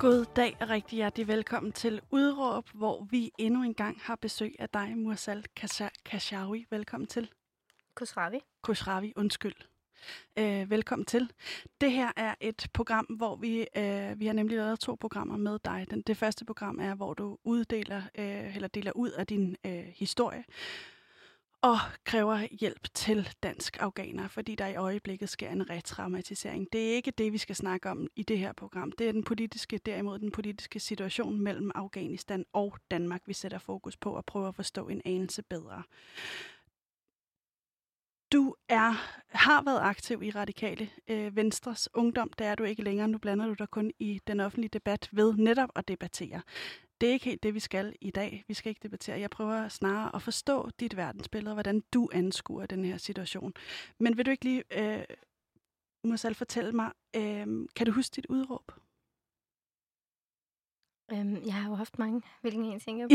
God 0.00 0.24
dag 0.36 0.56
og 0.60 0.68
rigtig 0.68 0.96
hjertelig 0.96 1.28
velkommen 1.28 1.72
til 1.72 2.00
Udråb, 2.10 2.68
hvor 2.74 3.06
vi 3.10 3.32
endnu 3.38 3.62
en 3.62 3.74
gang 3.74 3.98
har 4.00 4.16
besøg 4.16 4.56
af 4.58 4.68
dig, 4.68 4.92
Mursal 4.96 5.44
Kashawi. 6.04 6.66
Velkommen 6.70 7.06
til. 7.06 7.30
Khosravi. 7.94 8.40
Khosravi, 8.62 9.12
undskyld. 9.16 9.54
Øh, 10.38 10.70
velkommen 10.70 11.06
til. 11.06 11.32
Det 11.80 11.92
her 11.92 12.12
er 12.16 12.34
et 12.40 12.66
program, 12.72 13.04
hvor 13.04 13.36
vi, 13.36 13.66
øh, 13.76 14.20
vi 14.20 14.26
har 14.26 14.32
nemlig 14.32 14.56
lavet 14.56 14.80
to 14.80 14.94
programmer 15.00 15.36
med 15.36 15.58
dig. 15.64 15.86
Den, 15.90 16.02
det 16.02 16.16
første 16.16 16.44
program 16.44 16.78
er, 16.80 16.94
hvor 16.94 17.14
du 17.14 17.38
uddeler, 17.44 18.02
øh, 18.18 18.56
eller 18.56 18.68
deler 18.68 18.92
ud 18.92 19.10
af 19.10 19.26
din 19.26 19.56
øh, 19.66 19.84
historie 19.94 20.44
og 21.62 21.78
kræver 22.04 22.46
hjælp 22.60 22.88
til 22.94 23.28
dansk 23.42 23.76
afghaner, 23.80 24.28
fordi 24.28 24.54
der 24.54 24.66
i 24.66 24.76
øjeblikket 24.76 25.28
sker 25.28 25.50
en 25.50 25.70
retraumatisering. 25.70 26.68
Det 26.72 26.90
er 26.90 26.94
ikke 26.94 27.10
det, 27.10 27.32
vi 27.32 27.38
skal 27.38 27.56
snakke 27.56 27.90
om 27.90 28.08
i 28.16 28.22
det 28.22 28.38
her 28.38 28.52
program. 28.52 28.92
Det 28.92 29.08
er 29.08 29.12
den 29.12 29.24
politiske, 29.24 29.78
derimod 29.78 30.18
den 30.18 30.30
politiske 30.30 30.80
situation 30.80 31.40
mellem 31.40 31.70
Afghanistan 31.74 32.44
og 32.52 32.76
Danmark, 32.90 33.22
vi 33.26 33.32
sætter 33.32 33.58
fokus 33.58 33.96
på 33.96 34.16
og 34.16 34.24
prøver 34.24 34.48
at 34.48 34.54
forstå 34.54 34.88
en 34.88 35.02
anelse 35.04 35.42
bedre. 35.42 35.82
Du 38.32 38.54
er, 38.68 38.94
har 39.28 39.62
været 39.64 39.80
aktiv 39.80 40.22
i 40.22 40.30
Radikale 40.30 40.90
øh, 41.08 41.36
Venstres 41.36 41.88
Ungdom. 41.94 42.30
Det 42.38 42.46
er 42.46 42.54
du 42.54 42.64
ikke 42.64 42.82
længere. 42.82 43.08
Nu 43.08 43.18
blander 43.18 43.46
du 43.46 43.52
dig 43.52 43.68
kun 43.68 43.92
i 43.98 44.20
den 44.26 44.40
offentlige 44.40 44.70
debat 44.72 45.08
ved 45.12 45.34
netop 45.34 45.68
at 45.74 45.88
debattere. 45.88 46.42
Det 47.00 47.08
er 47.08 47.12
ikke 47.12 47.24
helt 47.24 47.42
det, 47.42 47.54
vi 47.54 47.60
skal 47.60 47.96
i 48.00 48.10
dag. 48.10 48.44
Vi 48.48 48.54
skal 48.54 48.70
ikke 48.70 48.82
debattere. 48.82 49.20
Jeg 49.20 49.30
prøver 49.30 49.68
snarere 49.68 50.14
at 50.14 50.22
forstå 50.22 50.70
dit 50.80 50.96
verdensbillede, 50.96 51.50
og 51.50 51.54
hvordan 51.54 51.82
du 51.92 52.08
anskuer 52.12 52.66
den 52.66 52.84
her 52.84 52.96
situation. 52.96 53.54
Men 53.98 54.16
vil 54.16 54.26
du 54.26 54.30
ikke 54.30 54.44
lige, 54.44 54.64
øh, 54.70 55.04
Musal, 56.04 56.34
fortælle 56.34 56.72
mig, 56.72 56.92
øh, 57.16 57.46
kan 57.76 57.86
du 57.86 57.92
huske 57.92 58.14
dit 58.16 58.26
udråb? 58.26 58.72
Øhm, 61.12 61.46
jeg 61.46 61.54
har 61.54 61.68
jo 61.70 61.74
haft 61.74 61.98
mange. 61.98 62.22
Hvilken 62.40 62.64
en 62.64 62.80
tænker 62.80 63.08
på? 63.08 63.14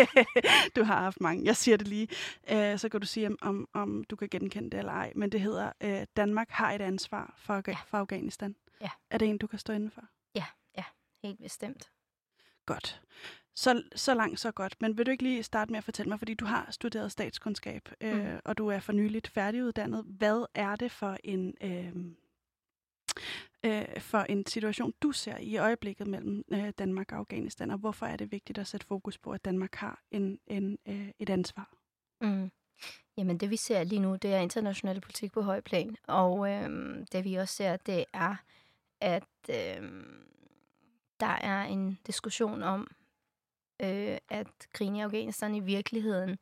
du 0.76 0.82
har 0.84 1.00
haft 1.00 1.20
mange. 1.20 1.44
Jeg 1.44 1.56
siger 1.56 1.76
det 1.76 1.88
lige. 1.88 2.08
Øh, 2.50 2.78
så 2.78 2.88
kan 2.88 3.00
du 3.00 3.06
sige, 3.06 3.36
om, 3.42 3.68
om 3.72 4.04
du 4.04 4.16
kan 4.16 4.28
genkende 4.28 4.70
det 4.70 4.78
eller 4.78 4.92
ej. 4.92 5.12
Men 5.16 5.32
det 5.32 5.40
hedder, 5.40 5.72
øh, 5.80 6.06
Danmark 6.16 6.50
har 6.50 6.72
et 6.72 6.80
ansvar 6.80 7.34
for, 7.36 7.62
ja. 7.66 7.76
for 7.86 7.98
Afghanistan. 7.98 8.56
Ja. 8.80 8.90
Er 9.10 9.18
det 9.18 9.28
en, 9.28 9.38
du 9.38 9.46
kan 9.46 9.58
stå 9.58 9.72
inden 9.72 9.90
for? 9.90 10.02
Ja, 10.34 10.44
ja. 10.76 10.84
Helt 11.24 11.42
bestemt. 11.42 11.90
Godt. 12.72 13.02
Så, 13.54 13.82
så 13.94 14.14
langt, 14.14 14.40
så 14.40 14.50
godt. 14.50 14.76
Men 14.80 14.98
vil 14.98 15.06
du 15.06 15.10
ikke 15.10 15.22
lige 15.22 15.42
starte 15.42 15.72
med 15.72 15.78
at 15.78 15.84
fortælle 15.84 16.08
mig, 16.08 16.18
fordi 16.18 16.34
du 16.34 16.44
har 16.44 16.66
studeret 16.70 17.12
statskundskab, 17.12 17.88
øh, 18.00 18.32
mm. 18.32 18.40
og 18.44 18.58
du 18.58 18.68
er 18.68 18.80
for 18.80 18.92
nyligt 18.92 19.28
færdiguddannet. 19.28 20.04
Hvad 20.04 20.46
er 20.54 20.76
det 20.76 20.92
for 20.92 21.16
en... 21.24 21.54
Øh, 21.60 21.94
øh, 23.64 24.00
for 24.00 24.18
en 24.18 24.46
situation, 24.46 24.92
du 25.02 25.12
ser 25.12 25.38
i 25.38 25.56
øjeblikket 25.56 26.06
mellem 26.06 26.44
øh, 26.52 26.72
Danmark 26.78 27.12
og 27.12 27.18
Afghanistan, 27.18 27.70
og 27.70 27.78
hvorfor 27.78 28.06
er 28.06 28.16
det 28.16 28.32
vigtigt 28.32 28.58
at 28.58 28.66
sætte 28.66 28.86
fokus 28.86 29.18
på, 29.18 29.30
at 29.30 29.44
Danmark 29.44 29.74
har 29.74 30.02
en, 30.10 30.38
en, 30.46 30.78
øh, 30.88 31.08
et 31.18 31.30
ansvar? 31.30 31.72
Mm. 32.20 32.50
Jamen 33.16 33.38
det 33.38 33.50
vi 33.50 33.56
ser 33.56 33.84
lige 33.84 34.00
nu, 34.00 34.16
det 34.16 34.34
er 34.34 34.38
international 34.38 35.00
politik 35.00 35.32
på 35.32 35.42
høj 35.42 35.60
plan, 35.60 35.96
og 36.08 36.50
øh, 36.50 36.96
det 37.12 37.24
vi 37.24 37.34
også 37.34 37.54
ser, 37.54 37.76
det 37.76 38.04
er, 38.12 38.36
at 39.00 39.28
øh, 39.50 39.82
der 41.20 41.26
er 41.40 41.62
en 41.62 41.98
diskussion 42.06 42.62
om, 42.62 42.88
øh, 43.82 44.18
at 44.28 44.46
krigen 44.72 44.96
i 44.96 45.00
Afghanistan 45.00 45.54
i 45.54 45.60
virkeligheden 45.60 46.38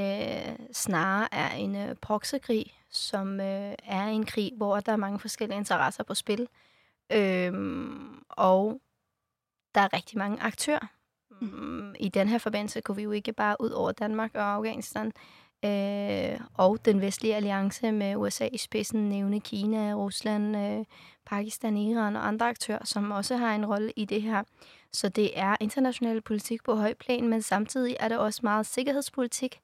øh, 0.00 0.56
snarere 0.72 1.34
er 1.34 1.50
en 1.50 1.76
øh, 1.76 1.94
proxykrig, 1.94 2.78
som 2.90 3.40
øh, 3.40 3.74
er 3.82 4.06
en 4.06 4.26
krig, 4.26 4.52
hvor 4.56 4.80
der 4.80 4.92
er 4.92 4.96
mange 4.96 5.18
forskellige 5.18 5.58
interesser 5.58 6.04
på 6.04 6.14
spil. 6.14 6.48
Øh, 7.12 7.52
og 8.28 8.80
der 9.74 9.80
er 9.80 9.92
rigtig 9.92 10.18
mange 10.18 10.42
aktører. 10.42 10.86
Mm. 11.40 11.94
I 12.00 12.08
den 12.08 12.28
her 12.28 12.38
forbindelse 12.38 12.80
kunne 12.80 12.96
vi 12.96 13.02
jo 13.02 13.10
ikke 13.10 13.32
bare 13.32 13.56
ud 13.60 13.70
over 13.70 13.92
Danmark 13.92 14.34
og 14.34 14.42
Afghanistan 14.42 15.12
øh, 15.64 16.40
og 16.54 16.84
den 16.84 17.00
vestlige 17.00 17.36
alliance 17.36 17.92
med 17.92 18.16
USA 18.16 18.48
i 18.52 18.58
spidsen 18.58 19.08
nævne 19.08 19.40
Kina, 19.40 19.92
Rusland, 19.92 20.56
øh, 20.56 20.84
Pakistan, 21.26 21.76
Iran 21.76 22.16
og 22.16 22.28
andre 22.28 22.48
aktører, 22.48 22.84
som 22.84 23.10
også 23.10 23.36
har 23.36 23.54
en 23.54 23.66
rolle 23.66 23.92
i 23.96 24.04
det 24.04 24.22
her. 24.22 24.42
Så 24.92 25.08
det 25.08 25.38
er 25.38 25.56
international 25.60 26.20
politik 26.20 26.64
på 26.64 26.74
høj 26.74 26.94
plan, 26.94 27.28
men 27.28 27.42
samtidig 27.42 27.96
er 28.00 28.08
det 28.08 28.18
også 28.18 28.40
meget 28.42 28.66
sikkerhedspolitik, 28.66 29.60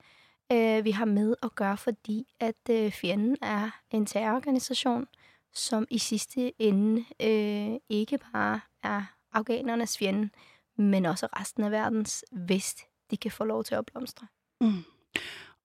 øh, 0.53 0.85
vi 0.85 0.91
har 0.91 1.05
med 1.05 1.35
at 1.43 1.55
gøre, 1.55 1.77
fordi 1.77 2.27
at 2.41 2.71
øh, 2.71 2.93
fjenden 2.93 3.37
er 3.43 3.71
en 3.91 4.07
terrororganisation, 4.07 5.07
som 5.53 5.87
i 5.91 5.99
sidste 5.99 6.63
ende 6.63 7.05
øh, 7.23 7.79
ikke 7.89 8.19
bare 8.33 8.61
er 8.83 9.03
afghanernes 9.33 9.99
fjende, 9.99 10.31
men 10.77 11.07
også 11.07 11.27
resten 11.41 11.65
af 11.65 11.71
verdens, 11.71 12.25
hvis 12.31 12.77
de 13.11 13.17
kan 13.17 13.31
få 13.31 13.45
lov 13.45 13.65
til 13.65 13.75
at 13.75 13.87
blomstre. 13.87 14.27
Mm. 14.61 14.85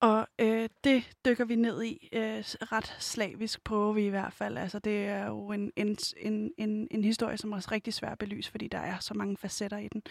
Og 0.00 0.28
øh, 0.38 0.68
det 0.84 1.16
dykker 1.24 1.44
vi 1.44 1.56
ned 1.56 1.82
i 1.82 2.08
øh, 2.12 2.38
ret 2.46 2.96
slavisk, 2.98 3.64
prøver 3.64 3.92
vi 3.92 4.06
i 4.06 4.08
hvert 4.08 4.32
fald. 4.32 4.58
Altså, 4.58 4.78
det 4.78 5.06
er 5.06 5.26
jo 5.26 5.52
en, 5.52 5.72
en, 5.76 5.96
en, 6.16 6.52
en, 6.58 6.88
en 6.90 7.04
historie, 7.04 7.36
som 7.36 7.52
er 7.52 7.56
også 7.56 7.68
rigtig 7.72 7.94
svær 7.94 8.10
at 8.10 8.18
belyse, 8.18 8.50
fordi 8.50 8.68
der 8.68 8.78
er 8.78 8.98
så 8.98 9.14
mange 9.14 9.36
facetter 9.36 9.78
i 9.78 9.88
den, 9.88 10.02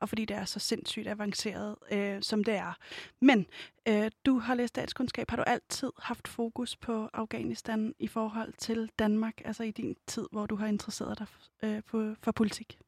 og 0.00 0.08
fordi 0.08 0.24
det 0.24 0.36
er 0.36 0.44
så 0.44 0.58
sindssygt 0.58 1.08
avanceret, 1.08 1.76
øh, 1.90 2.22
som 2.22 2.44
det 2.44 2.54
er. 2.54 2.72
Men 3.20 3.46
øh, 3.88 4.10
du 4.26 4.38
har 4.38 4.54
læst 4.54 4.68
statskundskab. 4.68 5.30
Har 5.30 5.36
du 5.36 5.42
altid 5.46 5.90
haft 5.98 6.28
fokus 6.28 6.76
på 6.76 7.08
Afghanistan 7.12 7.94
i 7.98 8.08
forhold 8.08 8.52
til 8.52 8.90
Danmark, 8.98 9.40
altså 9.44 9.62
i 9.62 9.70
din 9.70 9.96
tid, 10.06 10.26
hvor 10.32 10.46
du 10.46 10.56
har 10.56 10.66
interesseret 10.66 11.18
dig 11.18 11.26
øh, 11.62 11.82
på, 11.82 12.14
for 12.22 12.32
politik? 12.32 12.78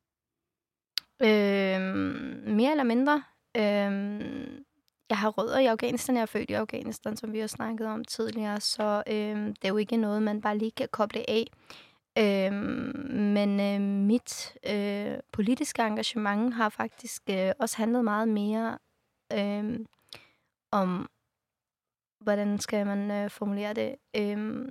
Øh, 1.23 1.81
mere 2.47 2.71
eller 2.71 2.85
mindre. 2.85 3.23
Øh 3.57 4.68
jeg 5.11 5.19
har 5.19 5.29
rødder 5.29 5.59
i 5.59 5.67
Afghanistan. 5.67 6.15
Jeg 6.17 6.23
er 6.23 6.27
født 6.27 6.51
i 6.51 6.53
Afghanistan, 6.53 7.17
som 7.17 7.33
vi 7.33 7.39
har 7.39 7.47
snakket 7.47 7.87
om 7.87 8.05
tidligere, 8.05 8.61
så 8.61 9.03
øh, 9.07 9.47
det 9.47 9.65
er 9.65 9.69
jo 9.69 9.77
ikke 9.77 9.97
noget, 9.97 10.23
man 10.23 10.41
bare 10.41 10.59
lige 10.59 10.71
kan 10.71 10.89
koble 10.93 11.31
af. 11.31 11.47
Øh, 12.19 12.53
men 13.13 13.61
øh, 13.61 13.81
mit 13.81 14.57
øh, 14.67 15.19
politiske 15.33 15.83
engagement 15.83 16.55
har 16.55 16.69
faktisk 16.69 17.23
øh, 17.31 17.53
også 17.59 17.77
handlet 17.77 18.05
meget 18.05 18.29
mere 18.29 18.79
øh, 19.33 19.81
om, 20.73 21.09
hvordan 22.21 22.59
skal 22.59 22.87
man 22.87 23.11
øh, 23.11 23.31
formulere 23.31 23.75
det, 23.75 23.95
øh, 24.17 24.69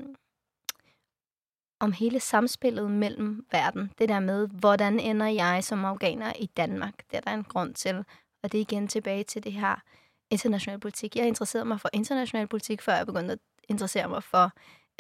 om 1.79 1.91
hele 1.91 2.19
samspillet 2.19 2.91
mellem 2.91 3.45
verden. 3.51 3.91
Det 3.97 4.09
der 4.09 4.19
med, 4.19 4.47
hvordan 4.47 4.99
ender 4.99 5.27
jeg 5.27 5.63
som 5.63 5.85
afghaner 5.85 6.33
i 6.39 6.45
Danmark? 6.45 6.93
Det 7.11 7.17
er 7.17 7.21
der 7.21 7.31
en 7.31 7.43
grund 7.43 7.73
til. 7.73 8.05
Og 8.43 8.51
det 8.51 8.57
er 8.57 8.61
igen 8.61 8.87
tilbage 8.87 9.23
til 9.23 9.43
det 9.43 9.53
her 9.53 9.81
international 10.29 10.79
politik. 10.79 11.15
Jeg 11.15 11.27
interesserede 11.27 11.65
mig 11.65 11.81
for 11.81 11.89
international 11.93 12.47
politik, 12.47 12.81
før 12.81 12.95
jeg 12.95 13.05
begyndte 13.05 13.33
at 13.33 13.39
interessere 13.69 14.09
mig 14.09 14.23
for 14.23 14.51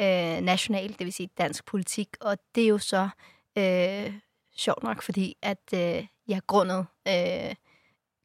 øh, 0.01 0.41
national, 0.41 0.89
det 0.89 1.05
vil 1.05 1.13
sige 1.13 1.29
dansk 1.37 1.65
politik. 1.65 2.07
Og 2.21 2.37
det 2.55 2.63
er 2.63 2.67
jo 2.67 2.77
så 2.77 3.09
øh, 3.57 4.13
sjovt 4.55 4.83
nok, 4.83 5.01
fordi 5.01 5.37
at 5.41 5.73
øh, 5.73 6.07
jeg 6.27 6.41
grundet 6.47 6.85
øh, 7.07 7.55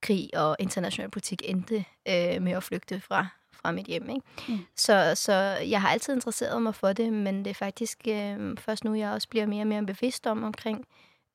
krig 0.03 0.31
og 0.35 0.56
international 0.59 1.11
politik 1.11 1.43
endte 1.44 1.85
øh, 2.09 2.43
med 2.43 2.53
at 2.53 2.62
flygte 2.62 3.00
fra, 3.00 3.27
fra 3.53 3.73
mit 3.73 3.87
hjem. 3.87 4.11
Ikke? 4.11 4.23
Mm. 4.49 4.59
Så, 4.77 5.12
så 5.15 5.32
jeg 5.71 5.81
har 5.81 5.88
altid 5.88 6.15
interesseret 6.15 6.62
mig 6.62 6.75
for 6.75 6.93
det, 6.93 7.12
men 7.12 7.38
det 7.38 7.50
er 7.50 7.55
faktisk 7.55 7.99
øh, 8.09 8.59
først 8.59 8.85
nu, 8.85 8.94
jeg 8.94 9.11
også 9.11 9.29
bliver 9.29 9.47
mere 9.47 9.62
og 9.62 9.67
mere 9.67 9.87
bevidst 9.87 10.27
om 10.27 10.43
omkring, 10.43 10.87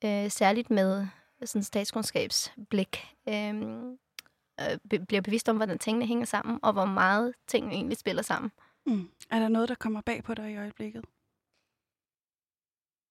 øh, 0.06 0.32
særligt 0.32 0.70
med 0.70 1.08
sådan 1.46 1.64
statskundskabsblik, 1.64 3.08
øh, 3.30 3.54
øh, 4.62 5.00
bliver 5.06 5.22
bevidst 5.22 5.50
om, 5.50 5.56
hvordan 5.56 5.80
tingene 5.80 6.06
hænger 6.06 6.26
sammen, 6.26 6.60
og 6.64 6.74
hvor 6.74 6.86
meget 6.86 7.34
tingene 7.48 7.74
egentlig 7.74 7.98
spiller 7.98 8.22
sammen. 8.22 8.52
Mm. 8.86 9.10
Er 9.30 9.40
der 9.40 9.48
noget, 9.48 9.70
der 9.70 9.76
kommer 9.76 10.02
bag 10.02 10.24
på 10.24 10.34
dig 10.34 10.52
i 10.52 10.58
øjeblikket? 10.58 11.06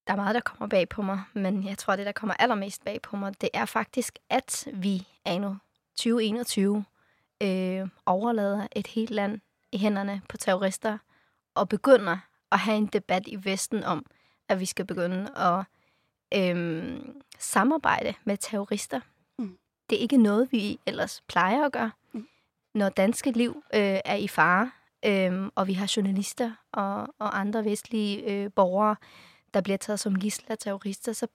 Der 0.07 0.13
er 0.13 0.17
meget, 0.17 0.35
der 0.35 0.41
kommer 0.41 0.69
bag 0.69 0.89
på 0.89 1.03
mig, 1.03 1.23
men 1.33 1.65
jeg 1.65 1.79
tror, 1.79 1.97
det, 1.97 2.07
der 2.07 2.13
kommer 2.13 2.35
allermest 2.35 2.85
bag 2.85 3.03
på 3.03 3.17
mig, 3.17 3.41
det 3.41 3.49
er 3.55 3.65
faktisk, 3.65 4.19
at 4.31 4.69
vi 4.73 5.07
nu 5.27 5.57
2021 5.97 6.85
øh, 7.43 7.89
overlader 8.07 8.67
et 8.77 8.87
helt 8.87 9.11
land 9.11 9.41
i 9.73 9.79
hænderne 9.79 10.23
på 10.29 10.37
terrorister, 10.37 10.99
og 11.55 11.69
begynder 11.69 12.19
at 12.53 12.59
have 12.59 12.77
en 12.77 12.87
debat 12.87 13.27
i 13.27 13.45
Vesten 13.45 13.85
om, 13.85 14.07
at 14.49 14.61
vi 14.61 14.67
skal 14.67 14.85
begynde 14.85 15.31
at 15.37 15.65
øh, 16.35 17.01
samarbejde 17.39 18.15
med 18.25 18.37
terrorister 18.37 19.01
det 19.91 19.99
er 19.99 20.03
ikke 20.03 20.17
noget, 20.17 20.53
vi 20.53 20.79
ellers 20.87 21.23
plejer 21.29 21.65
at 21.65 21.73
gøre. 21.73 21.91
Mm. 22.13 22.29
Når 22.75 22.89
danske 22.89 23.31
liv 23.31 23.63
øh, 23.75 24.01
er 24.05 24.15
i 24.15 24.29
fare, 24.29 24.71
øh, 25.05 25.51
og 25.55 25.67
vi 25.67 25.73
har 25.73 25.93
journalister 25.97 26.53
og, 26.73 27.01
og 27.19 27.41
andre 27.41 27.65
vestlige 27.65 28.33
øh, 28.33 28.51
borgere, 28.53 28.97
der 29.55 29.61
bliver 29.61 29.77
taget 29.77 30.01
som 30.01 30.19
gisler 30.19 30.57
terrorister, 30.57 31.13
så 31.13 31.27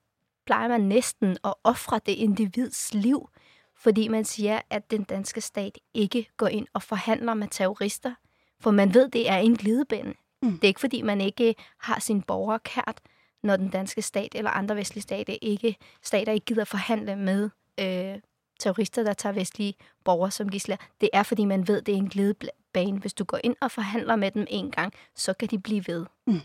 plejer 0.45 0.67
man 0.67 0.81
næsten 0.81 1.37
at 1.43 1.53
ofre 1.63 1.99
det 2.05 2.11
individs 2.11 2.93
liv, 2.93 3.29
fordi 3.77 4.07
man 4.07 4.25
siger, 4.25 4.61
at 4.69 4.91
den 4.91 5.03
danske 5.03 5.41
stat 5.41 5.77
ikke 5.93 6.27
går 6.37 6.47
ind 6.47 6.67
og 6.73 6.83
forhandler 6.83 7.33
med 7.33 7.47
terrorister. 7.47 8.13
For 8.59 8.71
man 8.71 8.93
ved, 8.93 9.09
det 9.09 9.29
er 9.29 9.37
en 9.37 9.55
glidebane. 9.55 10.13
Mm. 10.41 10.51
Det 10.51 10.63
er 10.63 10.67
ikke, 10.67 10.79
fordi 10.79 11.01
man 11.01 11.21
ikke 11.21 11.55
har 11.77 11.99
sin 11.99 12.21
borgere 12.21 12.59
kært, 12.59 13.01
når 13.43 13.57
den 13.57 13.69
danske 13.69 14.01
stat 14.01 14.35
eller 14.35 14.51
andre 14.51 14.75
vestlige 14.75 15.01
stater 15.01 15.37
ikke, 15.41 15.75
stater 16.03 16.31
ikke 16.31 16.45
gider 16.45 16.65
forhandle 16.65 17.15
med 17.15 17.49
øh, 17.79 18.19
terrorister, 18.61 19.03
der 19.03 19.13
tager 19.13 19.33
vestlige 19.33 19.73
borgere 20.03 20.31
som 20.31 20.49
gisler. 20.49 20.77
Det 21.01 21.09
er, 21.13 21.23
fordi 21.23 21.45
man 21.45 21.67
ved, 21.67 21.81
det 21.81 21.93
er 21.93 21.97
en 21.97 22.09
glidebane. 22.09 22.99
Hvis 22.99 23.13
du 23.13 23.23
går 23.23 23.39
ind 23.43 23.55
og 23.61 23.71
forhandler 23.71 24.15
med 24.15 24.31
dem 24.31 24.45
en 24.49 24.71
gang, 24.71 24.93
så 25.15 25.33
kan 25.33 25.47
de 25.47 25.59
blive 25.59 25.83
ved. 25.87 26.05
Mm. 26.27 26.41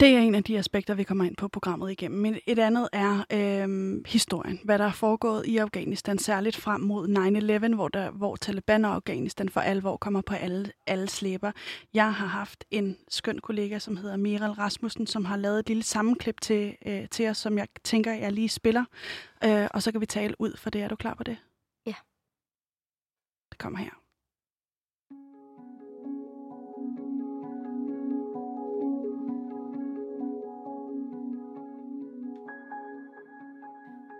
Det 0.00 0.08
er 0.08 0.18
en 0.18 0.34
af 0.34 0.44
de 0.44 0.58
aspekter, 0.58 0.94
vi 0.94 1.04
kommer 1.04 1.24
ind 1.24 1.36
på 1.36 1.48
programmet 1.48 1.90
igennem. 1.90 2.20
Men 2.20 2.38
et 2.46 2.58
andet 2.58 2.88
er 2.92 3.24
øh, 3.32 4.00
historien. 4.06 4.60
Hvad 4.64 4.78
der 4.78 4.84
er 4.84 4.92
foregået 4.92 5.46
i 5.46 5.56
Afghanistan, 5.56 6.18
særligt 6.18 6.56
frem 6.56 6.80
mod 6.80 7.08
9-11, 7.68 7.74
hvor, 7.74 7.88
der, 7.88 8.10
hvor 8.10 8.36
Taliban 8.36 8.84
og 8.84 8.94
Afghanistan 8.94 9.48
for 9.48 9.60
alvor 9.60 9.96
kommer 9.96 10.20
på 10.20 10.34
alle, 10.34 10.72
alle 10.86 11.08
slæber. 11.08 11.52
Jeg 11.94 12.14
har 12.14 12.26
haft 12.26 12.64
en 12.70 12.96
skøn 13.08 13.38
kollega, 13.38 13.78
som 13.78 13.96
hedder 13.96 14.16
Miral 14.16 14.50
Rasmussen, 14.50 15.06
som 15.06 15.24
har 15.24 15.36
lavet 15.36 15.58
et 15.58 15.68
lille 15.68 15.82
sammenklip 15.82 16.40
til, 16.40 16.76
øh, 16.86 17.08
til 17.08 17.28
os, 17.28 17.38
som 17.38 17.58
jeg 17.58 17.68
tænker, 17.84 18.12
jeg 18.12 18.32
lige 18.32 18.48
spiller. 18.48 18.84
Øh, 19.44 19.68
og 19.70 19.82
så 19.82 19.92
kan 19.92 20.00
vi 20.00 20.06
tale 20.06 20.34
ud 20.38 20.56
for 20.56 20.70
det. 20.70 20.82
Er 20.82 20.88
du 20.88 20.96
klar 20.96 21.14
på 21.14 21.24
det? 21.24 21.36
Ja. 21.86 21.94
Det 23.50 23.58
kommer 23.58 23.78
her. 23.78 24.03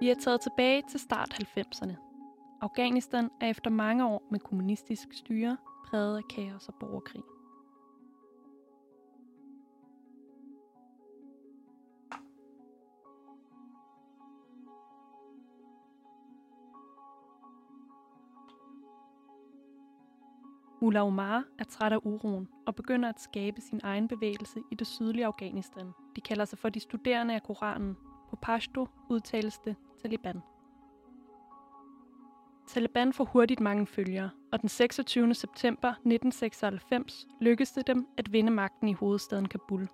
Vi 0.04 0.10
er 0.10 0.14
taget 0.14 0.40
tilbage 0.40 0.82
til 0.90 1.00
start 1.00 1.40
90'erne. 1.58 1.92
Afghanistan 2.60 3.30
er 3.40 3.50
efter 3.50 3.70
mange 3.70 4.06
år 4.06 4.22
med 4.30 4.40
kommunistisk 4.40 5.08
styre 5.12 5.56
præget 5.86 6.16
af 6.16 6.22
kaos 6.24 6.68
og 6.68 6.74
borgerkrig. 6.80 7.22
Mullah 20.82 21.06
Omar 21.06 21.44
er 21.58 21.64
træt 21.64 21.92
af 21.92 21.98
uroen 22.04 22.48
og 22.66 22.74
begynder 22.74 23.08
at 23.08 23.20
skabe 23.20 23.60
sin 23.60 23.80
egen 23.82 24.08
bevægelse 24.08 24.60
i 24.70 24.74
det 24.74 24.86
sydlige 24.86 25.26
Afghanistan. 25.26 25.92
De 26.16 26.20
kalder 26.20 26.44
sig 26.44 26.58
for 26.58 26.68
de 26.68 26.80
studerende 26.80 27.34
af 27.34 27.42
Koranen. 27.42 27.96
På 28.34 28.38
Pashto 28.42 28.88
udtales 29.08 29.58
det 29.58 29.76
Taliban. 30.02 30.42
Taliban 32.68 33.12
får 33.12 33.24
hurtigt 33.24 33.60
mange 33.60 33.86
følgere, 33.86 34.30
og 34.52 34.60
den 34.60 34.68
26. 34.68 35.34
september 35.34 35.88
1996 35.88 37.26
lykkedes 37.40 37.72
det 37.72 37.86
dem 37.86 38.06
at 38.16 38.32
vinde 38.32 38.52
magten 38.52 38.88
i 38.88 38.92
hovedstaden 38.92 39.48
Kabul. 39.48 39.88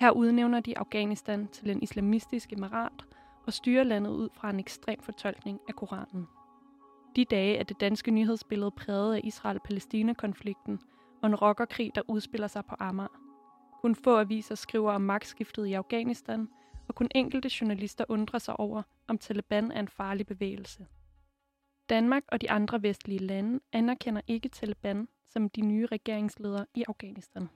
Her 0.00 0.10
udnævner 0.10 0.60
de 0.60 0.78
Afghanistan 0.78 1.48
til 1.48 1.70
en 1.70 1.82
islamistisk 1.82 2.52
emirat 2.52 3.06
og 3.46 3.52
styrer 3.52 3.84
landet 3.84 4.10
ud 4.10 4.28
fra 4.34 4.50
en 4.50 4.60
ekstrem 4.60 5.00
fortolkning 5.00 5.60
af 5.68 5.74
Koranen. 5.74 6.28
De 7.16 7.24
dage 7.24 7.56
er 7.56 7.64
det 7.64 7.80
danske 7.80 8.10
nyhedsbillede 8.10 8.70
præget 8.70 9.14
af 9.14 9.20
Israel-Palæstina-konflikten 9.24 10.80
og 11.22 11.28
en 11.28 11.34
rockerkrig, 11.34 11.92
der 11.94 12.02
udspiller 12.08 12.48
sig 12.48 12.64
på 12.64 12.74
Amager. 12.78 13.20
Kun 13.82 13.94
få 13.94 14.18
aviser 14.18 14.54
skriver 14.54 14.92
om 14.92 15.00
magtskiftet 15.00 15.66
i 15.66 15.72
Afghanistan– 15.72 16.48
og 16.88 16.94
kun 16.94 17.08
enkelte 17.14 17.50
journalister 17.60 18.04
undrer 18.08 18.38
sig 18.38 18.60
over, 18.60 18.82
om 19.08 19.18
Taliban 19.18 19.72
er 19.72 19.80
en 19.80 19.88
farlig 19.88 20.26
bevægelse. 20.26 20.86
Danmark 21.88 22.22
og 22.28 22.40
de 22.40 22.50
andre 22.50 22.82
vestlige 22.82 23.18
lande 23.18 23.60
anerkender 23.72 24.20
ikke 24.26 24.48
Taliban 24.48 25.08
som 25.32 25.50
de 25.50 25.60
nye 25.60 25.86
regeringsledere 25.86 26.66
i 26.74 26.84
Afghanistan. 26.88 27.48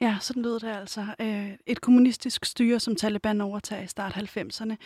Ja, 0.00 0.18
sådan 0.20 0.42
lød 0.42 0.60
det 0.60 0.68
altså. 0.68 1.06
Øh, 1.20 1.50
et 1.66 1.80
kommunistisk 1.80 2.44
styre, 2.44 2.80
som 2.80 2.96
Taliban 2.96 3.40
overtager 3.40 3.82
i 3.82 3.86
start 3.86 4.12
90'erne. 4.12 4.76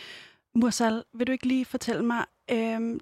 Mursal, 0.53 1.03
vil 1.13 1.27
du 1.27 1.31
ikke 1.31 1.47
lige 1.47 1.65
fortælle 1.65 2.05
mig, 2.05 2.25
øh, 2.51 2.99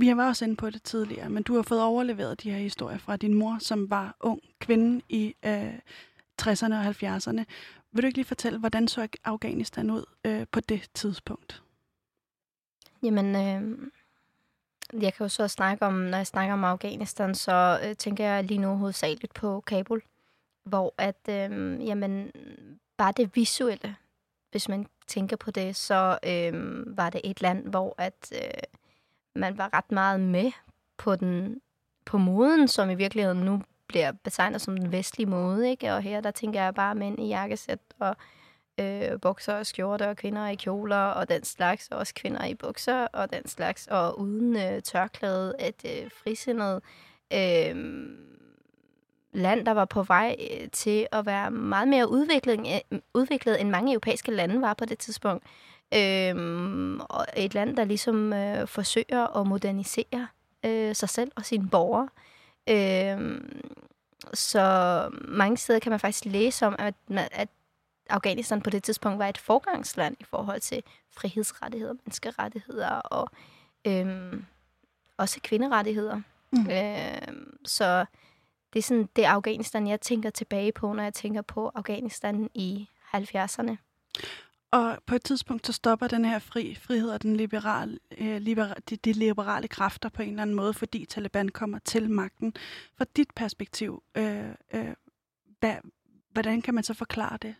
vi 0.00 0.08
har 0.08 0.14
været 0.14 0.28
også 0.28 0.44
inde 0.44 0.56
på 0.56 0.70
det 0.70 0.82
tidligere, 0.82 1.30
men 1.30 1.42
du 1.42 1.54
har 1.54 1.62
fået 1.62 1.82
overleveret 1.82 2.42
de 2.42 2.50
her 2.50 2.58
historier 2.58 2.98
fra 2.98 3.16
din 3.16 3.34
mor, 3.34 3.58
som 3.60 3.90
var 3.90 4.16
ung 4.20 4.40
kvinde 4.58 5.02
i 5.08 5.34
øh, 5.46 5.74
60'erne 6.42 6.74
og 6.74 6.86
70'erne. 6.86 7.44
Vil 7.92 8.02
du 8.02 8.06
ikke 8.06 8.18
lige 8.18 8.24
fortælle, 8.24 8.58
hvordan 8.58 8.88
så 8.88 9.08
Afghanistan 9.24 9.90
ud 9.90 10.04
øh, 10.24 10.46
på 10.52 10.60
det 10.60 10.90
tidspunkt? 10.94 11.62
Jamen, 13.02 13.36
øh, 13.36 13.90
jeg 15.02 15.14
kan 15.14 15.24
jo 15.24 15.28
så 15.28 15.48
snakke 15.48 15.86
om, 15.86 15.94
når 15.94 16.16
jeg 16.16 16.26
snakker 16.26 16.52
om 16.52 16.64
Afghanistan, 16.64 17.34
så 17.34 17.80
øh, 17.84 17.96
tænker 17.96 18.24
jeg 18.24 18.44
lige 18.44 18.58
nu 18.58 18.76
hovedsageligt 18.76 19.34
på 19.34 19.60
Kabul, 19.60 20.02
hvor 20.64 20.94
at, 20.98 21.28
øh, 21.28 21.86
jamen, 21.86 22.32
bare 22.96 23.12
det 23.16 23.36
visuelle, 23.36 23.96
hvis 24.50 24.68
man 24.68 24.86
tænker 25.06 25.36
på 25.36 25.50
det, 25.50 25.76
så 25.76 26.18
øh, 26.26 26.52
var 26.96 27.10
det 27.10 27.20
et 27.24 27.42
land, 27.42 27.68
hvor 27.68 27.94
at... 27.98 28.32
Øh, 28.34 28.79
man 29.34 29.58
var 29.58 29.70
ret 29.74 29.92
meget 29.92 30.20
med 30.20 30.52
på 30.96 31.16
den 31.16 31.60
på 32.04 32.18
moden, 32.18 32.68
som 32.68 32.90
i 32.90 32.94
virkeligheden 32.94 33.38
nu 33.38 33.62
bliver 33.86 34.12
betegnet 34.12 34.60
som 34.60 34.76
den 34.76 34.92
vestlige 34.92 35.26
mode, 35.26 35.70
ikke? 35.70 35.94
Og 35.94 36.02
her, 36.02 36.20
der 36.20 36.30
tænker 36.30 36.62
jeg 36.62 36.74
bare 36.74 36.94
mænd 36.94 37.20
i 37.20 37.28
jakkesæt 37.28 37.78
og 37.98 38.16
øh, 38.80 39.20
bukser 39.22 39.54
og 39.54 39.66
skjorter 39.66 40.08
og 40.08 40.16
kvinder 40.16 40.46
i 40.46 40.54
kjoler 40.54 40.96
og 40.96 41.28
den 41.28 41.44
slags, 41.44 41.88
og 41.88 41.98
også 41.98 42.14
kvinder 42.14 42.44
i 42.44 42.54
bukser 42.54 43.06
og 43.06 43.32
den 43.32 43.48
slags, 43.48 43.86
og 43.86 44.20
uden 44.20 44.56
øh, 44.56 44.82
tørklæde, 44.82 45.54
et 45.60 45.84
øh, 45.84 46.10
frisindet 46.10 46.82
øh, 47.32 47.76
land, 49.32 49.66
der 49.66 49.72
var 49.72 49.84
på 49.84 50.02
vej 50.02 50.36
øh, 50.50 50.68
til 50.72 51.06
at 51.12 51.26
være 51.26 51.50
meget 51.50 51.88
mere 51.88 52.10
udviklet, 52.10 52.82
øh, 52.92 52.98
udviklet, 53.14 53.60
end 53.60 53.70
mange 53.70 53.92
europæiske 53.92 54.30
lande 54.30 54.60
var 54.60 54.74
på 54.74 54.84
det 54.84 54.98
tidspunkt. 54.98 55.44
Øhm, 55.94 57.00
og 57.00 57.26
et 57.36 57.54
land, 57.54 57.76
der 57.76 57.84
ligesom 57.84 58.32
øh, 58.32 58.68
forsøger 58.68 59.36
at 59.40 59.46
modernisere 59.46 60.28
øh, 60.64 60.94
sig 60.94 61.08
selv 61.08 61.32
og 61.36 61.44
sine 61.44 61.68
borgere. 61.68 62.08
Øhm, 62.68 63.62
så 64.34 65.08
mange 65.12 65.56
steder 65.56 65.78
kan 65.78 65.90
man 65.90 66.00
faktisk 66.00 66.24
læse 66.24 66.66
om, 66.66 66.76
at, 66.78 66.94
at 67.16 67.48
Afghanistan 68.10 68.60
på 68.60 68.70
det 68.70 68.82
tidspunkt 68.82 69.18
var 69.18 69.28
et 69.28 69.38
forgangsland 69.38 70.16
i 70.20 70.24
forhold 70.24 70.60
til 70.60 70.82
frihedsrettigheder, 71.10 71.92
menneskerettigheder 71.92 72.88
og 72.88 73.30
øhm, 73.86 74.44
også 75.16 75.40
kvinderettigheder. 75.42 76.20
Mm. 76.52 76.70
Øhm, 76.70 77.56
så 77.64 78.04
det 78.72 78.78
er 78.78 78.82
sådan 78.82 79.08
det 79.16 79.24
Afghanistan, 79.24 79.86
jeg 79.86 80.00
tænker 80.00 80.30
tilbage 80.30 80.72
på, 80.72 80.92
når 80.92 81.02
jeg 81.02 81.14
tænker 81.14 81.42
på 81.42 81.70
Afghanistan 81.74 82.50
i 82.54 82.88
70'erne. 83.14 83.76
Og 84.72 84.98
på 85.06 85.14
et 85.14 85.22
tidspunkt, 85.24 85.66
så 85.66 85.72
stopper 85.72 86.08
den 86.08 86.24
her 86.24 86.38
fri, 86.38 86.74
frihed 86.74 87.10
og 87.10 87.22
den 87.22 87.36
liberal, 87.36 88.00
øh, 88.18 88.36
liberal, 88.40 88.76
de, 88.90 88.96
de 88.96 89.12
liberale 89.12 89.68
kræfter 89.68 90.08
på 90.08 90.22
en 90.22 90.28
eller 90.28 90.42
anden 90.42 90.56
måde, 90.56 90.74
fordi 90.74 91.04
Taliban 91.04 91.48
kommer 91.48 91.78
til 91.78 92.10
magten. 92.10 92.54
Fra 92.98 93.04
dit 93.16 93.28
perspektiv, 93.36 94.02
øh, 94.14 94.50
øh, 94.74 94.94
hvad, 95.58 95.76
hvordan 96.30 96.62
kan 96.62 96.74
man 96.74 96.84
så 96.84 96.94
forklare 96.94 97.38
det? 97.42 97.54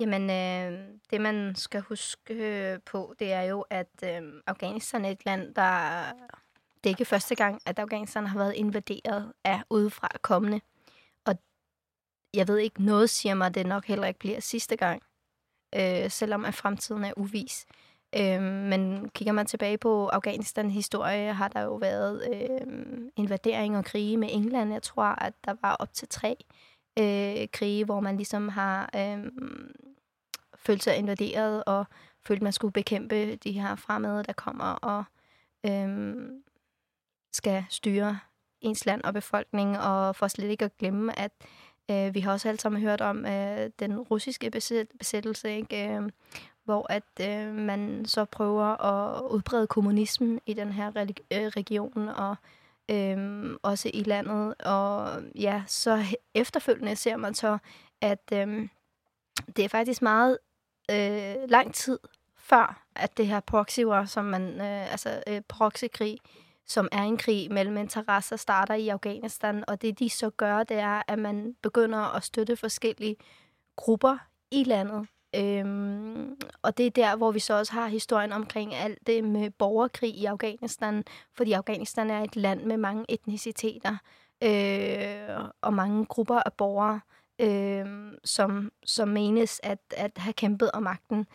Jamen, 0.00 0.30
øh, 0.30 0.88
det 1.10 1.20
man 1.20 1.54
skal 1.54 1.80
huske 1.80 2.34
øh, 2.34 2.80
på, 2.86 3.14
det 3.18 3.32
er 3.32 3.42
jo, 3.42 3.60
at 3.60 4.04
øh, 4.04 4.42
Afghanistan 4.46 5.04
er 5.04 5.10
et 5.10 5.24
land, 5.24 5.54
der... 5.54 6.02
Det 6.84 6.90
er 6.90 6.94
ikke 6.94 7.04
første 7.04 7.34
gang, 7.34 7.60
at 7.66 7.78
Afghanistan 7.78 8.26
har 8.26 8.38
været 8.38 8.54
invaderet 8.54 9.32
af 9.44 9.62
udefra 9.70 10.08
kommende. 10.22 10.60
Og 11.24 11.34
jeg 12.34 12.48
ved 12.48 12.58
ikke, 12.58 12.82
noget 12.82 13.10
siger 13.10 13.34
mig, 13.34 13.46
at 13.46 13.54
det 13.54 13.66
nok 13.66 13.86
heller 13.86 14.06
ikke 14.06 14.18
bliver 14.18 14.40
sidste 14.40 14.76
gang 14.76 15.02
øh, 15.74 16.10
selvom 16.10 16.44
at 16.44 16.54
fremtiden 16.54 17.04
er 17.04 17.12
uvis. 17.16 17.66
Øh, 18.16 18.42
men 18.42 19.08
kigger 19.08 19.32
man 19.32 19.46
tilbage 19.46 19.78
på 19.78 20.08
Afghanistan 20.08 20.70
historie, 20.70 21.32
har 21.32 21.48
der 21.48 21.60
jo 21.60 21.74
været 21.74 22.28
øh, 22.32 22.66
invadering 23.16 23.76
og 23.76 23.84
krige 23.84 24.16
med 24.16 24.28
England. 24.32 24.72
Jeg 24.72 24.82
tror, 24.82 25.04
at 25.04 25.32
der 25.44 25.54
var 25.62 25.76
op 25.78 25.92
til 25.92 26.08
tre 26.08 26.36
øh, 26.98 27.48
krige, 27.52 27.84
hvor 27.84 28.00
man 28.00 28.16
ligesom 28.16 28.48
har 28.48 28.90
øh, 28.96 29.26
følt 30.56 30.82
sig 30.82 30.96
invaderet 30.96 31.64
og 31.64 31.86
følt, 32.26 32.42
man 32.42 32.52
skulle 32.52 32.72
bekæmpe 32.72 33.36
de 33.36 33.52
her 33.52 33.76
fremmede, 33.76 34.22
der 34.22 34.32
kommer 34.32 34.64
og 34.64 35.04
øh, 35.66 36.16
skal 37.32 37.64
styre 37.70 38.18
ens 38.60 38.86
land 38.86 39.02
og 39.02 39.14
befolkning, 39.14 39.78
og 39.78 40.16
for 40.16 40.28
slet 40.28 40.50
ikke 40.50 40.64
at 40.64 40.76
glemme, 40.76 41.18
at 41.18 41.32
Øh, 41.40 41.46
Øh, 41.90 42.14
vi 42.14 42.20
har 42.20 42.32
også 42.32 42.48
alle 42.48 42.60
sammen 42.60 42.82
hørt 42.82 43.00
om 43.00 43.26
øh, 43.26 43.70
den 43.78 44.00
russiske 44.00 44.50
besættelse, 44.98 45.56
ikke? 45.56 45.88
Øh, 45.88 46.10
hvor 46.64 46.86
at 46.90 47.02
øh, 47.20 47.54
man 47.54 48.04
så 48.06 48.24
prøver 48.24 48.84
at 48.84 49.22
udbrede 49.30 49.66
kommunismen 49.66 50.40
i 50.46 50.54
den 50.54 50.72
her 50.72 50.88
øh, 51.32 51.46
region 51.46 52.08
og 52.08 52.36
øh, 52.90 53.50
også 53.62 53.90
i 53.94 54.02
landet. 54.02 54.54
Og 54.54 55.22
ja, 55.34 55.62
så 55.66 56.04
efterfølgende 56.34 56.96
ser 56.96 57.16
man 57.16 57.34
så, 57.34 57.58
at 58.00 58.32
øh, 58.32 58.68
det 59.56 59.64
er 59.64 59.68
faktisk 59.68 60.02
meget 60.02 60.38
øh, 60.90 61.34
lang 61.48 61.74
tid 61.74 61.98
før, 62.36 62.82
at 62.96 63.16
det 63.16 63.26
her 63.26 63.40
proxy 63.40 63.80
war, 63.80 64.04
som 64.04 64.24
man, 64.24 64.60
øh, 64.60 64.90
altså 64.90 65.22
øh, 65.26 65.40
proxykrig, 65.48 66.18
som 66.68 66.88
er 66.92 67.02
en 67.02 67.16
krig 67.16 67.52
mellem 67.52 67.76
interesser, 67.76 68.36
starter 68.36 68.74
i 68.74 68.88
Afghanistan. 68.88 69.64
Og 69.68 69.82
det, 69.82 69.98
de 69.98 70.10
så 70.10 70.30
gør, 70.30 70.62
det 70.62 70.76
er, 70.76 71.02
at 71.08 71.18
man 71.18 71.56
begynder 71.62 72.16
at 72.16 72.24
støtte 72.24 72.56
forskellige 72.56 73.16
grupper 73.76 74.18
i 74.50 74.64
landet. 74.64 75.06
Øhm, 75.36 76.36
og 76.62 76.78
det 76.78 76.86
er 76.86 76.90
der, 76.90 77.16
hvor 77.16 77.30
vi 77.30 77.38
så 77.38 77.54
også 77.54 77.72
har 77.72 77.88
historien 77.88 78.32
omkring 78.32 78.74
alt 78.74 79.06
det 79.06 79.24
med 79.24 79.50
borgerkrig 79.50 80.14
i 80.14 80.24
Afghanistan, 80.24 81.04
fordi 81.36 81.52
Afghanistan 81.52 82.10
er 82.10 82.22
et 82.22 82.36
land 82.36 82.64
med 82.64 82.76
mange 82.76 83.04
etniciteter 83.08 83.96
øh, 84.44 85.48
og 85.60 85.74
mange 85.74 86.04
grupper 86.04 86.38
af 86.46 86.52
borgere, 86.52 87.00
øh, 87.40 88.12
som, 88.24 88.72
som 88.84 89.08
menes 89.08 89.60
at, 89.62 89.78
at 89.96 90.12
have 90.16 90.32
kæmpet 90.32 90.70
om 90.70 90.82
magten. 90.82 91.26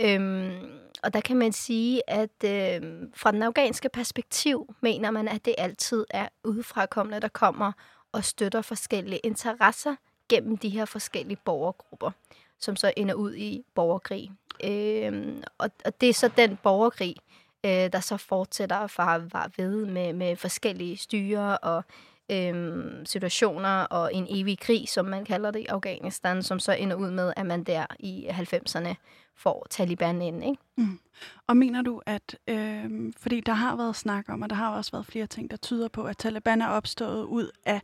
Øhm, 0.00 0.78
og 1.02 1.12
der 1.12 1.20
kan 1.20 1.36
man 1.36 1.52
sige, 1.52 2.10
at 2.10 2.44
øhm, 2.44 3.12
fra 3.14 3.32
den 3.32 3.42
afghanske 3.42 3.88
perspektiv 3.88 4.74
mener 4.80 5.10
man, 5.10 5.28
at 5.28 5.44
det 5.44 5.54
altid 5.58 6.04
er 6.10 6.28
udefrakommende, 6.44 7.20
der 7.20 7.28
kommer 7.28 7.72
og 8.12 8.24
støtter 8.24 8.62
forskellige 8.62 9.18
interesser 9.18 9.94
gennem 10.28 10.56
de 10.56 10.68
her 10.68 10.84
forskellige 10.84 11.38
borgergrupper, 11.44 12.10
som 12.58 12.76
så 12.76 12.92
ender 12.96 13.14
ud 13.14 13.34
i 13.34 13.64
borgerkrig. 13.74 14.30
Øhm, 14.64 15.42
og, 15.58 15.70
og 15.84 16.00
det 16.00 16.08
er 16.08 16.14
så 16.14 16.30
den 16.36 16.58
borgerkrig, 16.62 17.16
øh, 17.64 17.70
der 17.92 18.00
så 18.00 18.16
fortsætter 18.16 18.86
fra 18.86 19.18
var 19.32 19.50
ved 19.56 19.86
med, 19.86 20.12
med 20.12 20.36
forskellige 20.36 20.96
styre 20.96 21.58
og 21.58 21.84
øhm, 22.30 23.06
situationer 23.06 23.82
og 23.82 24.14
en 24.14 24.26
evig 24.30 24.58
krig, 24.58 24.88
som 24.88 25.06
man 25.06 25.24
kalder 25.24 25.50
det 25.50 25.60
i 25.60 25.66
Afghanistan, 25.66 26.42
som 26.42 26.58
så 26.58 26.72
ender 26.72 26.96
ud 26.96 27.10
med, 27.10 27.32
at 27.36 27.46
man 27.46 27.64
der 27.64 27.86
i 27.98 28.28
90'erne 28.28 28.94
får 29.34 29.66
Taliban 29.70 30.22
ind. 30.22 30.44
Ikke? 30.44 30.62
Mm. 30.76 30.98
Og 31.46 31.56
mener 31.56 31.82
du, 31.82 32.02
at, 32.06 32.38
øh, 32.46 33.12
fordi 33.16 33.40
der 33.40 33.52
har 33.52 33.76
været 33.76 33.96
snak 33.96 34.28
om, 34.28 34.42
og 34.42 34.50
der 34.50 34.56
har 34.56 34.76
også 34.76 34.92
været 34.92 35.06
flere 35.06 35.26
ting, 35.26 35.50
der 35.50 35.56
tyder 35.56 35.88
på, 35.88 36.04
at 36.04 36.16
Taliban 36.16 36.62
er 36.62 36.68
opstået 36.68 37.24
ud 37.24 37.50
af 37.64 37.80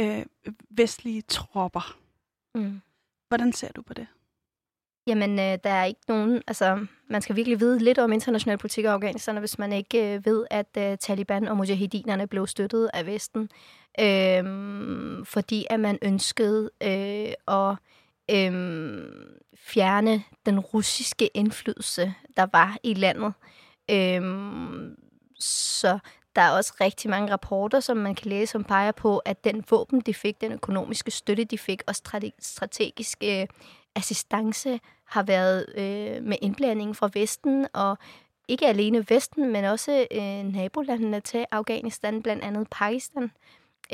øh, 0.00 0.26
vestlige 0.70 1.22
tropper. 1.22 1.96
Mm. 2.54 2.80
Hvordan 3.28 3.52
ser 3.52 3.72
du 3.72 3.82
på 3.82 3.94
det? 3.94 4.06
Jamen, 5.06 5.38
øh, 5.38 5.58
der 5.64 5.70
er 5.70 5.84
ikke 5.84 6.00
nogen... 6.08 6.42
Altså, 6.46 6.86
man 7.10 7.22
skal 7.22 7.36
virkelig 7.36 7.60
vide 7.60 7.78
lidt 7.78 7.98
om 7.98 8.12
international 8.12 8.58
politik 8.58 8.84
og 8.84 8.92
Afghanistan, 8.92 9.36
hvis 9.36 9.58
man 9.58 9.72
ikke 9.72 10.14
øh, 10.14 10.26
ved, 10.26 10.46
at 10.50 10.76
øh, 10.78 10.98
Taliban 10.98 11.48
og 11.48 11.56
mujahedinerne 11.56 12.26
blev 12.26 12.46
støttet 12.46 12.90
af 12.94 13.06
Vesten, 13.06 13.50
øh, 14.00 14.44
fordi 15.24 15.66
at 15.70 15.80
man 15.80 15.98
ønskede 16.02 16.70
øh, 16.82 17.32
at 17.48 17.76
øh, 18.30 18.52
fjerne 19.56 20.22
den 20.46 20.60
russiske 20.60 21.26
indflydelse, 21.26 22.14
der 22.36 22.46
var 22.52 22.76
i 22.82 22.94
landet. 22.94 23.32
Øh, 23.90 24.22
så 25.38 25.98
der 26.36 26.42
er 26.42 26.50
også 26.50 26.74
rigtig 26.80 27.10
mange 27.10 27.32
rapporter, 27.32 27.80
som 27.80 27.96
man 27.96 28.14
kan 28.14 28.28
læse, 28.28 28.52
som 28.52 28.64
peger 28.64 28.92
på, 28.92 29.18
at 29.18 29.44
den 29.44 29.64
våben, 29.70 30.00
de 30.00 30.14
fik, 30.14 30.40
den 30.40 30.52
økonomiske 30.52 31.10
støtte, 31.10 31.44
de 31.44 31.58
fik, 31.58 31.82
og 31.86 31.94
strategiske 32.40 33.42
øh, 33.42 33.46
assistance 33.96 34.80
har 35.04 35.22
været 35.22 35.66
øh, 35.76 36.22
med 36.22 36.36
indblanding 36.42 36.96
fra 36.96 37.10
Vesten, 37.14 37.66
og 37.72 37.98
ikke 38.48 38.66
alene 38.66 39.06
Vesten, 39.08 39.52
men 39.52 39.64
også 39.64 40.06
øh, 40.10 40.52
nabolandene 40.52 41.20
til 41.20 41.46
Afghanistan, 41.50 42.22
blandt 42.22 42.44
andet 42.44 42.68
Pakistan, 42.70 43.30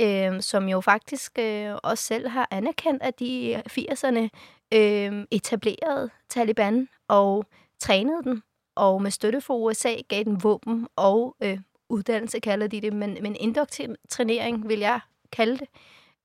øh, 0.00 0.42
som 0.42 0.68
jo 0.68 0.80
faktisk 0.80 1.38
øh, 1.38 1.74
også 1.82 2.04
selv 2.04 2.28
har 2.28 2.48
anerkendt, 2.50 3.02
at 3.02 3.18
de 3.18 3.26
i 3.26 3.54
80'erne 3.54 4.28
øh, 4.74 5.26
etablerede 5.30 6.10
Taliban 6.28 6.88
og 7.08 7.46
trænede 7.78 8.22
den, 8.22 8.42
og 8.74 9.02
med 9.02 9.10
støtte 9.10 9.40
fra 9.40 9.54
USA 9.54 9.94
gav 10.08 10.24
den 10.24 10.42
våben 10.42 10.88
og 10.96 11.36
øh, 11.42 11.58
uddannelse, 11.88 12.40
kalder 12.40 12.66
de 12.66 12.80
det, 12.80 12.92
men, 12.92 13.18
men 13.22 13.36
indoktrinering 13.36 14.68
vil 14.68 14.78
jeg 14.78 15.00
kalde 15.32 15.58
det. 15.58 15.68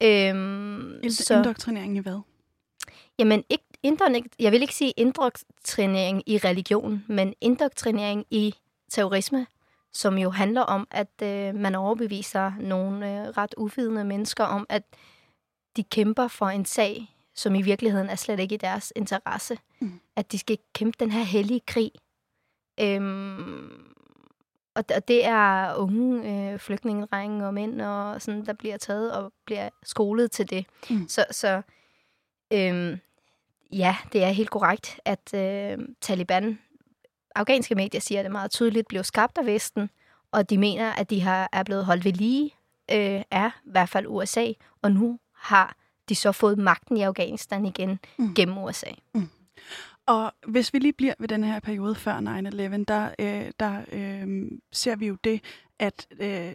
Øhm, 0.04 1.00
Ind- 1.04 1.12
så, 1.12 1.38
indoktrinering 1.38 1.98
i 1.98 2.00
hvad? 2.00 2.20
Jamen, 3.20 3.44
ikke, 3.50 3.65
indok- 3.86 4.36
jeg 4.40 4.52
vil 4.52 4.62
ikke 4.62 4.76
sige 4.76 4.94
indoktrinering 4.98 6.30
i 6.30 6.38
religion, 6.38 7.04
men 7.08 7.34
indoktrinering 7.42 8.26
i 8.30 8.56
terrorisme, 8.90 9.48
som 9.94 10.18
jo 10.18 10.30
handler 10.30 10.62
om, 10.62 10.88
at 10.92 11.22
øh, 11.24 11.56
man 11.56 11.76
overbeviser 11.76 12.52
nogle 12.60 13.22
øh, 13.22 13.28
ret 13.28 13.54
uvidende 13.58 14.06
mennesker 14.06 14.44
om, 14.44 14.66
at 14.70 14.84
de 15.76 15.84
kæmper 15.84 16.28
for 16.28 16.46
en 16.46 16.66
sag, 16.66 17.16
som 17.36 17.56
i 17.56 17.62
virkeligheden 17.62 18.10
er 18.10 18.16
slet 18.16 18.40
ikke 18.40 18.56
i 18.56 18.58
deres 18.58 18.94
interesse. 18.96 19.58
Mm. 19.80 20.00
At 20.16 20.32
de 20.32 20.40
skal 20.40 20.58
kæmpe 20.74 20.96
den 21.00 21.12
her 21.12 21.24
hellige 21.24 21.62
krig. 21.68 21.92
Øhm, 22.80 23.96
og, 24.76 24.84
og 24.96 25.08
det 25.08 25.26
er 25.26 25.76
unge 25.76 26.52
øh, 26.54 26.60
flygtningedrenge 26.60 27.48
og 27.48 27.54
mænd, 27.54 27.82
og 27.82 28.22
sådan, 28.22 28.46
der 28.46 28.54
bliver 28.54 28.78
taget 28.78 29.14
og 29.14 29.34
bliver 29.46 29.70
skolet 29.84 30.32
til 30.32 30.50
det. 30.50 30.66
Mm. 30.90 31.08
Så, 31.08 31.26
så 31.32 31.62
øhm, 32.54 33.00
ja, 33.72 33.98
det 34.14 34.24
er 34.24 34.30
helt 34.30 34.50
korrekt, 34.50 35.00
at 35.06 35.34
øh, 35.34 35.78
Taliban, 36.02 36.60
afghanske 37.36 37.76
medier 37.76 38.02
siger 38.02 38.24
det 38.24 38.32
meget 38.32 38.52
tydeligt, 38.52 38.88
blev 38.88 39.04
skabt 39.04 39.38
af 39.38 39.46
Vesten, 39.46 39.90
og 40.32 40.50
de 40.50 40.58
mener, 40.58 40.92
at 40.92 41.10
de 41.10 41.22
har, 41.22 41.50
er 41.54 41.64
blevet 41.64 41.86
holdt 41.86 42.06
ved 42.06 42.14
lige 42.14 42.52
øh, 42.92 43.22
af 43.32 43.52
i 43.66 43.72
hvert 43.72 43.90
fald 43.90 44.06
USA, 44.08 44.52
og 44.82 44.92
nu 44.92 45.20
har 45.34 45.76
de 46.10 46.16
så 46.16 46.32
fået 46.32 46.58
magten 46.58 46.98
i 46.98 47.02
Afghanistan 47.02 47.66
igen 47.66 48.00
mm. 48.18 48.36
gennem 48.36 48.58
USA. 48.58 48.92
Mm. 49.14 49.30
Og 50.06 50.34
hvis 50.48 50.74
vi 50.74 50.80
lige 50.80 50.94
bliver 50.94 51.14
ved 51.20 51.28
den 51.28 51.44
her 51.44 51.60
periode 51.60 51.96
før 51.96 52.20
9-11, 52.80 52.84
der, 52.88 53.10
øh, 53.20 53.52
der 53.60 53.82
øh, 53.92 54.52
ser 54.72 54.96
vi 54.96 55.08
jo 55.08 55.16
det, 55.24 55.42
at 55.80 56.08
øh, 56.20 56.54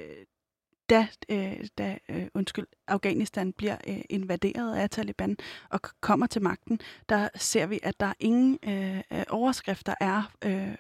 da, 0.91 1.07
øh, 1.29 1.67
da 1.79 1.99
øh, 2.09 2.27
undskyld, 2.35 2.67
Afghanistan 2.89 3.53
bliver 3.53 3.77
øh, 3.89 4.01
invaderet 4.11 4.77
af 4.77 4.91
Taliban 4.91 5.37
og 5.71 5.81
kommer 5.83 6.27
til 6.27 6.43
magten, 6.43 6.81
der 7.09 7.29
ser 7.35 7.67
vi, 7.67 7.81
at 7.83 8.01
der 8.01 8.13
ingen 8.21 8.59
øh, 8.63 8.97
øh, 8.97 9.23
overskrifter 9.31 9.95
er 10.01 10.33
øh, 10.45 10.75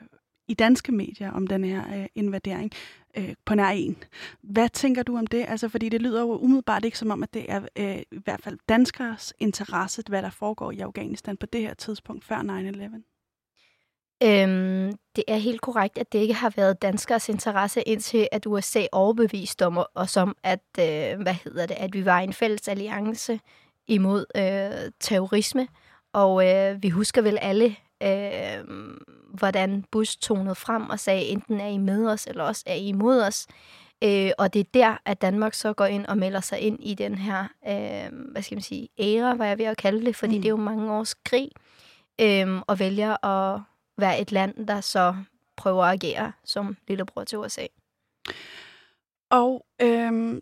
i 0.48 0.54
danske 0.54 0.92
medier 0.92 1.30
om 1.30 1.46
den 1.46 1.64
her 1.64 2.00
øh, 2.00 2.06
invadering 2.14 2.72
øh, 3.16 3.34
på 3.44 3.54
nær 3.54 3.68
en. 3.68 3.96
Hvad 4.42 4.68
tænker 4.68 5.02
du 5.02 5.16
om 5.16 5.26
det? 5.26 5.44
Altså, 5.48 5.68
fordi 5.68 5.88
det 5.88 6.02
lyder 6.02 6.20
jo 6.20 6.38
umiddelbart 6.38 6.84
ikke 6.84 6.98
som 6.98 7.10
om, 7.10 7.22
at 7.22 7.34
det 7.34 7.46
er 7.48 7.62
øh, 7.76 7.98
i 7.98 8.18
hvert 8.24 8.42
fald 8.42 8.58
danskers 8.68 9.32
interesse, 9.38 10.02
hvad 10.08 10.22
der 10.22 10.30
foregår 10.30 10.70
i 10.70 10.80
Afghanistan 10.80 11.36
på 11.36 11.46
det 11.46 11.60
her 11.60 11.74
tidspunkt 11.74 12.24
før 12.24 12.36
9-11. 12.36 13.09
Øhm, 14.22 14.92
det 15.16 15.24
er 15.28 15.36
helt 15.36 15.60
korrekt, 15.60 15.98
at 15.98 16.12
det 16.12 16.18
ikke 16.18 16.34
har 16.34 16.52
været 16.56 16.82
danskers 16.82 17.28
interesse 17.28 17.82
indtil, 17.82 18.28
at 18.32 18.46
USA 18.46 18.86
overbeviste 18.92 19.66
om 19.66 19.84
os 19.94 20.16
om, 20.16 20.36
at, 20.42 20.60
øh, 20.78 21.20
hvad 21.22 21.34
hedder 21.44 21.66
det, 21.66 21.74
at 21.74 21.94
vi 21.94 22.04
var 22.04 22.18
en 22.18 22.32
fælles 22.32 22.68
alliance 22.68 23.40
imod 23.88 24.24
øh, 24.36 24.92
terrorisme. 25.00 25.68
Og 26.12 26.48
øh, 26.48 26.82
vi 26.82 26.88
husker 26.88 27.22
vel 27.22 27.38
alle, 27.40 27.76
øh, 28.02 28.64
hvordan 29.34 29.84
Bush 29.90 30.18
tonede 30.18 30.54
frem 30.54 30.90
og 30.90 31.00
sagde, 31.00 31.22
enten 31.24 31.60
er 31.60 31.68
I 31.68 31.78
med 31.78 32.06
os, 32.06 32.26
eller 32.26 32.44
også 32.44 32.62
er 32.66 32.74
I 32.74 32.86
imod 32.86 33.22
os. 33.22 33.46
Øh, 34.04 34.30
og 34.38 34.54
det 34.54 34.60
er 34.60 34.70
der, 34.74 34.96
at 35.04 35.22
Danmark 35.22 35.54
så 35.54 35.72
går 35.72 35.84
ind 35.84 36.06
og 36.06 36.18
melder 36.18 36.40
sig 36.40 36.58
ind 36.60 36.78
i 36.80 36.94
den 36.94 37.14
her, 37.14 37.40
øh, 37.68 38.30
hvad 38.32 38.42
skal 38.42 38.56
man 38.56 38.62
sige, 38.62 38.88
æra, 38.98 39.34
hvad 39.34 39.48
jeg 39.48 39.58
ved 39.58 39.64
at 39.64 39.76
kalde 39.76 40.06
det, 40.06 40.16
fordi 40.16 40.36
mm. 40.36 40.42
det 40.42 40.48
er 40.48 40.52
jo 40.52 40.56
mange 40.56 40.92
års 40.92 41.14
krig, 41.14 41.48
øh, 42.20 42.60
og 42.66 42.78
vælger 42.78 43.26
at 43.26 43.60
være 44.00 44.20
et 44.20 44.32
land, 44.32 44.66
der 44.66 44.80
så 44.80 45.14
prøver 45.56 45.84
at 45.84 45.92
agere 45.92 46.32
som 46.44 46.76
lillebror 46.88 47.24
til 47.24 47.38
USA. 47.38 47.66
Og 49.30 49.66
øhm, 49.82 50.40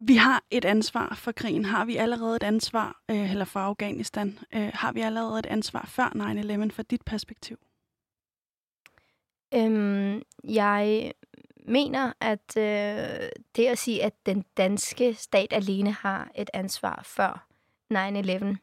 vi 0.00 0.14
har 0.14 0.44
et 0.50 0.64
ansvar 0.64 1.14
for 1.14 1.32
krigen. 1.32 1.64
Har 1.64 1.84
vi 1.84 1.96
allerede 1.96 2.36
et 2.36 2.42
ansvar, 2.42 3.02
øh, 3.10 3.30
eller 3.30 3.44
for 3.44 3.60
Afghanistan, 3.60 4.38
øh, 4.54 4.70
har 4.74 4.92
vi 4.92 5.00
allerede 5.00 5.38
et 5.38 5.46
ansvar 5.46 5.86
før 5.88 6.08
9-11 6.68 6.70
fra 6.70 6.82
dit 6.82 7.02
perspektiv? 7.02 7.58
Øhm, 9.54 10.22
jeg 10.44 11.12
mener, 11.68 12.12
at 12.20 12.56
øh, 12.56 13.28
det 13.56 13.66
at 13.66 13.78
sige, 13.78 14.04
at 14.04 14.26
den 14.26 14.44
danske 14.56 15.14
stat 15.14 15.52
alene 15.52 15.92
har 15.92 16.30
et 16.34 16.50
ansvar 16.54 17.02
før 17.04 17.46
9-11, 17.92 18.56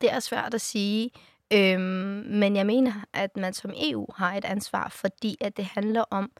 det 0.00 0.12
er 0.12 0.20
svært 0.20 0.54
at 0.54 0.60
sige. 0.60 1.10
Øhm, 1.54 2.24
men 2.28 2.56
jeg 2.56 2.66
mener, 2.66 2.92
at 3.12 3.36
man 3.36 3.52
som 3.52 3.72
EU 3.76 4.06
har 4.16 4.34
et 4.34 4.44
ansvar, 4.44 4.88
fordi 4.88 5.36
at 5.40 5.56
det 5.56 5.64
handler 5.64 6.04
om, 6.10 6.30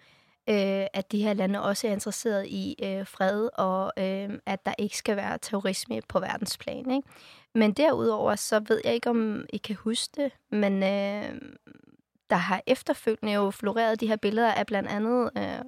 øh, 0.49 0.87
at 0.93 1.13
de 1.13 1.23
her 1.23 1.33
lande 1.33 1.63
også 1.63 1.89
er 1.89 1.93
interesseret 1.93 2.47
i 2.47 2.77
øh, 2.83 3.07
fred, 3.07 3.49
og 3.55 3.93
øh, 3.99 4.39
at 4.47 4.67
der 4.67 4.75
ikke 4.79 4.97
skal 4.97 5.17
være 5.17 5.39
terrorisme 5.43 6.01
på 6.09 6.21
verdensplan. 6.21 6.91
Ikke? 6.91 7.09
Men 7.55 7.73
derudover, 7.73 8.37
så 8.37 8.61
ved 8.69 8.81
jeg 8.85 8.95
ikke, 8.95 9.11
om 9.11 9.45
I 9.53 9.57
kan 9.57 9.77
huske 9.77 10.23
det, 10.23 10.33
men 10.51 10.83
øh, 10.83 11.41
der 12.31 12.37
har 12.37 12.63
efterfølgende 12.67 13.33
jo 13.33 13.51
floreret 13.51 14.01
de 14.01 14.07
her 14.07 14.17
billeder 14.17 14.53
af 14.53 14.67
blandt 14.67 14.89
andet... 14.89 15.31
Øh, 15.37 15.59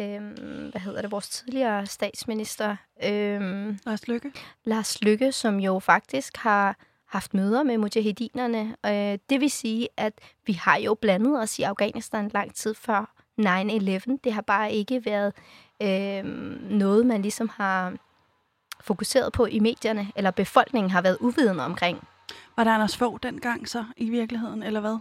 øh, 0.00 0.22
hvad 0.70 0.80
hedder 0.80 1.02
det, 1.02 1.10
vores 1.10 1.28
tidligere 1.28 1.86
statsminister, 1.86 2.76
øh, 3.04 3.76
Lars 3.86 4.08
Lykke. 4.08 4.32
Lars 4.64 5.02
Lykke, 5.02 5.32
som 5.32 5.60
jo 5.60 5.78
faktisk 5.78 6.36
har 6.36 6.76
haft 7.14 7.34
møder 7.34 7.62
med 7.62 7.78
mujahedinerne. 7.78 8.76
Øh, 8.86 9.18
det 9.30 9.40
vil 9.40 9.50
sige, 9.50 9.88
at 9.96 10.12
vi 10.46 10.52
har 10.52 10.76
jo 10.76 10.94
blandet 10.94 11.40
os 11.40 11.58
i 11.58 11.62
Afghanistan 11.62 12.30
lang 12.34 12.54
tid 12.54 12.74
før 12.74 13.14
9-11. 13.40 14.18
Det 14.24 14.32
har 14.32 14.42
bare 14.42 14.72
ikke 14.72 15.04
været 15.04 15.32
øh, 15.82 16.24
noget, 16.70 17.06
man 17.06 17.22
ligesom 17.22 17.48
har 17.48 17.92
fokuseret 18.80 19.32
på 19.32 19.46
i 19.46 19.58
medierne, 19.58 20.08
eller 20.16 20.30
befolkningen 20.30 20.90
har 20.90 21.02
været 21.02 21.18
uvidende 21.20 21.64
omkring. 21.64 22.08
Var 22.56 22.64
der 22.64 22.70
Anders 22.70 22.96
Fogh 22.96 23.18
dengang 23.22 23.68
så 23.68 23.84
i 23.96 24.10
virkeligheden, 24.10 24.62
eller 24.62 24.80
hvad? 24.80 24.98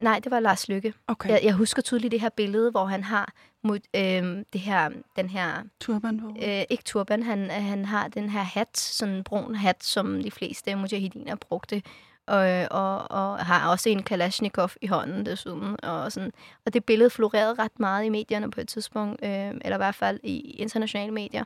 Nej, 0.00 0.20
det 0.24 0.30
var 0.30 0.40
Lars 0.40 0.68
Lykke. 0.68 0.94
Okay. 1.06 1.30
Jeg, 1.30 1.40
jeg 1.44 1.54
husker 1.54 1.82
tydeligt 1.82 2.12
det 2.12 2.20
her 2.20 2.28
billede, 2.28 2.70
hvor 2.70 2.84
han 2.84 3.04
har 3.04 3.32
mod, 3.62 3.78
øh, 3.96 4.44
det 4.52 4.60
her, 4.60 4.90
den 5.16 5.28
her, 5.30 5.62
Turban 5.80 6.20
på. 6.20 6.28
øh, 6.28 6.64
ikke 6.70 6.82
turban, 6.84 7.22
han, 7.22 7.50
han 7.50 7.84
har 7.84 8.08
den 8.08 8.28
her 8.30 8.42
hat, 8.42 8.78
sådan 8.78 9.14
en 9.14 9.24
brun 9.24 9.54
hat, 9.54 9.84
som 9.84 10.22
de 10.22 10.30
fleste 10.30 10.74
mujahediner 10.74 11.34
brugte, 11.34 11.82
og, 12.26 12.66
og, 12.70 13.10
og 13.10 13.38
har 13.38 13.70
også 13.70 13.88
en 13.88 14.02
Kalashnikov 14.02 14.70
i 14.80 14.86
hånden 14.86 15.26
desuden. 15.26 15.84
Og, 15.84 16.12
sådan. 16.12 16.32
og 16.66 16.74
det 16.74 16.84
billede 16.84 17.10
florerede 17.10 17.54
ret 17.54 17.80
meget 17.80 18.04
i 18.04 18.08
medierne 18.08 18.50
på 18.50 18.60
et 18.60 18.68
tidspunkt, 18.68 19.24
øh, 19.24 19.30
eller 19.30 19.76
i 19.76 19.76
hvert 19.76 19.94
fald 19.94 20.20
i 20.22 20.40
internationale 20.40 21.12
medier. 21.12 21.44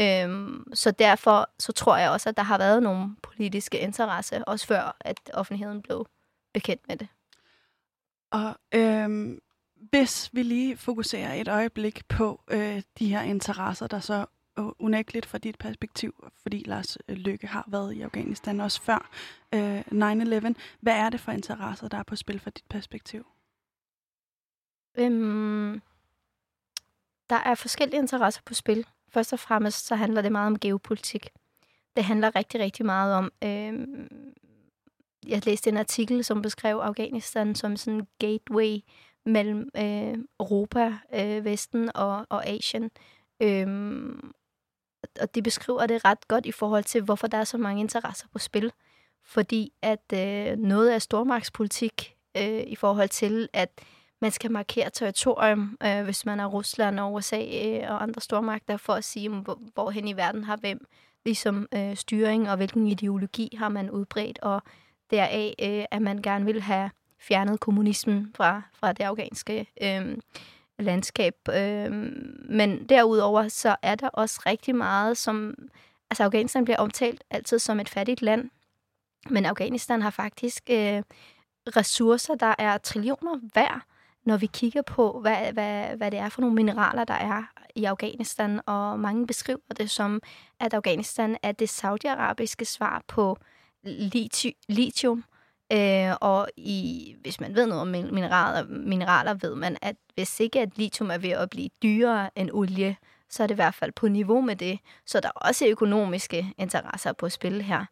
Øhm, 0.00 0.64
så 0.74 0.90
derfor 0.90 1.50
så 1.58 1.72
tror 1.72 1.96
jeg 1.96 2.10
også, 2.10 2.28
at 2.28 2.36
der 2.36 2.42
har 2.42 2.58
været 2.58 2.82
nogle 2.82 3.16
politiske 3.22 3.78
interesser, 3.78 4.42
også 4.42 4.66
før 4.66 4.96
at 5.00 5.16
offentligheden 5.34 5.82
blev 5.82 6.06
bekendt 6.54 6.88
med 6.88 6.96
det. 6.96 7.08
Og 8.30 8.56
øhm, 8.74 9.40
hvis 9.74 10.30
vi 10.32 10.42
lige 10.42 10.76
fokuserer 10.76 11.34
et 11.34 11.48
øjeblik 11.48 12.08
på 12.08 12.40
øh, 12.50 12.82
de 12.98 13.08
her 13.08 13.22
interesser, 13.22 13.86
der 13.86 14.00
så 14.00 14.26
øh, 14.58 14.64
unægteligt 14.78 15.26
fra 15.26 15.38
dit 15.38 15.58
perspektiv, 15.58 16.30
fordi 16.42 16.62
Lars 16.66 16.98
øh, 17.08 17.16
Lykke 17.16 17.46
har 17.46 17.64
været 17.68 17.94
i 17.94 18.00
Afghanistan 18.00 18.60
også 18.60 18.82
før 18.82 19.10
øh, 19.54 19.80
9-11. 19.80 20.54
Hvad 20.80 20.94
er 20.94 21.10
det 21.10 21.20
for 21.20 21.32
interesser, 21.32 21.88
der 21.88 21.98
er 21.98 22.02
på 22.02 22.16
spil 22.16 22.40
fra 22.40 22.50
dit 22.50 22.64
perspektiv? 22.68 23.26
Øhm, 24.98 25.82
der 27.30 27.36
er 27.36 27.54
forskellige 27.54 28.00
interesser 28.00 28.42
på 28.46 28.54
spil. 28.54 28.86
Først 29.08 29.32
og 29.32 29.38
fremmest 29.38 29.86
så 29.86 29.96
handler 29.96 30.22
det 30.22 30.32
meget 30.32 30.46
om 30.46 30.58
geopolitik. 30.58 31.28
Det 31.96 32.04
handler 32.04 32.36
rigtig, 32.36 32.60
rigtig 32.60 32.86
meget 32.86 33.14
om... 33.14 33.32
Øhm, 33.44 34.34
jeg 35.26 35.46
læste 35.46 35.70
en 35.70 35.76
artikel, 35.76 36.24
som 36.24 36.42
beskrev 36.42 36.76
Afghanistan 36.76 37.54
som 37.54 37.76
sådan 37.76 38.00
en 38.00 38.06
gateway 38.18 38.78
mellem 39.26 39.68
øh, 39.76 40.18
Europa, 40.40 40.94
øh, 41.14 41.44
Vesten 41.44 41.90
og, 41.94 42.26
og 42.28 42.46
Asien. 42.46 42.90
Øhm, 43.42 44.32
og 45.20 45.34
det 45.34 45.44
beskriver 45.44 45.86
det 45.86 46.04
ret 46.04 46.28
godt 46.28 46.46
i 46.46 46.52
forhold 46.52 46.84
til, 46.84 47.02
hvorfor 47.02 47.26
der 47.26 47.38
er 47.38 47.44
så 47.44 47.58
mange 47.58 47.80
interesser 47.80 48.26
på 48.32 48.38
spil. 48.38 48.72
Fordi 49.24 49.72
at 49.82 50.12
øh, 50.14 50.58
noget 50.58 50.90
af 50.90 51.02
stormagtspolitik 51.02 52.16
øh, 52.36 52.62
i 52.66 52.76
forhold 52.76 53.08
til, 53.08 53.48
at 53.52 53.80
man 54.20 54.30
skal 54.30 54.50
markere 54.50 54.90
territorium, 54.90 55.78
øh, 55.84 56.04
hvis 56.04 56.26
man 56.26 56.40
er 56.40 56.46
Rusland 56.46 57.00
og 57.00 57.12
USA 57.12 57.40
øh, 57.40 57.90
og 57.90 58.02
andre 58.02 58.20
stormagter, 58.20 58.76
for 58.76 58.92
at 58.92 59.04
sige, 59.04 59.28
hvor, 59.28 59.60
hvorhen 59.74 60.08
i 60.08 60.16
verden 60.16 60.44
har 60.44 60.56
hvem 60.56 60.86
ligesom 61.24 61.68
øh, 61.74 61.96
styring, 61.96 62.50
og 62.50 62.56
hvilken 62.56 62.86
ideologi 62.86 63.56
har 63.58 63.68
man 63.68 63.90
udbredt, 63.90 64.38
og 64.38 64.62
deraf, 65.10 65.54
øh, 65.62 65.84
at 65.90 66.02
man 66.02 66.22
gerne 66.22 66.44
vil 66.44 66.62
have 66.62 66.90
fjernet 67.18 67.60
kommunismen 67.60 68.32
fra, 68.36 68.62
fra 68.74 68.92
det 68.92 69.04
afghanske 69.04 69.66
øh, 69.82 70.18
landskab. 70.78 71.34
Øh, 71.48 71.92
men 72.48 72.88
derudover, 72.88 73.48
så 73.48 73.76
er 73.82 73.94
der 73.94 74.08
også 74.08 74.42
rigtig 74.46 74.76
meget, 74.76 75.18
som... 75.18 75.54
Altså, 76.10 76.24
Afghanistan 76.24 76.64
bliver 76.64 76.78
omtalt 76.78 77.24
altid 77.30 77.58
som 77.58 77.80
et 77.80 77.88
fattigt 77.88 78.22
land, 78.22 78.50
men 79.30 79.46
Afghanistan 79.46 80.02
har 80.02 80.10
faktisk 80.10 80.62
øh, 80.70 81.02
ressourcer, 81.76 82.34
der 82.34 82.54
er 82.58 82.78
trillioner 82.78 83.40
værd, 83.54 83.80
når 84.24 84.36
vi 84.36 84.46
kigger 84.46 84.82
på, 84.82 85.20
hvad, 85.20 85.52
hvad, 85.52 85.96
hvad 85.96 86.10
det 86.10 86.18
er 86.18 86.28
for 86.28 86.40
nogle 86.40 86.54
mineraler, 86.54 87.04
der 87.04 87.14
er 87.14 87.42
i 87.74 87.84
Afghanistan, 87.84 88.60
og 88.66 89.00
mange 89.00 89.26
beskriver 89.26 89.74
det 89.78 89.90
som, 89.90 90.20
at 90.60 90.74
Afghanistan 90.74 91.36
er 91.42 91.52
det 91.52 91.68
saudiarabiske 91.68 92.64
svar 92.64 93.02
på 93.06 93.38
øh, 93.40 93.59
lithium. 94.68 95.24
Øh, 95.72 96.12
og 96.20 96.48
i, 96.56 97.14
hvis 97.20 97.40
man 97.40 97.54
ved 97.54 97.66
noget 97.66 97.80
om 97.80 97.88
mineraler, 97.88 98.66
mineraler, 98.68 99.34
ved 99.34 99.54
man, 99.54 99.76
at 99.82 99.96
hvis 100.14 100.40
ikke 100.40 100.60
at 100.60 100.78
lithium 100.78 101.10
er 101.10 101.18
ved 101.18 101.30
at 101.30 101.50
blive 101.50 101.68
dyrere 101.82 102.30
end 102.36 102.50
olie, 102.52 102.96
så 103.28 103.42
er 103.42 103.46
det 103.46 103.54
i 103.54 103.62
hvert 103.62 103.74
fald 103.74 103.92
på 103.92 104.08
niveau 104.08 104.40
med 104.40 104.56
det. 104.56 104.78
Så 105.06 105.20
der 105.20 105.28
er 105.28 105.32
også 105.48 105.66
økonomiske 105.66 106.54
interesser 106.58 107.12
på 107.12 107.28
spil 107.28 107.62
her. 107.62 107.84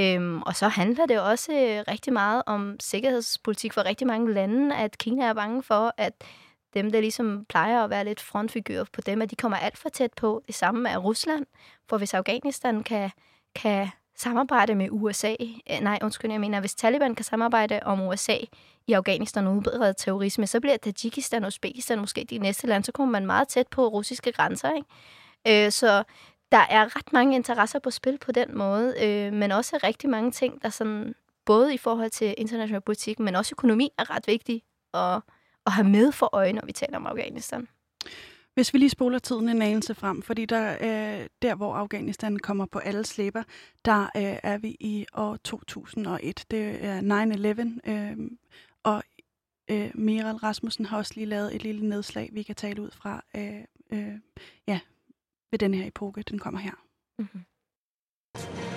Øhm, 0.00 0.42
og 0.42 0.56
så 0.56 0.68
handler 0.68 1.06
det 1.06 1.20
også 1.20 1.52
øh, 1.52 1.84
rigtig 1.88 2.12
meget 2.12 2.42
om 2.46 2.76
sikkerhedspolitik 2.80 3.72
for 3.72 3.84
rigtig 3.84 4.06
mange 4.06 4.32
lande, 4.32 4.76
at 4.76 4.98
Kina 4.98 5.24
er 5.24 5.34
bange 5.34 5.62
for, 5.62 5.94
at 5.96 6.12
dem, 6.74 6.90
der 6.90 7.00
ligesom 7.00 7.44
plejer 7.48 7.84
at 7.84 7.90
være 7.90 8.04
lidt 8.04 8.20
frontfigurer 8.20 8.84
på 8.92 9.00
dem, 9.00 9.22
at 9.22 9.30
de 9.30 9.36
kommer 9.36 9.58
alt 9.58 9.78
for 9.78 9.88
tæt 9.88 10.12
på. 10.12 10.42
Det 10.46 10.54
samme 10.54 10.88
er 10.88 10.98
Rusland, 10.98 11.46
for 11.88 11.98
hvis 11.98 12.14
Afghanistan 12.14 12.82
kan, 12.82 13.10
kan 13.54 13.88
samarbejde 14.16 14.74
med 14.74 14.88
USA, 14.90 15.34
øh, 15.70 15.80
nej, 15.80 15.98
undskyld, 16.02 16.30
jeg 16.30 16.40
mener, 16.40 16.60
hvis 16.60 16.74
Taliban 16.74 17.14
kan 17.14 17.24
samarbejde 17.24 17.80
om 17.82 18.00
USA 18.00 18.36
i 18.86 18.92
Afghanistan 18.92 19.46
og 19.46 19.56
udbrede 19.56 19.94
terrorisme, 19.94 20.46
så 20.46 20.60
bliver 20.60 20.76
Tajikistan 20.76 21.44
og 21.44 21.48
Uzbekistan 21.48 21.98
måske 21.98 22.26
de 22.30 22.38
næste 22.38 22.66
lande, 22.66 22.84
så 22.84 22.92
kommer 22.92 23.12
man 23.12 23.26
meget 23.26 23.48
tæt 23.48 23.66
på 23.68 23.88
russiske 23.88 24.32
grænser, 24.32 24.72
ikke? 24.74 25.66
Øh, 25.66 25.72
så 25.72 26.04
der 26.52 26.66
er 26.70 26.96
ret 26.96 27.12
mange 27.12 27.36
interesser 27.36 27.78
på 27.78 27.90
spil 27.90 28.18
på 28.18 28.32
den 28.32 28.58
måde, 28.58 28.94
øh, 29.02 29.32
men 29.32 29.52
også 29.52 29.78
rigtig 29.84 30.10
mange 30.10 30.30
ting, 30.30 30.62
der 30.62 30.68
sådan, 30.68 31.14
både 31.44 31.74
i 31.74 31.78
forhold 31.78 32.10
til 32.10 32.34
international 32.38 32.80
politik, 32.80 33.18
men 33.18 33.36
også 33.36 33.52
økonomi 33.52 33.90
er 33.98 34.10
ret 34.10 34.26
vigtigt 34.26 34.64
at, 34.94 35.20
at 35.66 35.72
have 35.72 35.88
med 35.88 36.12
for 36.12 36.30
øje, 36.32 36.52
når 36.52 36.66
vi 36.66 36.72
taler 36.72 36.96
om 36.96 37.06
Afghanistan. 37.06 37.68
Hvis 38.54 38.72
vi 38.74 38.78
lige 38.78 38.90
spoler 38.90 39.18
tiden 39.18 39.48
en 39.48 39.62
anelse 39.62 39.94
frem, 39.94 40.22
fordi 40.22 40.44
der, 40.46 40.72
øh, 40.72 41.26
der 41.42 41.54
hvor 41.54 41.74
Afghanistan 41.74 42.38
kommer 42.38 42.66
på 42.66 42.78
alle 42.78 43.04
slæber, 43.04 43.42
der 43.84 44.02
øh, 44.02 44.38
er 44.42 44.58
vi 44.58 44.76
i 44.80 45.06
år 45.14 45.36
2001. 45.36 46.44
Det 46.50 46.84
er 46.84 47.00
9-11, 47.86 47.90
øh, 47.90 48.30
og 48.82 49.02
øh, 49.70 49.90
Miral 49.94 50.36
Rasmussen 50.36 50.84
har 50.84 50.96
også 50.96 51.12
lige 51.14 51.26
lavet 51.26 51.54
et 51.54 51.62
lille 51.62 51.88
nedslag, 51.88 52.30
vi 52.32 52.42
kan 52.42 52.54
tale 52.54 52.82
ud 52.82 52.90
fra 52.90 53.24
øh, 53.36 53.64
øh, 53.92 54.18
ja, 54.68 54.80
ved 55.50 55.58
den 55.58 55.74
her 55.74 55.86
epoke. 55.86 56.22
Den 56.22 56.38
kommer 56.38 56.60
her. 56.60 56.74
Mm-hmm. 57.18 58.73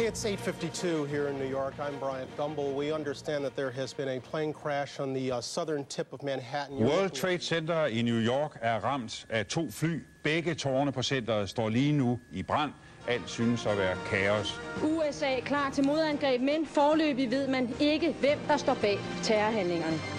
It's 0.00 0.24
8:52 0.24 1.08
here 1.08 1.26
in 1.26 1.38
New 1.38 1.50
York. 1.50 1.74
I'm 1.80 1.98
Bryant 1.98 2.30
Gumbel. 2.36 2.72
We 2.72 2.92
understand 2.92 3.44
that 3.44 3.56
there 3.56 3.70
has 3.70 3.94
been 3.94 4.08
a 4.08 4.20
plane 4.20 4.52
crash 4.52 5.00
on 5.00 5.12
the 5.12 5.32
uh, 5.32 5.40
southern 5.40 5.84
tip 5.84 6.12
of 6.12 6.22
Manhattan. 6.22 6.78
World 6.78 7.12
Trade 7.12 7.42
Center 7.42 7.86
i 7.86 8.02
New 8.02 8.18
York 8.18 8.58
er 8.60 8.80
ramt 8.84 9.26
af 9.30 9.46
to 9.46 9.70
fly. 9.70 10.04
Begge 10.22 10.54
tårne 10.54 10.92
på 10.92 11.02
centret 11.02 11.48
står 11.48 11.68
lige 11.68 11.92
nu 11.92 12.18
i 12.32 12.42
brand. 12.42 12.72
Alt 13.08 13.30
synes 13.30 13.66
at 13.66 13.78
være 13.78 13.96
kaos. 14.06 14.60
USA 14.82 15.36
er 15.36 15.40
klar 15.40 15.70
til 15.70 15.86
modangreb, 15.86 16.40
men 16.40 16.66
forløbig 16.66 17.30
ved 17.30 17.48
man 17.48 17.74
ikke, 17.80 18.16
hvem 18.20 18.38
der 18.48 18.56
står 18.56 18.74
bag 18.74 18.98
terrorhandlingerne. 19.22 20.17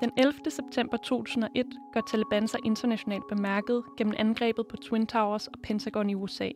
Den 0.00 0.12
11. 0.16 0.50
september 0.50 0.96
2001 0.96 1.66
gør 1.92 2.00
Taliban 2.00 2.48
sig 2.48 2.60
internationalt 2.64 3.24
bemærket 3.28 3.84
gennem 3.96 4.14
angrebet 4.18 4.66
på 4.66 4.76
Twin 4.76 5.06
Towers 5.06 5.46
og 5.46 5.58
Pentagon 5.62 6.10
i 6.10 6.14
USA. 6.14 6.48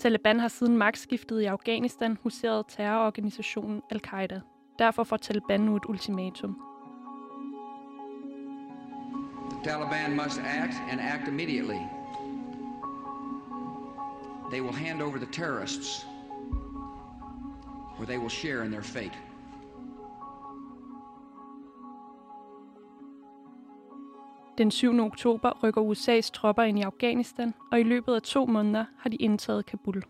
Taliban 0.00 0.40
har 0.40 0.48
siden 0.48 0.76
magtskiftet 0.76 1.40
i 1.40 1.44
Afghanistan 1.44 2.18
huseret 2.22 2.64
terrororganisationen 2.68 3.82
Al-Qaida. 3.90 4.40
Derfor 4.78 5.04
får 5.04 5.16
Taliban 5.16 5.60
nu 5.60 5.76
et 5.76 5.82
ultimatum. 5.88 6.56
The 9.50 9.70
Taliban 9.70 10.16
must 10.16 10.40
act 10.40 10.74
and 10.90 11.00
act 11.00 11.28
immediately. 11.28 11.80
They 14.50 14.60
will 14.60 14.76
hand 14.76 15.02
over 15.02 15.16
the 15.16 15.32
terrorists, 15.32 16.06
or 17.98 18.04
they 18.04 18.18
will 18.18 18.30
share 18.30 18.64
in 18.64 18.70
their 18.70 18.82
fate. 18.82 19.27
Den 24.58 24.70
7. 24.70 25.00
oktober 25.00 25.62
rykker 25.62 25.80
USA's 25.82 26.30
tropper 26.30 26.62
ind 26.62 26.78
i 26.78 26.82
Afghanistan, 26.82 27.54
og 27.72 27.80
i 27.80 27.82
løbet 27.82 28.14
af 28.14 28.22
to 28.22 28.46
måneder 28.46 28.84
har 28.98 29.10
de 29.10 29.16
indtaget 29.16 29.66
Kabul. 29.66 30.02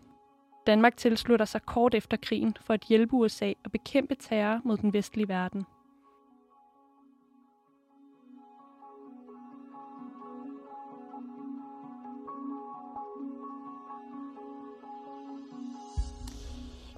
Danmark 0.67 0.97
tilslutter 0.97 1.45
sig 1.45 1.61
kort 1.61 1.95
efter 1.95 2.17
krigen 2.17 2.57
for 2.61 2.73
at 2.73 2.83
hjælpe 2.83 3.13
USA 3.13 3.53
og 3.65 3.71
bekæmpe 3.71 4.15
terror 4.15 4.61
mod 4.63 4.77
den 4.77 4.93
vestlige 4.93 5.27
verden. 5.27 5.65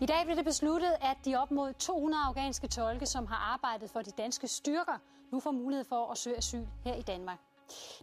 I 0.01 0.05
dag 0.05 0.25
blev 0.25 0.37
det 0.37 0.45
besluttet, 0.45 0.91
at 1.01 1.17
de 1.25 1.35
op 1.35 1.51
mod 1.51 1.73
200 1.73 2.23
afghanske 2.23 2.67
tolke, 2.67 3.05
som 3.05 3.25
har 3.25 3.53
arbejdet 3.53 3.89
for 3.89 4.01
de 4.01 4.11
danske 4.11 4.47
styrker, 4.47 4.97
nu 5.31 5.39
får 5.39 5.51
mulighed 5.51 5.85
for 5.85 6.11
at 6.11 6.17
søge 6.17 6.37
asyl 6.37 6.65
her 6.85 6.95
i 6.95 7.01
Danmark. 7.01 7.39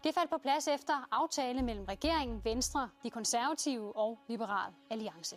Det 0.04 0.14
faldt 0.14 0.30
på 0.30 0.38
plads 0.38 0.68
efter 0.68 1.08
aftale 1.10 1.62
mellem 1.62 1.84
regeringen, 1.84 2.40
Venstre, 2.44 2.88
de 3.02 3.10
konservative 3.10 3.96
og 3.96 4.18
Liberal 4.28 4.72
Alliance. 4.90 5.36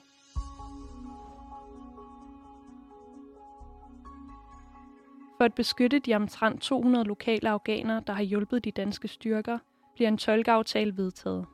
For 5.38 5.46
at 5.46 5.54
beskytte 5.54 6.00
de 6.00 6.16
omtrent 6.16 6.62
200 6.62 7.06
lokale 7.06 7.50
afghanere, 7.50 8.04
der 8.08 8.14
har 8.14 8.24
hjulpet 8.24 8.64
de 8.64 8.72
danske 8.72 9.08
styrker, 9.08 9.60
bliver 9.96 10.08
en 10.08 10.18
tolkeaftale 10.18 10.98
vedtaget. 10.98 11.46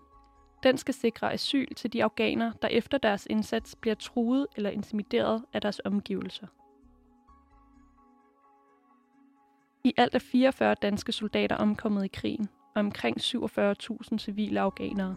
Den 0.64 0.78
skal 0.78 0.94
sikre 0.94 1.34
asyl 1.34 1.74
til 1.76 1.94
de 1.94 2.04
afghanere, 2.04 2.54
der 2.62 2.68
efter 2.68 2.98
deres 2.98 3.28
indsats 3.30 3.76
bliver 3.76 3.96
truet 3.96 4.48
eller 4.56 4.70
intimideret 4.70 5.44
af 5.54 5.62
deres 5.62 5.82
omgivelser. 5.86 6.48
I 9.84 9.94
alt 9.98 10.16
er 10.16 10.20
44 10.20 10.76
danske 10.82 11.12
soldater 11.12 11.56
omkommet 11.56 12.06
i 12.06 12.08
krigen, 12.08 12.50
og 12.76 12.80
omkring 12.80 13.18
47.000 13.18 14.18
civile 14.18 14.60
afghanere. 14.60 15.16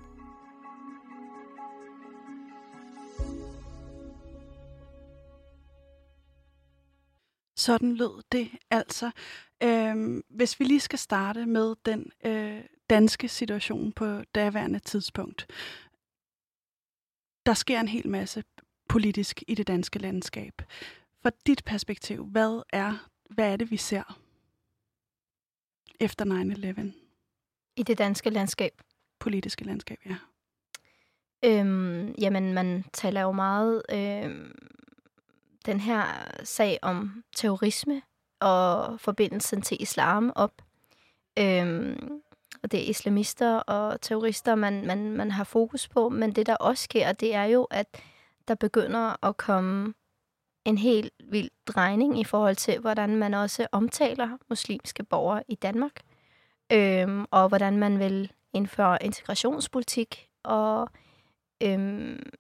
Sådan 7.56 7.94
lød 7.94 8.22
det 8.32 8.50
altså. 8.70 9.10
Øhm, 9.62 10.22
hvis 10.28 10.60
vi 10.60 10.64
lige 10.64 10.80
skal 10.80 10.98
starte 10.98 11.46
med 11.46 11.74
den 11.86 12.12
øh, 12.24 12.60
danske 12.90 13.28
situation 13.28 13.92
på 13.92 14.22
daværende 14.34 14.78
tidspunkt. 14.78 15.46
Der 17.46 17.54
sker 17.54 17.80
en 17.80 17.88
hel 17.88 18.08
masse 18.08 18.44
politisk 18.88 19.42
i 19.48 19.54
det 19.54 19.66
danske 19.66 19.98
landskab. 19.98 20.62
Fra 21.22 21.30
dit 21.46 21.64
perspektiv, 21.64 22.26
hvad 22.26 22.62
er, 22.72 23.08
hvad 23.30 23.52
er 23.52 23.56
det, 23.56 23.70
vi 23.70 23.76
ser 23.76 24.20
efter 26.00 26.24
9-11? 26.24 26.92
I 27.76 27.82
det 27.82 27.98
danske 27.98 28.30
landskab? 28.30 28.72
Politiske 29.18 29.64
landskab, 29.64 29.98
ja. 30.06 30.16
Øhm, 31.44 32.14
jamen, 32.18 32.54
man 32.54 32.84
taler 32.92 33.20
jo 33.20 33.32
meget 33.32 33.82
øhm, 33.90 34.58
den 35.66 35.80
her 35.80 36.04
sag 36.44 36.78
om 36.82 37.24
terrorisme 37.36 38.02
og 38.40 39.00
forbindelsen 39.00 39.62
til 39.62 39.82
islam 39.82 40.32
op. 40.34 40.62
Øhm, 41.38 42.22
og 42.62 42.72
det 42.72 42.80
er 42.80 42.90
islamister 42.90 43.56
og 43.56 44.00
terrorister, 44.00 44.54
man, 44.54 44.86
man, 44.86 45.12
man 45.12 45.30
har 45.30 45.44
fokus 45.44 45.88
på. 45.88 46.08
Men 46.08 46.32
det, 46.32 46.46
der 46.46 46.56
også 46.56 46.84
sker, 46.84 47.12
det 47.12 47.34
er 47.34 47.44
jo, 47.44 47.64
at 47.64 47.86
der 48.48 48.54
begynder 48.54 49.26
at 49.26 49.36
komme 49.36 49.94
en 50.64 50.78
helt 50.78 51.12
vild 51.24 51.50
drejning 51.66 52.20
i 52.20 52.24
forhold 52.24 52.56
til, 52.56 52.78
hvordan 52.78 53.16
man 53.16 53.34
også 53.34 53.66
omtaler 53.72 54.38
muslimske 54.48 55.02
borgere 55.04 55.42
i 55.48 55.54
Danmark. 55.54 56.00
Øhm, 56.72 57.24
og 57.30 57.48
hvordan 57.48 57.78
man 57.78 57.98
vil 57.98 58.32
indføre 58.52 59.04
integrationspolitik, 59.04 60.28
og 60.44 60.88
øhm, 61.62 62.30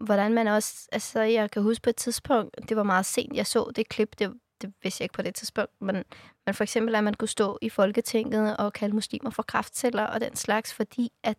hvordan 0.00 0.34
man 0.34 0.46
også, 0.46 0.88
altså 0.92 1.20
jeg 1.20 1.50
kan 1.50 1.62
huske 1.62 1.82
på 1.82 1.90
et 1.90 1.96
tidspunkt, 1.96 2.68
det 2.68 2.76
var 2.76 2.82
meget 2.82 3.06
sent, 3.06 3.36
jeg 3.36 3.46
så 3.46 3.72
det 3.76 3.88
klip, 3.88 4.18
det, 4.18 4.34
det 4.62 4.72
vidste 4.82 5.02
jeg 5.02 5.04
ikke 5.04 5.14
på 5.14 5.22
det 5.22 5.34
tidspunkt, 5.34 5.72
men, 5.80 6.04
men 6.46 6.54
for 6.54 6.62
eksempel, 6.62 6.94
at 6.94 7.04
man 7.04 7.14
kunne 7.14 7.28
stå 7.28 7.58
i 7.62 7.68
Folketinget 7.68 8.56
og 8.56 8.72
kalde 8.72 8.94
muslimer 8.94 9.30
for 9.30 9.42
kraftceller 9.42 10.04
og 10.04 10.20
den 10.20 10.36
slags, 10.36 10.74
fordi 10.74 11.12
at 11.22 11.36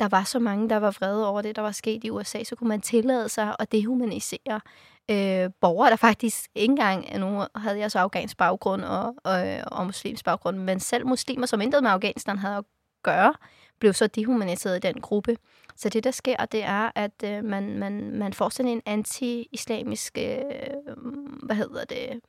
der 0.00 0.08
var 0.08 0.24
så 0.24 0.38
mange, 0.38 0.68
der 0.68 0.76
var 0.76 0.90
vrede 0.90 1.28
over 1.28 1.42
det, 1.42 1.56
der 1.56 1.62
var 1.62 1.72
sket 1.72 2.04
i 2.04 2.10
USA, 2.10 2.44
så 2.44 2.56
kunne 2.56 2.68
man 2.68 2.80
tillade 2.80 3.28
sig 3.28 3.56
at 3.58 3.72
dehumanisere 3.72 4.60
øh, 5.10 5.50
borgere, 5.60 5.90
der 5.90 5.96
faktisk 5.96 6.50
ikke 6.54 6.70
engang, 6.70 7.18
nu 7.18 7.44
havde 7.56 7.78
jeg 7.78 7.90
så 7.90 7.98
afghansk 7.98 8.36
baggrund 8.36 8.82
og, 8.82 9.14
og, 9.24 9.58
og 9.66 9.86
muslimsk 9.86 10.24
baggrund, 10.24 10.58
men 10.58 10.80
selv 10.80 11.06
muslimer, 11.06 11.46
som 11.46 11.60
intet 11.60 11.82
med 11.82 11.90
Afghanistan 11.90 12.38
havde 12.38 12.56
at 12.56 12.64
gøre, 13.02 13.34
blev 13.80 13.92
så 13.92 14.06
dehumaniseret 14.06 14.76
i 14.76 14.80
den 14.80 15.00
gruppe. 15.00 15.36
Så 15.76 15.88
det, 15.88 16.04
der 16.04 16.10
sker, 16.10 16.44
det 16.44 16.64
er, 16.64 16.90
at 16.94 17.24
øh, 17.24 17.44
man, 17.44 17.78
man, 17.78 18.18
man 18.18 18.32
får 18.32 18.48
sådan 18.48 18.72
en 18.72 18.82
anti-islamisk, 18.86 20.18
øh, 20.18 20.42
hvad 21.42 21.56
hedder 21.56 21.84
det, 21.84 22.20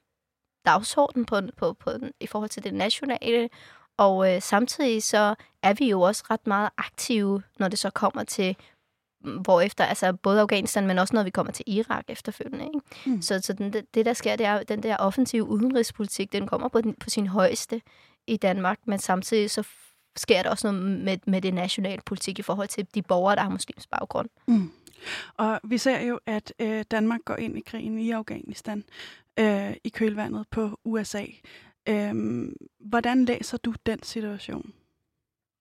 dagsorden 0.65 1.25
på, 1.25 1.41
på, 1.57 1.73
på, 1.73 1.91
i 2.19 2.27
forhold 2.27 2.49
til 2.49 2.63
det 2.63 2.73
nationale, 2.73 3.49
og 3.97 4.35
øh, 4.35 4.41
samtidig 4.41 5.03
så 5.03 5.35
er 5.63 5.73
vi 5.73 5.89
jo 5.89 6.01
også 6.01 6.23
ret 6.29 6.47
meget 6.47 6.69
aktive, 6.77 7.41
når 7.59 7.67
det 7.67 7.79
så 7.79 7.89
kommer 7.89 8.23
til 8.23 8.55
hvor 9.41 9.61
efter, 9.61 9.85
altså 9.85 10.13
både 10.13 10.41
Afghanistan, 10.41 10.87
men 10.87 10.99
også 10.99 11.15
når 11.15 11.23
vi 11.23 11.29
kommer 11.29 11.51
til 11.51 11.65
Irak 11.67 12.03
efterfølgende. 12.07 12.65
Ikke? 12.65 12.79
Mm. 13.05 13.21
Så, 13.21 13.39
så 13.41 13.53
den, 13.53 13.73
det, 13.93 14.05
der 14.05 14.13
sker, 14.13 14.35
det 14.35 14.45
er, 14.45 14.63
den 14.63 14.83
der 14.83 14.97
offensive 14.97 15.43
udenrigspolitik, 15.43 16.31
den 16.31 16.47
kommer 16.47 16.67
på, 16.67 16.81
den, 16.81 16.93
på 16.93 17.09
sin 17.09 17.27
højeste 17.27 17.81
i 18.27 18.37
Danmark, 18.37 18.79
men 18.85 18.99
samtidig 18.99 19.51
så 19.51 19.63
sker 20.15 20.43
der 20.43 20.49
også 20.49 20.71
noget 20.71 20.99
med, 20.99 21.17
med 21.27 21.41
det 21.41 21.53
nationale 21.53 22.01
politik 22.05 22.39
i 22.39 22.41
forhold 22.41 22.67
til 22.67 22.87
de 22.95 23.01
borgere, 23.01 23.35
der 23.35 23.41
har 23.41 23.49
muslims 23.49 23.87
baggrund. 23.87 24.29
Mm. 24.47 24.71
Og 25.37 25.59
vi 25.63 25.77
ser 25.77 26.01
jo, 26.01 26.19
at 26.25 26.53
øh, 26.59 26.85
Danmark 26.91 27.19
går 27.25 27.35
ind 27.35 27.57
i 27.57 27.61
krigen 27.61 27.99
i 27.99 28.11
Afghanistan 28.11 28.83
øh, 29.39 29.73
i 29.83 29.89
kølvandet 29.89 30.45
på 30.51 30.79
USA. 30.83 31.25
Øhm, 31.89 32.55
hvordan 32.79 33.25
læser 33.25 33.57
du 33.57 33.73
den 33.85 34.03
situation? 34.03 34.73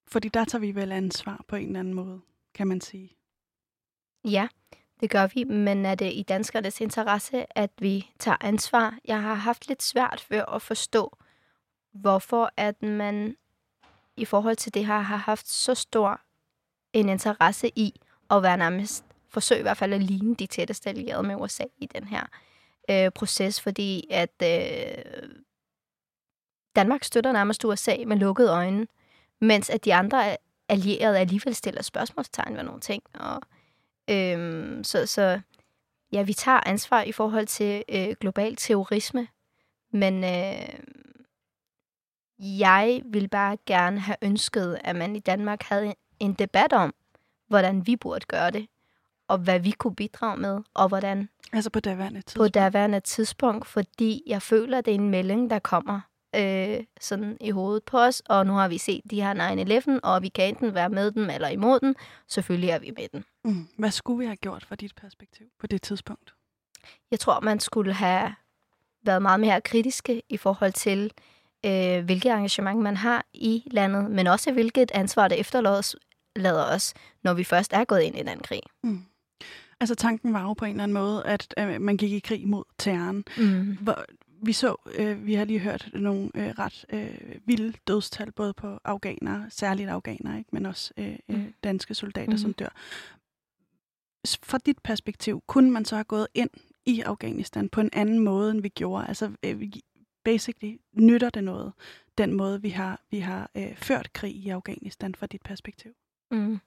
Fordi 0.07 0.29
der 0.29 0.45
tager 0.45 0.59
vi 0.59 0.75
vel 0.75 0.91
ansvar 0.91 1.45
på 1.47 1.55
en 1.55 1.67
eller 1.67 1.79
anden 1.79 1.93
måde, 1.93 2.21
kan 2.53 2.67
man 2.67 2.81
sige. 2.81 3.17
Ja, 4.23 4.47
det 4.99 5.09
gør 5.09 5.27
vi, 5.27 5.43
men 5.43 5.85
er 5.85 5.95
det 5.95 6.13
i 6.13 6.23
danskernes 6.23 6.81
interesse, 6.81 7.57
at 7.57 7.71
vi 7.79 8.11
tager 8.19 8.37
ansvar? 8.41 8.97
Jeg 9.05 9.21
har 9.21 9.33
haft 9.33 9.67
lidt 9.67 9.83
svært 9.83 10.25
ved 10.29 10.43
at 10.53 10.61
forstå, 10.61 11.17
hvorfor 11.93 12.51
at 12.57 12.81
man 12.81 13.35
i 14.17 14.25
forhold 14.25 14.55
til 14.55 14.73
det 14.73 14.85
her 14.85 14.99
har 14.99 15.17
haft 15.17 15.47
så 15.47 15.73
stor 15.73 16.21
en 16.93 17.09
interesse 17.09 17.71
i 17.75 17.99
at 18.29 18.43
være 18.43 18.57
nærmest 18.57 19.05
forsøge 19.29 19.59
i 19.59 19.61
hvert 19.61 19.77
fald 19.77 19.93
at 19.93 20.03
ligne 20.03 20.35
de 20.35 20.47
tætteste 20.47 20.89
allierede 20.89 21.27
med 21.27 21.35
USA 21.35 21.63
i 21.77 21.85
den 21.85 22.03
her 22.03 22.23
øh, 22.89 23.11
proces, 23.11 23.61
fordi 23.61 24.07
at 24.09 24.41
øh, 24.43 25.29
Danmark 26.75 27.03
støtter 27.03 27.31
nærmest 27.31 27.65
USA 27.65 27.95
med 28.07 28.17
lukkede 28.17 28.51
øjne, 28.51 28.87
mens 29.41 29.69
at 29.69 29.85
de 29.85 29.93
andre 29.93 30.37
allierede 30.69 31.19
alligevel 31.19 31.55
stiller 31.55 31.81
spørgsmålstegn 31.81 32.57
ved 32.57 32.63
nogle 32.63 32.81
ting. 32.81 33.03
Og, 33.13 33.41
øh, 34.09 34.83
så, 34.83 35.05
så 35.05 35.41
ja, 36.11 36.21
vi 36.21 36.33
tager 36.33 36.59
ansvar 36.65 37.01
i 37.01 37.11
forhold 37.11 37.47
til 37.47 37.83
øh, 37.89 38.15
global 38.19 38.55
terrorisme, 38.55 39.27
men 39.91 40.23
øh, 40.23 40.79
jeg 42.39 43.01
vil 43.05 43.27
bare 43.27 43.57
gerne 43.65 43.99
have 43.99 44.17
ønsket, 44.21 44.79
at 44.83 44.95
man 44.95 45.15
i 45.15 45.19
Danmark 45.19 45.63
havde 45.63 45.95
en 46.19 46.33
debat 46.33 46.73
om, 46.73 46.93
hvordan 47.47 47.87
vi 47.87 47.95
burde 47.95 48.25
gøre 48.25 48.51
det, 48.51 48.67
og 49.27 49.37
hvad 49.37 49.59
vi 49.59 49.71
kunne 49.71 49.95
bidrage 49.95 50.37
med, 50.37 50.61
og 50.73 50.87
hvordan. 50.87 51.29
Altså 51.53 51.69
på 51.69 51.79
daværende 51.79 52.21
tidspunkt? 52.21 52.53
På 52.53 52.59
daværende 52.59 52.99
tidspunkt, 52.99 53.67
fordi 53.67 54.23
jeg 54.27 54.41
føler, 54.41 54.77
at 54.77 54.85
det 54.85 54.91
er 54.91 54.95
en 54.95 55.09
melding, 55.09 55.49
der 55.49 55.59
kommer 55.59 56.01
øh, 56.35 56.83
sådan 57.01 57.37
i 57.41 57.51
hovedet 57.51 57.83
på 57.83 57.99
os, 57.99 58.21
og 58.29 58.45
nu 58.45 58.53
har 58.53 58.67
vi 58.67 58.77
set 58.77 59.01
de 59.11 59.21
her 59.21 59.93
9-11, 59.95 59.99
og 60.03 60.21
vi 60.21 60.29
kan 60.29 60.47
enten 60.47 60.73
være 60.73 60.89
med 60.89 61.11
dem 61.11 61.29
eller 61.29 61.47
imod 61.47 61.79
den. 61.79 61.95
Selvfølgelig 62.27 62.69
er 62.69 62.79
vi 62.79 62.91
med 62.97 63.07
den. 63.13 63.25
Mm. 63.45 63.67
Hvad 63.77 63.91
skulle 63.91 64.19
vi 64.19 64.25
have 64.25 64.35
gjort 64.35 64.65
fra 64.65 64.75
dit 64.75 64.95
perspektiv 64.95 65.45
på 65.59 65.67
det 65.67 65.81
tidspunkt? 65.81 66.33
Jeg 67.11 67.19
tror, 67.19 67.39
man 67.39 67.59
skulle 67.59 67.93
have 67.93 68.33
været 69.03 69.21
meget 69.21 69.39
mere 69.39 69.61
kritiske 69.61 70.21
i 70.29 70.37
forhold 70.37 70.73
til, 70.73 71.11
øh, 71.65 72.05
hvilket 72.05 72.31
engagement 72.31 72.81
man 72.81 72.97
har 72.97 73.25
i 73.33 73.63
landet, 73.71 74.11
men 74.11 74.27
også 74.27 74.51
hvilket 74.51 74.91
ansvar 74.93 75.27
det 75.27 75.39
efterlader 75.39 76.75
os, 76.75 76.93
når 77.23 77.33
vi 77.33 77.43
først 77.43 77.73
er 77.73 77.85
gået 77.85 78.01
ind 78.01 78.17
i 78.17 78.23
den 78.23 78.39
krig. 78.39 78.61
Mm. 78.83 79.05
Altså 79.79 79.95
tanken 79.95 80.33
var 80.33 80.41
jo 80.41 80.53
på 80.53 80.65
en 80.65 80.71
eller 80.71 80.83
anden 80.83 80.93
måde, 80.93 81.25
at 81.25 81.53
øh, 81.59 81.81
man 81.81 81.97
gik 81.97 82.11
i 82.11 82.19
krig 82.19 82.47
mod 82.47 82.63
terroren. 82.77 83.23
Mm. 83.37 83.77
Hvor, 83.81 84.05
vi 84.45 84.53
så, 84.53 84.75
øh, 84.97 85.25
vi 85.25 85.33
har 85.33 85.45
lige 85.45 85.59
hørt 85.59 85.89
nogle 85.93 86.31
øh, 86.35 86.49
ret 86.49 86.85
øh, 86.89 87.35
vilde 87.45 87.73
dødstal, 87.87 88.31
både 88.31 88.53
på 88.53 88.79
afghanere, 88.83 89.45
særligt 89.49 89.89
afghanere, 89.89 90.37
ikke? 90.37 90.49
men 90.53 90.65
også 90.65 90.93
øh, 90.97 91.17
mm. 91.27 91.53
danske 91.63 91.95
soldater, 91.95 92.31
mm. 92.31 92.37
som 92.37 92.53
dør. 92.53 92.69
Fra 94.43 94.57
dit 94.57 94.79
perspektiv, 94.83 95.43
kunne 95.47 95.71
man 95.71 95.85
så 95.85 95.95
have 95.95 96.03
gået 96.03 96.27
ind 96.33 96.49
i 96.85 97.01
Afghanistan 97.01 97.69
på 97.69 97.81
en 97.81 97.89
anden 97.93 98.19
måde, 98.19 98.51
end 98.51 98.61
vi 98.61 98.69
gjorde? 98.69 99.07
Altså, 99.07 99.31
øh, 99.43 99.71
basically, 100.23 100.77
nytter 100.93 101.29
det 101.29 101.43
noget, 101.43 101.73
den 102.17 102.33
måde, 102.33 102.61
vi 102.61 102.69
har, 102.69 103.01
vi 103.11 103.19
har 103.19 103.51
øh, 103.55 103.75
ført 103.75 104.13
krig 104.13 104.35
i 104.35 104.49
Afghanistan 104.49 105.15
fra 105.15 105.25
dit 105.25 105.41
perspektiv? 105.41 105.91
Mm. 106.31 106.59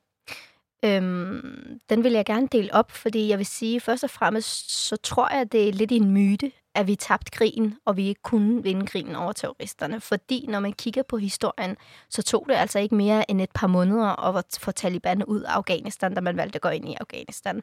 Øhm, 0.85 1.81
den 1.89 2.05
vil 2.05 2.13
jeg 2.13 2.25
gerne 2.25 2.49
dele 2.53 2.75
op, 2.75 2.91
fordi 2.91 3.29
jeg 3.29 3.39
vil 3.39 3.47
sige, 3.47 3.81
først 3.81 4.05
og 4.05 4.11
fremmest, 4.11 4.71
så 4.71 4.97
tror 4.97 5.35
jeg, 5.35 5.53
det 5.53 5.69
er 5.69 5.73
lidt 5.73 5.93
en 5.93 6.11
myte, 6.11 6.53
at 6.75 6.87
vi 6.87 6.97
tabte 6.97 7.31
krigen, 7.31 7.77
og 7.85 7.97
vi 7.97 8.09
ikke 8.09 8.23
kunne 8.23 8.63
vinde 8.63 8.87
krigen 8.87 9.17
over 9.17 9.33
terroristerne. 9.33 10.01
Fordi 10.01 10.47
når 10.49 10.61
man 10.61 10.73
kigger 10.73 11.03
på 11.03 11.17
historien, 11.17 11.77
så 12.11 12.23
tog 12.23 12.47
det 12.49 12.55
altså 12.55 12.79
ikke 12.79 12.95
mere 12.95 13.31
end 13.31 13.41
et 13.41 13.51
par 13.55 13.67
måneder 13.67 14.37
at 14.37 14.59
få 14.61 14.73
Taliban 14.73 15.25
ud 15.25 15.41
af 15.41 15.53
Afghanistan, 15.53 16.15
da 16.15 16.21
man 16.21 16.37
valgte 16.37 16.57
at 16.57 16.63
gå 16.63 16.69
ind 16.69 16.89
i 16.89 16.97
Afghanistan. 17.01 17.63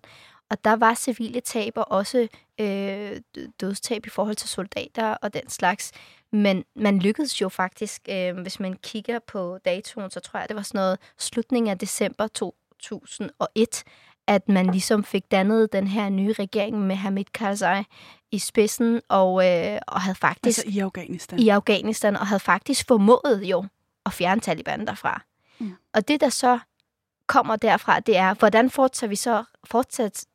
Og 0.52 0.64
der 0.64 0.76
var 0.76 0.94
civile 0.94 1.40
tab 1.40 1.74
og 1.78 1.92
også 1.92 2.28
øh, 2.62 3.22
dødstab 3.62 4.06
i 4.06 4.10
forhold 4.10 4.36
til 4.36 4.50
soldater 4.50 5.14
og 5.14 5.34
den 5.34 5.50
slags. 5.50 5.92
Men 6.32 6.64
man 6.76 7.00
lykkedes 7.00 7.42
jo 7.42 7.50
faktisk, 7.50 8.02
øh, 8.10 8.38
hvis 8.38 8.60
man 8.60 8.74
kigger 8.74 9.20
på 9.20 9.58
datoen, 9.66 10.12
så 10.12 10.20
tror 10.20 10.40
jeg, 10.40 10.50
det 10.50 10.56
var 10.56 10.62
sådan 10.62 10.80
noget 10.80 11.00
slutningen 11.18 11.72
af 11.72 11.78
december 11.78 12.28
2001, 12.86 13.84
at 14.28 14.50
man 14.50 14.66
ligesom 14.66 15.04
fik 15.04 15.32
dannet 15.32 15.74
den 15.74 15.88
her 15.88 16.10
nye 16.10 16.34
regering 16.34 16.82
med 16.82 16.96
Hamid 16.96 17.26
Karzai 17.34 17.84
i 18.32 18.40
spidsen, 18.40 19.02
og, 19.10 19.48
øh, 19.48 19.80
og 19.88 20.02
havde 20.02 20.16
faktisk... 20.16 20.66
Altså 20.66 20.78
i 20.78 20.80
Afghanistan. 20.80 21.40
I 21.40 21.50
Afghanistan, 21.50 22.16
og 22.16 22.28
havde 22.28 22.40
faktisk 22.40 22.88
formået 22.88 23.42
jo 23.44 23.66
at 24.06 24.14
fjerne 24.14 24.42
Taliban 24.42 24.88
derfra. 24.88 25.22
Mm. 25.60 25.76
Og 25.94 26.08
det, 26.08 26.22
der 26.22 26.30
så 26.30 26.60
kommer 27.28 27.56
derfra, 27.56 28.00
det 28.00 28.18
er, 28.18 28.34
hvordan 28.34 28.70
fortsatte 28.70 29.10
vi 29.10 29.16
så, 29.16 29.44
fortsat, 29.64 30.26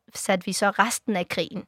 vi 0.44 0.52
så 0.52 0.70
resten 0.70 1.16
af 1.16 1.28
krigen? 1.28 1.64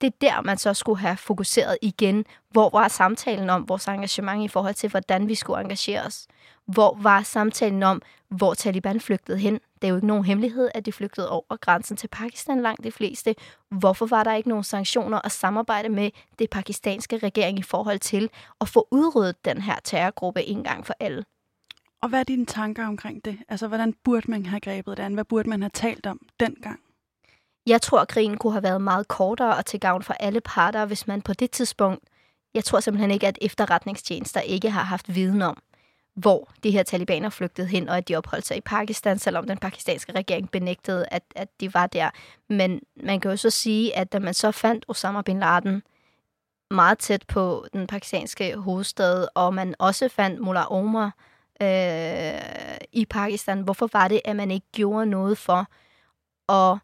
Det 0.00 0.06
er 0.06 0.16
der, 0.20 0.42
man 0.42 0.58
så 0.58 0.74
skulle 0.74 0.98
have 0.98 1.16
fokuseret 1.16 1.78
igen. 1.82 2.24
Hvor 2.50 2.70
var 2.70 2.88
samtalen 2.88 3.50
om 3.50 3.68
vores 3.68 3.88
engagement 3.88 4.44
i 4.44 4.48
forhold 4.48 4.74
til, 4.74 4.90
hvordan 4.90 5.28
vi 5.28 5.34
skulle 5.34 5.60
engagere 5.60 6.02
os? 6.02 6.26
Hvor 6.66 6.98
var 7.00 7.22
samtalen 7.22 7.82
om, 7.82 8.02
hvor 8.28 8.54
Taliban 8.54 9.00
flygtede 9.00 9.38
hen? 9.38 9.54
Det 9.54 9.84
er 9.84 9.88
jo 9.88 9.94
ikke 9.94 10.06
nogen 10.06 10.24
hemmelighed, 10.24 10.70
at 10.74 10.86
de 10.86 10.92
flygtede 10.92 11.30
over 11.30 11.56
grænsen 11.56 11.96
til 11.96 12.08
Pakistan 12.08 12.62
langt 12.62 12.84
de 12.84 12.92
fleste. 12.92 13.34
Hvorfor 13.70 14.06
var 14.06 14.24
der 14.24 14.34
ikke 14.34 14.48
nogen 14.48 14.64
sanktioner 14.64 15.18
og 15.18 15.30
samarbejde 15.30 15.88
med 15.88 16.10
det 16.38 16.50
pakistanske 16.50 17.18
regering 17.18 17.58
i 17.58 17.62
forhold 17.62 17.98
til 17.98 18.30
at 18.60 18.68
få 18.68 18.88
udryddet 18.90 19.44
den 19.44 19.60
her 19.60 19.76
terrorgruppe 19.84 20.42
en 20.42 20.64
gang 20.64 20.86
for 20.86 20.94
alle? 21.00 21.24
Og 22.02 22.08
hvad 22.08 22.20
er 22.20 22.24
dine 22.24 22.46
tanker 22.46 22.86
omkring 22.86 23.24
det? 23.24 23.38
Altså, 23.48 23.68
hvordan 23.68 23.94
burde 24.04 24.30
man 24.30 24.46
have 24.46 24.60
grebet 24.60 24.96
det 24.96 25.02
an? 25.02 25.14
Hvad 25.14 25.24
burde 25.24 25.48
man 25.48 25.62
have 25.62 25.70
talt 25.74 26.06
om 26.06 26.20
dengang? 26.40 26.80
Jeg 27.66 27.82
tror, 27.82 28.00
at 28.00 28.08
krigen 28.08 28.36
kunne 28.36 28.52
have 28.52 28.62
været 28.62 28.80
meget 28.80 29.08
kortere 29.08 29.56
og 29.56 29.66
til 29.66 29.80
gavn 29.80 30.02
for 30.02 30.14
alle 30.20 30.40
parter, 30.40 30.84
hvis 30.84 31.06
man 31.06 31.22
på 31.22 31.32
det 31.32 31.50
tidspunkt... 31.50 32.04
Jeg 32.54 32.64
tror 32.64 32.80
simpelthen 32.80 33.10
ikke, 33.10 33.26
at 33.26 33.38
efterretningstjenester 33.40 34.40
ikke 34.40 34.70
har 34.70 34.82
haft 34.82 35.14
viden 35.14 35.42
om, 35.42 35.62
hvor 36.14 36.50
de 36.62 36.70
her 36.70 36.82
talibaner 36.82 37.30
flygtede 37.30 37.66
hen, 37.66 37.88
og 37.88 37.96
at 37.96 38.08
de 38.08 38.16
opholdt 38.16 38.46
sig 38.46 38.56
i 38.56 38.60
Pakistan, 38.60 39.18
selvom 39.18 39.46
den 39.46 39.58
pakistanske 39.58 40.12
regering 40.12 40.50
benægtede, 40.50 41.06
at, 41.10 41.22
at 41.36 41.48
de 41.60 41.74
var 41.74 41.86
der. 41.86 42.10
Men 42.48 42.80
man 42.96 43.20
kan 43.20 43.30
jo 43.30 43.36
så 43.36 43.50
sige, 43.50 43.96
at 43.96 44.12
da 44.12 44.18
man 44.18 44.34
så 44.34 44.50
fandt 44.50 44.84
Osama 44.88 45.22
bin 45.22 45.40
Laden 45.40 45.82
meget 46.70 46.98
tæt 46.98 47.24
på 47.28 47.66
den 47.72 47.86
pakistanske 47.86 48.56
hovedstad, 48.56 49.28
og 49.34 49.54
man 49.54 49.74
også 49.78 50.08
fandt 50.08 50.40
Mullah 50.40 50.72
Omar 50.72 51.14
øh, 51.62 52.78
i 52.92 53.06
Pakistan, 53.10 53.60
hvorfor 53.60 53.88
var 53.92 54.08
det, 54.08 54.20
at 54.24 54.36
man 54.36 54.50
ikke 54.50 54.66
gjorde 54.72 55.06
noget 55.06 55.38
for 55.38 55.66
at 56.52 56.78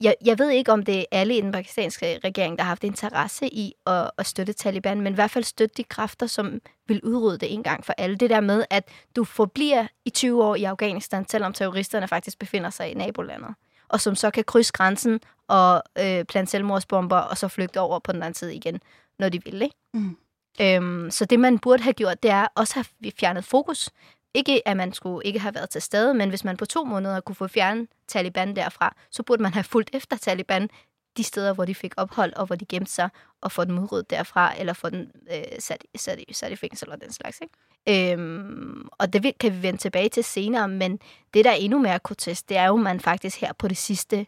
jeg, 0.00 0.14
jeg 0.24 0.38
ved 0.38 0.50
ikke, 0.50 0.72
om 0.72 0.82
det 0.82 0.98
er 0.98 1.04
alle 1.10 1.36
i 1.36 1.40
den 1.40 1.52
pakistanske 1.52 2.20
regering, 2.24 2.58
der 2.58 2.64
har 2.64 2.68
haft 2.68 2.84
interesse 2.84 3.48
i 3.48 3.72
at, 3.86 4.10
at 4.18 4.26
støtte 4.26 4.52
Taliban, 4.52 5.00
men 5.00 5.12
i 5.12 5.14
hvert 5.14 5.30
fald 5.30 5.44
støtte 5.44 5.74
de 5.76 5.84
kræfter, 5.84 6.26
som 6.26 6.60
vil 6.86 7.00
udrydde 7.04 7.38
det 7.38 7.52
en 7.52 7.62
gang 7.62 7.84
for 7.84 7.94
alle. 7.98 8.16
Det 8.16 8.30
der 8.30 8.40
med, 8.40 8.64
at 8.70 8.88
du 9.16 9.24
forbliver 9.24 9.86
i 10.04 10.10
20 10.10 10.44
år 10.44 10.54
i 10.54 10.64
Afghanistan, 10.64 11.28
selvom 11.28 11.52
terroristerne 11.52 12.08
faktisk 12.08 12.38
befinder 12.38 12.70
sig 12.70 12.90
i 12.90 12.94
nabolandet, 12.94 13.54
og 13.88 14.00
som 14.00 14.14
så 14.14 14.30
kan 14.30 14.44
krydse 14.44 14.72
grænsen 14.72 15.20
og 15.48 15.82
øh, 15.98 16.24
plante 16.24 16.50
selvmordsbomber, 16.50 17.18
og 17.18 17.38
så 17.38 17.48
flygte 17.48 17.80
over 17.80 17.98
på 17.98 18.12
den 18.12 18.22
anden 18.22 18.34
side 18.34 18.54
igen, 18.54 18.80
når 19.18 19.28
de 19.28 19.44
vil. 19.44 19.62
Ikke? 19.62 19.76
Mm. 19.94 20.16
Øhm, 20.60 21.10
så 21.10 21.24
det, 21.24 21.40
man 21.40 21.58
burde 21.58 21.82
have 21.82 21.92
gjort, 21.92 22.22
det 22.22 22.30
er 22.30 22.46
også 22.54 22.80
at 22.80 22.88
have 23.02 23.12
fjernet 23.20 23.44
fokus 23.44 23.90
ikke, 24.36 24.68
at 24.68 24.76
man 24.76 24.92
skulle 24.92 25.26
ikke 25.26 25.38
have 25.38 25.54
været 25.54 25.70
til 25.70 25.82
stede, 25.82 26.14
men 26.14 26.28
hvis 26.28 26.44
man 26.44 26.56
på 26.56 26.64
to 26.64 26.84
måneder 26.84 27.20
kunne 27.20 27.36
få 27.36 27.46
fjernet 27.46 27.88
Taliban 28.08 28.56
derfra, 28.56 28.96
så 29.10 29.22
burde 29.22 29.42
man 29.42 29.54
have 29.54 29.64
fulgt 29.64 29.90
efter 29.92 30.16
Taliban 30.16 30.68
de 31.16 31.24
steder, 31.24 31.52
hvor 31.52 31.64
de 31.64 31.74
fik 31.74 31.94
ophold, 31.96 32.32
og 32.32 32.46
hvor 32.46 32.56
de 32.56 32.64
gemte 32.64 32.92
sig, 32.92 33.08
og 33.40 33.52
få 33.52 33.64
dem 33.64 33.78
udryddet 33.78 34.10
derfra, 34.10 34.58
eller 34.58 34.72
få 34.72 34.90
den 34.90 35.10
øh, 35.32 35.42
sat, 35.58 35.84
sat, 35.96 36.20
sat 36.32 36.52
i 36.52 36.56
fængsel 36.56 36.90
og 36.90 37.00
den 37.00 37.12
slags. 37.12 37.40
Ikke? 37.40 38.12
Øhm, 38.12 38.88
og 38.92 39.12
det 39.12 39.38
kan 39.38 39.52
vi 39.52 39.62
vende 39.62 39.78
tilbage 39.78 40.08
til 40.08 40.24
senere, 40.24 40.68
men 40.68 41.00
det, 41.34 41.44
der 41.44 41.50
er 41.50 41.54
endnu 41.54 41.78
mere 41.78 41.98
grotesk, 41.98 42.48
det 42.48 42.56
er 42.56 42.66
jo, 42.66 42.76
at 42.76 42.82
man 42.82 43.00
faktisk 43.00 43.40
her 43.40 43.52
på 43.52 43.68
det 43.68 43.76
sidste 43.76 44.26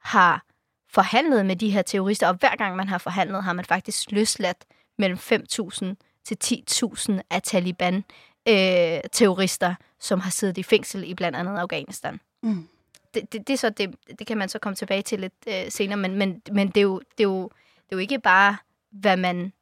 har 0.00 0.44
forhandlet 0.90 1.46
med 1.46 1.56
de 1.56 1.70
her 1.70 1.82
terrorister, 1.82 2.28
og 2.28 2.34
hver 2.34 2.56
gang 2.56 2.76
man 2.76 2.88
har 2.88 2.98
forhandlet, 2.98 3.44
har 3.44 3.52
man 3.52 3.64
faktisk 3.64 4.10
løsladt 4.10 4.64
mellem 4.98 5.18
5.000 5.18 5.94
til 6.24 6.36
10.000 6.44 7.20
af 7.30 7.42
Taliban 7.42 8.04
øh, 8.48 9.00
terrorister, 9.12 9.74
som 10.00 10.20
har 10.20 10.30
siddet 10.30 10.58
i 10.58 10.62
fængsel 10.62 11.04
i 11.10 11.14
blandt 11.14 11.38
andet 11.38 11.58
Afghanistan. 11.58 12.20
Mm. 12.42 12.68
Det, 13.14 13.32
det, 13.32 13.46
det, 13.46 13.52
er 13.52 13.58
så, 13.58 13.70
det, 13.70 13.94
det 14.18 14.26
kan 14.26 14.38
man 14.38 14.48
så 14.48 14.58
komme 14.58 14.76
tilbage 14.76 15.02
til 15.02 15.20
lidt 15.20 15.34
øh, 15.46 15.70
senere, 15.70 15.96
men, 15.96 16.14
men, 16.14 16.42
men 16.52 16.68
det, 16.68 16.76
er 16.76 16.82
jo, 16.82 16.98
det, 16.98 17.24
er 17.24 17.28
jo, 17.28 17.42
det 17.76 17.92
er 17.92 17.96
jo 17.96 17.98
ikke 17.98 18.18
bare, 18.18 18.56
hvad 18.90 19.16
man 19.16 19.52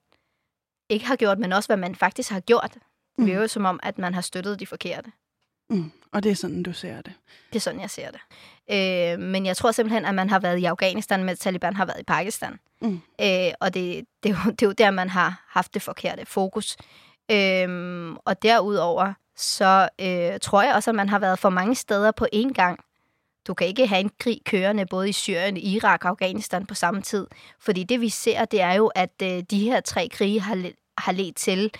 ikke 0.88 1.06
har 1.06 1.16
gjort, 1.16 1.38
men 1.38 1.52
også, 1.52 1.68
hvad 1.68 1.76
man 1.76 1.94
faktisk 1.94 2.30
har 2.30 2.40
gjort. 2.40 2.76
Mm. 3.18 3.24
Det 3.24 3.34
er 3.34 3.38
jo 3.38 3.48
som 3.48 3.64
om, 3.64 3.80
at 3.82 3.98
man 3.98 4.14
har 4.14 4.20
støttet 4.20 4.60
de 4.60 4.66
forkerte. 4.66 5.12
Mm. 5.70 5.92
Og 6.12 6.22
det 6.22 6.30
er 6.30 6.36
sådan, 6.36 6.62
du 6.62 6.72
ser 6.72 7.02
det? 7.02 7.12
Det 7.48 7.56
er 7.56 7.60
sådan, 7.60 7.80
jeg 7.80 7.90
ser 7.90 8.10
det. 8.10 8.20
Øh, 8.70 9.20
men 9.20 9.46
jeg 9.46 9.56
tror 9.56 9.72
simpelthen, 9.72 10.04
at 10.04 10.14
man 10.14 10.30
har 10.30 10.38
været 10.38 10.58
i 10.58 10.64
Afghanistan, 10.64 11.24
mens 11.24 11.38
Taliban 11.38 11.76
har 11.76 11.84
været 11.84 12.00
i 12.00 12.04
Pakistan. 12.04 12.58
Mm. 12.80 13.00
Øh, 13.20 13.52
og 13.60 13.74
det, 13.74 14.04
det, 14.22 14.30
er 14.30 14.36
jo, 14.44 14.50
det 14.50 14.62
er 14.62 14.66
jo 14.66 14.72
der, 14.72 14.90
man 14.90 15.08
har 15.08 15.44
haft 15.48 15.74
det 15.74 15.82
forkerte 15.82 16.26
fokus. 16.26 16.76
Øhm, 17.30 18.16
og 18.16 18.42
derudover, 18.42 19.12
så 19.36 19.88
øh, 20.00 20.40
tror 20.40 20.62
jeg 20.62 20.74
også, 20.74 20.90
at 20.90 20.94
man 20.94 21.08
har 21.08 21.18
været 21.18 21.38
for 21.38 21.50
mange 21.50 21.74
steder 21.74 22.10
på 22.10 22.26
én 22.34 22.52
gang. 22.52 22.84
Du 23.46 23.54
kan 23.54 23.66
ikke 23.66 23.86
have 23.86 24.00
en 24.00 24.10
krig 24.20 24.40
kørende 24.44 24.86
både 24.86 25.08
i 25.08 25.12
Syrien, 25.12 25.56
Irak 25.56 26.04
og 26.04 26.10
Afghanistan 26.10 26.66
på 26.66 26.74
samme 26.74 27.02
tid. 27.02 27.26
Fordi 27.60 27.84
det 27.84 28.00
vi 28.00 28.08
ser, 28.08 28.44
det 28.44 28.60
er 28.60 28.72
jo, 28.72 28.86
at 28.86 29.22
øh, 29.22 29.42
de 29.50 29.58
her 29.58 29.80
tre 29.80 30.08
krige 30.08 30.40
har, 30.40 30.70
har 30.98 31.12
ledt 31.12 31.36
til, 31.36 31.70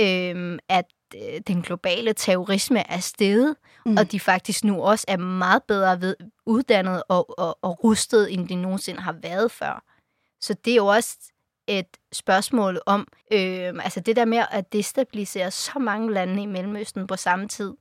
øh, 0.00 0.58
at 0.68 0.86
øh, 1.14 1.40
den 1.46 1.62
globale 1.62 2.12
terrorisme 2.12 2.90
er 2.90 3.00
steget, 3.00 3.56
mm. 3.86 3.96
og 3.96 4.12
de 4.12 4.20
faktisk 4.20 4.64
nu 4.64 4.82
også 4.82 5.04
er 5.08 5.16
meget 5.16 5.62
bedre 5.62 6.00
ved, 6.00 6.16
uddannet 6.46 7.02
og, 7.08 7.38
og, 7.38 7.58
og 7.62 7.84
rustet, 7.84 8.32
end 8.32 8.48
de 8.48 8.54
nogensinde 8.54 9.00
har 9.00 9.16
været 9.22 9.52
før. 9.52 9.84
Så 10.40 10.54
det 10.54 10.70
er 10.70 10.76
jo 10.76 10.86
også 10.86 11.29
et 11.78 11.96
spørgsmål 12.12 12.80
om, 12.86 13.08
øh, 13.32 13.74
altså 13.84 14.00
det 14.00 14.16
der 14.16 14.24
med 14.24 14.42
at 14.50 14.72
destabilisere 14.72 15.50
så 15.50 15.78
mange 15.78 16.12
lande 16.12 16.42
i 16.42 16.46
Mellemøsten 16.46 17.06
på 17.06 17.16
samme 17.16 17.48
tid, 17.48 17.74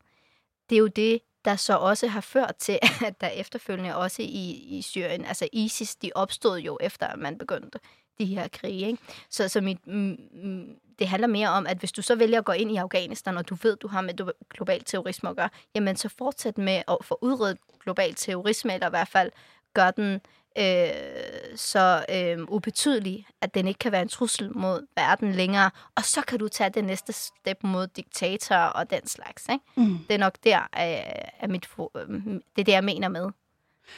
det 0.69 0.75
er 0.75 0.79
jo 0.79 0.87
det, 0.87 1.19
der 1.45 1.55
så 1.55 1.75
også 1.75 2.07
har 2.07 2.21
ført 2.21 2.55
til, 2.55 2.79
at 3.07 3.21
der 3.21 3.27
efterfølgende 3.27 3.95
også 3.95 4.21
i, 4.21 4.51
i 4.77 4.81
Syrien, 4.81 5.25
altså 5.25 5.47
ISIS, 5.53 5.95
de 5.95 6.11
opstod 6.15 6.59
jo 6.59 6.77
efter, 6.81 7.07
at 7.07 7.19
man 7.19 7.37
begyndte 7.37 7.79
de 8.19 8.25
her 8.25 8.47
krige. 8.47 8.87
Ikke? 8.87 9.03
Så, 9.29 9.47
så 9.47 9.61
mit, 9.61 9.87
mm, 9.87 10.17
mm 10.33 10.79
det 10.99 11.07
handler 11.07 11.27
mere 11.27 11.49
om, 11.49 11.67
at 11.67 11.77
hvis 11.77 11.91
du 11.91 12.01
så 12.01 12.15
vælger 12.15 12.39
at 12.39 12.45
gå 12.45 12.51
ind 12.51 12.71
i 12.71 12.75
Afghanistan, 12.75 13.37
og 13.37 13.49
du 13.49 13.55
ved, 13.63 13.75
du 13.75 13.87
har 13.87 14.01
med 14.01 14.13
global 14.49 14.83
terrorisme 14.83 15.29
at 15.29 15.35
gøre, 15.35 15.49
jamen 15.75 15.95
så 15.95 16.09
fortsæt 16.09 16.57
med 16.57 16.81
at 16.87 16.97
få 17.01 17.19
udryddet 17.21 17.57
global 17.83 18.15
terrorisme, 18.15 18.73
eller 18.73 18.87
i 18.87 18.89
hvert 18.89 19.07
fald 19.07 19.31
gør 19.73 19.91
den 19.91 20.21
øh, 20.59 21.57
så 21.57 22.05
øh, 22.09 22.43
ubetydelig, 22.47 23.27
at 23.41 23.53
den 23.53 23.67
ikke 23.67 23.77
kan 23.77 23.91
være 23.91 24.01
en 24.01 24.07
trussel 24.07 24.57
mod 24.57 24.87
verden 24.95 25.31
længere. 25.31 25.71
Og 25.95 26.03
så 26.03 26.21
kan 26.21 26.39
du 26.39 26.47
tage 26.47 26.69
det 26.69 26.83
næste 26.83 27.13
step 27.13 27.57
mod 27.63 27.87
diktatorer 27.87 28.67
og 28.67 28.89
den 28.89 29.07
slags. 29.07 29.47
Ikke? 29.49 29.65
Mm. 29.75 29.97
Det 30.07 30.13
er 30.13 30.17
nok 30.17 30.35
der, 30.43 30.59
øh, 30.59 31.29
at 31.39 31.49
mit, 31.49 31.67
øh, 31.95 32.09
det 32.55 32.61
er 32.61 32.63
det, 32.63 32.71
jeg 32.71 32.83
mener 32.83 33.07
med, 33.07 33.29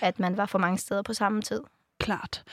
at 0.01 0.19
man 0.19 0.37
var 0.37 0.45
for 0.45 0.59
mange 0.59 0.77
steder 0.77 1.01
på 1.01 1.13
samme 1.13 1.41
tid. 1.41 1.61
Klart. 2.01 2.43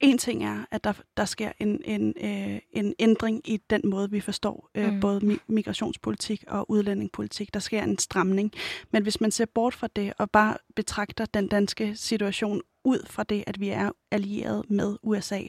En 0.00 0.18
ting 0.18 0.44
er, 0.44 0.64
at 0.70 0.84
der, 0.84 0.92
der 1.16 1.24
sker 1.24 1.52
en, 1.58 1.80
en, 1.84 2.14
øh, 2.20 2.60
en 2.72 2.94
ændring 2.98 3.48
i 3.48 3.56
den 3.56 3.80
måde, 3.84 4.10
vi 4.10 4.20
forstår 4.20 4.70
øh, 4.74 4.92
mm. 4.92 5.00
både 5.00 5.20
mi- 5.20 5.44
migrationspolitik 5.46 6.44
og 6.48 6.70
udlændingepolitik. 6.70 7.54
Der 7.54 7.60
sker 7.60 7.82
en 7.82 7.98
stramning. 7.98 8.52
Men 8.90 9.02
hvis 9.02 9.20
man 9.20 9.30
ser 9.30 9.46
bort 9.54 9.74
fra 9.74 9.88
det 9.96 10.12
og 10.18 10.30
bare 10.30 10.56
betragter 10.76 11.24
den 11.24 11.48
danske 11.48 11.96
situation 11.96 12.62
ud 12.84 13.06
fra 13.06 13.22
det, 13.22 13.44
at 13.46 13.60
vi 13.60 13.68
er 13.68 13.90
allieret 14.10 14.70
med 14.70 14.96
USA, 15.02 15.40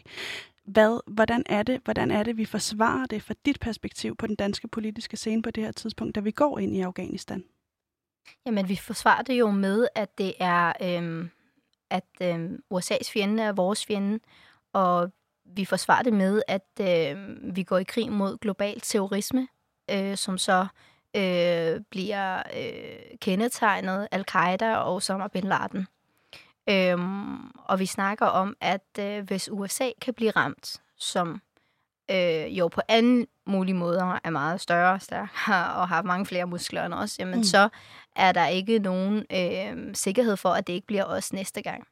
hvad, 0.63 1.13
hvordan, 1.13 1.43
er 1.45 1.63
det, 1.63 1.81
hvordan 1.83 2.11
er 2.11 2.23
det, 2.23 2.37
vi 2.37 2.45
forsvarer 2.45 3.05
det 3.05 3.23
fra 3.23 3.33
dit 3.45 3.59
perspektiv 3.59 4.15
på 4.15 4.27
den 4.27 4.35
danske 4.35 4.67
politiske 4.67 5.17
scene 5.17 5.41
på 5.41 5.51
det 5.51 5.63
her 5.63 5.71
tidspunkt, 5.71 6.15
da 6.15 6.19
vi 6.19 6.31
går 6.31 6.59
ind 6.59 6.75
i 6.75 6.81
Afghanistan? 6.81 7.43
Jamen, 8.45 8.69
vi 8.69 8.75
forsvarer 8.75 9.21
det 9.21 9.33
jo 9.39 9.51
med, 9.51 9.87
at 9.95 10.17
det 10.17 10.33
er... 10.39 10.73
Øh 10.81 11.29
at 11.89 12.05
øh, 12.21 12.51
USA's 12.73 13.11
fjende 13.13 13.43
er 13.43 13.51
vores 13.51 13.85
fjende, 13.85 14.19
og 14.73 15.11
vi 15.45 15.65
forsvarer 15.65 16.03
det 16.03 16.13
med, 16.13 16.41
at 16.47 16.67
øh, 16.81 17.37
vi 17.55 17.63
går 17.63 17.77
i 17.77 17.83
krig 17.83 18.11
mod 18.11 18.37
global 18.37 18.79
terrorisme, 18.79 19.47
øh, 19.91 20.17
som 20.17 20.37
så 20.37 20.67
øh, 21.15 21.81
bliver 21.89 22.37
øh, 22.37 23.17
kendetegnet 23.21 24.07
Al-Qaida 24.11 24.75
og 24.75 24.95
Osama 24.95 25.27
bin 25.27 25.43
Laden. 25.43 25.87
Øhm, 26.69 27.49
og 27.49 27.79
vi 27.79 27.85
snakker 27.85 28.25
om, 28.25 28.57
at 28.61 28.99
øh, 28.99 29.23
hvis 29.23 29.49
USA 29.51 29.89
kan 30.01 30.13
blive 30.13 30.31
ramt, 30.31 30.81
som 30.97 31.41
øh, 32.09 32.57
jo 32.57 32.67
på 32.67 32.81
anden 32.87 33.27
mulige 33.45 33.75
måder 33.75 34.19
er 34.23 34.29
meget 34.29 34.61
større, 34.61 34.99
stærkere 34.99 35.73
og 35.73 35.87
har 35.87 36.01
mange 36.01 36.25
flere 36.25 36.45
muskler 36.45 36.85
end 36.85 36.93
os, 36.93 37.19
jamen 37.19 37.37
mm. 37.37 37.43
så 37.43 37.69
er 38.15 38.31
der 38.31 38.47
ikke 38.47 38.79
nogen 38.79 39.25
øh, 39.31 39.95
sikkerhed 39.95 40.37
for, 40.37 40.49
at 40.49 40.67
det 40.67 40.73
ikke 40.73 40.87
bliver 40.87 41.05
os 41.05 41.33
næste 41.33 41.61
gang. 41.61 41.83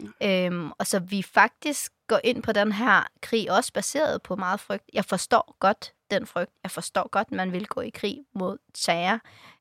Mm. 0.00 0.12
Øhm, 0.22 0.70
og 0.78 0.86
så 0.86 0.98
vi 0.98 1.22
faktisk 1.22 1.92
går 2.08 2.20
ind 2.24 2.42
på 2.42 2.52
den 2.52 2.72
her 2.72 3.06
krig, 3.22 3.50
også 3.50 3.72
baseret 3.72 4.22
på 4.22 4.36
meget 4.36 4.60
frygt. 4.60 4.84
Jeg 4.92 5.04
forstår 5.04 5.56
godt 5.60 5.92
den 6.10 6.26
frygt. 6.26 6.52
Jeg 6.62 6.70
forstår 6.70 7.08
godt, 7.10 7.28
at 7.28 7.36
man 7.36 7.52
vil 7.52 7.66
gå 7.66 7.80
i 7.80 7.90
krig 7.90 8.18
mod 8.34 8.58
terror, 8.74 9.20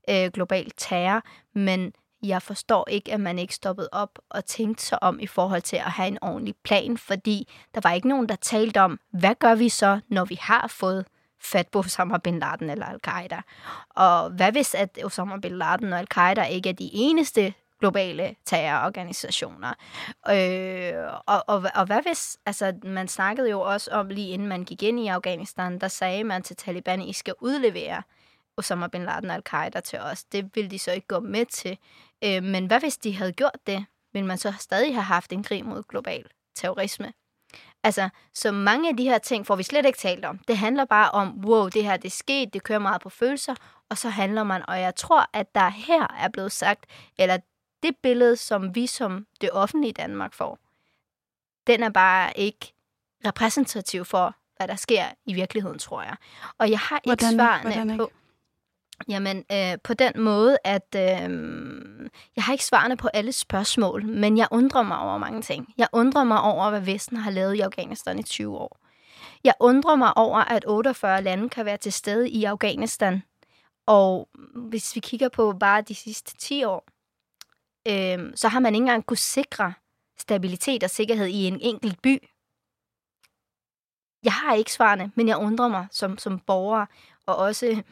øh, 0.10 0.32
global 0.32 0.72
terror, 0.78 1.24
men 1.54 1.94
jeg 2.28 2.42
forstår 2.42 2.90
ikke, 2.90 3.14
at 3.14 3.20
man 3.20 3.40
ikke 3.40 3.56
stoppede 3.56 3.90
op 3.92 4.20
og 4.30 4.46
tænkte 4.46 4.86
sig 4.86 5.04
om 5.04 5.20
i 5.20 5.28
forhold 5.28 5.62
til 5.62 5.76
at 5.76 5.92
have 5.92 6.08
en 6.08 6.18
ordentlig 6.22 6.56
plan, 6.64 6.98
fordi 6.98 7.54
der 7.76 7.82
var 7.84 7.92
ikke 7.92 8.08
nogen, 8.08 8.30
der 8.30 8.36
talte 8.36 8.82
om, 8.82 9.00
hvad 9.12 9.36
gør 9.36 9.56
vi 9.56 9.70
så, 9.70 10.00
når 10.10 10.26
vi 10.26 10.38
har 10.42 10.68
fået 10.68 11.06
fat 11.42 11.68
på 11.68 11.80
Osama 11.80 12.18
Bin 12.18 12.40
Laden 12.40 12.70
eller 12.70 12.86
Al-Qaida? 12.86 13.42
Og 13.90 14.30
hvad 14.30 14.52
hvis, 14.52 14.76
at 14.76 15.00
Osama 15.04 15.38
Bin 15.38 15.58
Laden 15.58 15.94
og 15.94 16.00
Al-Qaida 16.00 16.44
ikke 16.44 16.70
er 16.70 16.74
de 16.74 16.90
eneste 16.94 17.54
globale 17.80 18.36
terrororganisationer. 18.46 19.74
Øh, 20.30 20.94
og, 21.26 21.44
og, 21.48 21.64
og 21.76 21.86
hvad 21.86 22.02
hvis, 22.02 22.38
altså 22.46 22.74
man 22.84 23.08
snakkede 23.08 23.50
jo 23.50 23.62
også 23.62 23.92
om, 23.92 24.10
lige 24.10 24.30
inden 24.30 24.48
man 24.48 24.64
gik 24.64 24.84
ind 24.84 25.00
i 25.00 25.08
Afghanistan, 25.08 25.80
der 25.80 25.88
sagde 25.88 26.24
man 26.24 26.44
til 26.44 26.56
Taliban, 26.56 27.02
I 27.02 27.14
skal 27.14 27.34
udlevere 27.40 28.02
Osama 28.58 28.88
Bin 28.88 29.06
Laden 29.06 29.30
og 29.30 29.36
Al-Qaida 29.36 29.80
til 29.80 30.00
os. 30.00 30.24
Det 30.24 30.56
ville 30.56 30.70
de 30.70 30.80
så 30.80 30.92
ikke 30.92 31.08
gå 31.08 31.20
med 31.20 31.46
til. 31.46 31.78
Øh, 32.24 32.44
men 32.44 32.66
hvad 32.66 32.80
hvis 32.80 32.98
de 32.98 33.16
havde 33.16 33.32
gjort 33.34 33.60
det? 33.68 33.86
Ville 34.14 34.28
man 34.28 34.38
så 34.38 34.54
stadig 34.60 34.94
have 34.94 35.04
haft 35.04 35.32
en 35.32 35.44
krig 35.44 35.66
mod 35.66 35.84
global 35.84 36.26
terrorisme? 36.56 37.14
Altså, 37.84 38.10
så 38.34 38.52
mange 38.52 38.90
af 38.90 38.98
de 38.98 39.04
her 39.04 39.18
ting 39.18 39.48
får 39.48 39.56
vi 39.56 39.64
slet 39.64 39.86
ikke 39.86 40.00
talt 40.00 40.26
om. 40.26 40.40
Det 40.48 40.58
handler 40.58 40.86
bare 40.86 41.12
om, 41.12 41.46
wow, 41.46 41.70
det 41.70 41.84
her 41.84 41.98
det 41.98 42.06
er 42.06 42.18
sket, 42.18 42.54
det 42.54 42.64
kører 42.64 42.80
meget 42.80 43.02
på 43.02 43.10
følelser, 43.10 43.56
og 43.90 43.98
så 43.98 44.10
handler 44.10 44.44
man, 44.44 44.70
og 44.70 44.80
jeg 44.82 44.96
tror, 44.96 45.30
at 45.34 45.56
der 45.56 45.70
her 45.70 46.08
er 46.20 46.30
blevet 46.30 46.52
sagt, 46.52 46.86
eller 47.18 47.38
det 47.84 47.98
billede, 48.04 48.36
som 48.36 48.76
vi 48.76 48.88
som 48.88 49.28
det 49.42 49.50
offentlige 49.52 49.94
Danmark 49.94 50.34
får, 50.34 50.60
den 51.68 51.84
er 51.84 51.90
bare 51.90 52.40
ikke 52.40 52.74
repræsentativ 53.26 54.06
for, 54.06 54.36
hvad 54.58 54.68
der 54.68 54.76
sker 54.76 55.06
i 55.26 55.34
virkeligheden, 55.34 55.80
tror 55.80 56.02
jeg. 56.02 56.16
Og 56.58 56.70
jeg 56.70 56.80
har 56.80 56.98
ikke 56.98 57.10
hvordan, 57.10 57.34
svarene 57.34 57.62
hvordan 57.62 57.90
ikke? 57.90 58.04
på... 58.04 58.12
Jamen, 59.10 59.44
øh, 59.52 59.78
på 59.84 59.94
den 59.94 60.14
måde, 60.22 60.58
at 60.64 60.96
øh, 60.96 61.02
jeg 62.36 62.44
har 62.44 62.52
ikke 62.52 62.66
svarene 62.66 62.98
på 62.98 63.08
alle 63.08 63.32
spørgsmål, 63.32 64.06
men 64.06 64.38
jeg 64.38 64.48
undrer 64.52 64.84
mig 64.84 65.00
over 65.00 65.18
mange 65.18 65.42
ting. 65.42 65.74
Jeg 65.78 65.88
undrer 65.94 66.24
mig 66.24 66.42
over, 66.42 66.70
hvad 66.70 66.82
Vesten 66.82 67.18
har 67.18 67.32
lavet 67.32 67.56
i 67.56 67.60
Afghanistan 67.60 68.20
i 68.20 68.24
20 68.24 68.58
år. 68.58 68.78
Jeg 69.44 69.54
undrer 69.60 69.96
mig 69.96 70.18
over, 70.18 70.40
at 70.40 70.66
48 70.68 71.22
lande 71.22 71.50
kan 71.50 71.66
være 71.66 71.78
til 71.78 71.94
stede 71.94 72.30
i 72.30 72.44
Afghanistan. 72.44 73.24
Og 73.86 74.30
hvis 74.56 74.96
vi 74.96 75.00
kigger 75.00 75.30
på 75.30 75.54
bare 75.60 75.82
de 75.82 75.96
sidste 75.96 76.38
10 76.38 76.64
år, 76.64 76.88
øh, 77.88 78.32
så 78.36 78.48
har 78.48 78.60
man 78.60 78.76
ikke 78.76 78.84
engang 78.84 79.06
kunne 79.06 79.18
sikre 79.18 79.74
stabilitet 80.18 80.84
og 80.84 80.90
sikkerhed 80.90 81.28
i 81.28 81.48
en 81.48 81.60
enkelt 81.62 82.02
by. 82.02 82.30
Jeg 84.24 84.34
har 84.34 84.54
ikke 84.54 84.72
svarene, 84.72 85.12
men 85.16 85.28
jeg 85.28 85.38
undrer 85.38 85.68
mig 85.68 85.88
som, 85.92 86.18
som 86.18 86.40
borger, 86.40 86.86
og 87.26 87.36
også, 87.36 87.84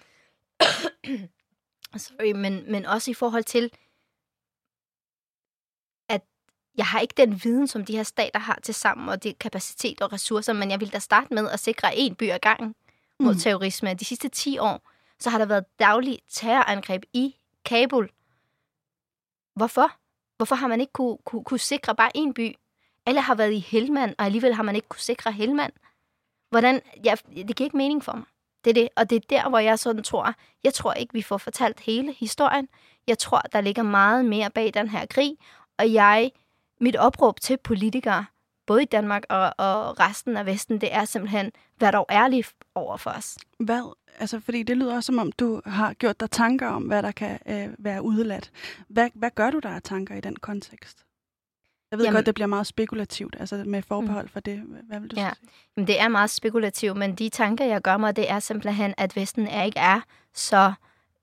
sorry, 1.98 2.32
men, 2.32 2.72
men 2.72 2.86
også 2.86 3.12
i 3.12 3.14
forhold 3.14 3.44
til, 3.44 3.72
at 6.10 6.22
jeg 6.78 6.86
har 6.86 7.00
ikke 7.00 7.14
den 7.18 7.44
viden, 7.44 7.68
som 7.68 7.86
de 7.86 7.96
her 7.96 8.04
stater 8.04 8.40
har 8.40 8.60
til 8.64 8.74
sammen, 8.74 9.10
og 9.10 9.24
det 9.24 9.40
kapacitet 9.40 10.02
og 10.02 10.14
ressourcer, 10.14 10.54
men 10.54 10.72
jeg 10.72 10.80
vil 10.80 10.94
da 10.94 11.00
starte 11.00 11.34
med 11.34 11.50
at 11.50 11.60
sikre 11.60 11.98
en 11.98 12.16
by 12.16 12.32
ad 12.32 12.40
gangen 12.40 12.76
mod 13.20 13.34
mm. 13.34 13.40
terrorisme. 13.40 13.94
De 13.94 14.06
sidste 14.06 14.30
10 14.30 14.58
år, 14.58 14.90
så 15.20 15.30
har 15.30 15.38
der 15.38 15.46
været 15.46 15.66
daglige 15.80 16.20
terrorangreb 16.30 17.04
i 17.14 17.36
Kabul, 17.66 18.10
Hvorfor? 19.56 19.92
Hvorfor 20.38 20.56
har 20.56 20.68
man 20.68 20.82
ikke 20.82 20.94
kunne, 20.94 21.18
kunne, 21.26 21.44
kunne 21.44 21.60
sikre 21.60 21.96
bare 21.96 22.18
en 22.18 22.34
by? 22.34 22.56
Alle 23.06 23.22
har 23.22 23.36
været 23.36 23.54
i 23.54 23.60
Helmand, 23.60 24.16
og 24.18 24.26
alligevel 24.26 24.54
har 24.54 24.64
man 24.64 24.76
ikke 24.76 24.88
kunne 24.88 25.00
sikre 25.00 25.32
Helmand. 25.32 25.74
Hvordan? 26.50 26.82
Ja, 27.06 27.16
det 27.36 27.56
giver 27.56 27.66
ikke 27.66 27.78
mening 27.78 28.04
for 28.04 28.14
mig. 28.14 28.26
Det 28.64 28.70
er 28.70 28.74
det, 28.74 28.90
og 28.96 29.10
det 29.10 29.16
er 29.16 29.20
der, 29.30 29.50
hvor 29.50 29.60
jeg 29.60 29.80
sådan 29.80 30.04
tror, 30.04 30.34
jeg 30.64 30.74
tror 30.74 30.94
ikke, 30.94 31.14
vi 31.14 31.22
får 31.22 31.38
fortalt 31.38 31.80
hele 31.80 32.14
historien. 32.14 32.68
Jeg 33.08 33.18
tror, 33.18 33.40
der 33.40 33.62
ligger 33.62 33.84
meget 33.84 34.26
mere 34.26 34.50
bag 34.50 34.72
den 34.74 34.90
her 34.90 35.06
krig, 35.06 35.38
og 35.78 35.94
jeg, 35.94 36.32
mit 36.82 36.96
opråb 36.96 37.40
til 37.40 37.58
politikere, 37.64 38.26
både 38.66 38.82
i 38.82 38.86
Danmark 38.86 39.24
og, 39.30 39.54
og 39.58 40.00
resten 40.00 40.38
af 40.38 40.46
Vesten, 40.46 40.82
det 40.82 40.94
er 40.94 41.06
simpelthen, 41.06 41.52
vær 41.80 41.92
dog 41.92 42.06
ærlig 42.12 42.46
over 42.76 42.98
for 42.98 43.10
os. 43.10 43.38
Hvad 43.60 43.94
altså, 44.20 44.40
fordi 44.40 44.64
det 44.64 44.78
lyder 44.78 44.96
også 44.96 45.06
som 45.06 45.20
om, 45.20 45.32
du 45.32 45.62
har 45.66 45.94
gjort 45.94 46.20
dig 46.20 46.32
tanker 46.32 46.68
om, 46.68 46.84
hvad 46.84 47.04
der 47.04 47.12
kan 47.12 47.40
øh, 47.48 47.68
være 47.78 48.02
udeladt. 48.02 48.52
Hvad, 48.88 49.10
hvad 49.14 49.30
gør 49.36 49.52
du 49.52 49.60
der 49.60 49.70
af 49.70 49.82
tanker 49.82 50.16
i 50.16 50.22
den 50.22 50.36
kontekst? 50.36 51.06
Jeg 51.94 52.00
ved 52.00 52.06
Jamen, 52.06 52.18
godt, 52.18 52.26
det 52.26 52.36
bliver 52.36 52.48
meget 52.48 52.68
spekulativt, 52.68 53.36
altså 53.40 53.64
med 53.66 53.82
forbehold 53.82 54.26
mm. 54.26 54.30
for 54.30 54.40
det. 54.40 54.62
Hvad 54.90 55.00
vil 55.00 55.12
du 55.12 55.16
ja. 55.20 55.32
sige? 55.40 55.50
Jamen, 55.78 55.88
det 55.88 56.02
er 56.02 56.08
meget 56.08 56.30
spekulativt, 56.30 56.98
men 56.98 57.16
de 57.16 57.30
tanker, 57.30 57.66
jeg 57.66 57.82
gør 57.82 57.98
mig, 57.98 58.16
det 58.16 58.30
er 58.30 58.40
simpelthen, 58.40 58.94
at 58.98 59.16
Vesten 59.16 59.48
er 59.48 59.64
ikke 59.64 59.80
er 59.80 60.02
så 60.34 60.74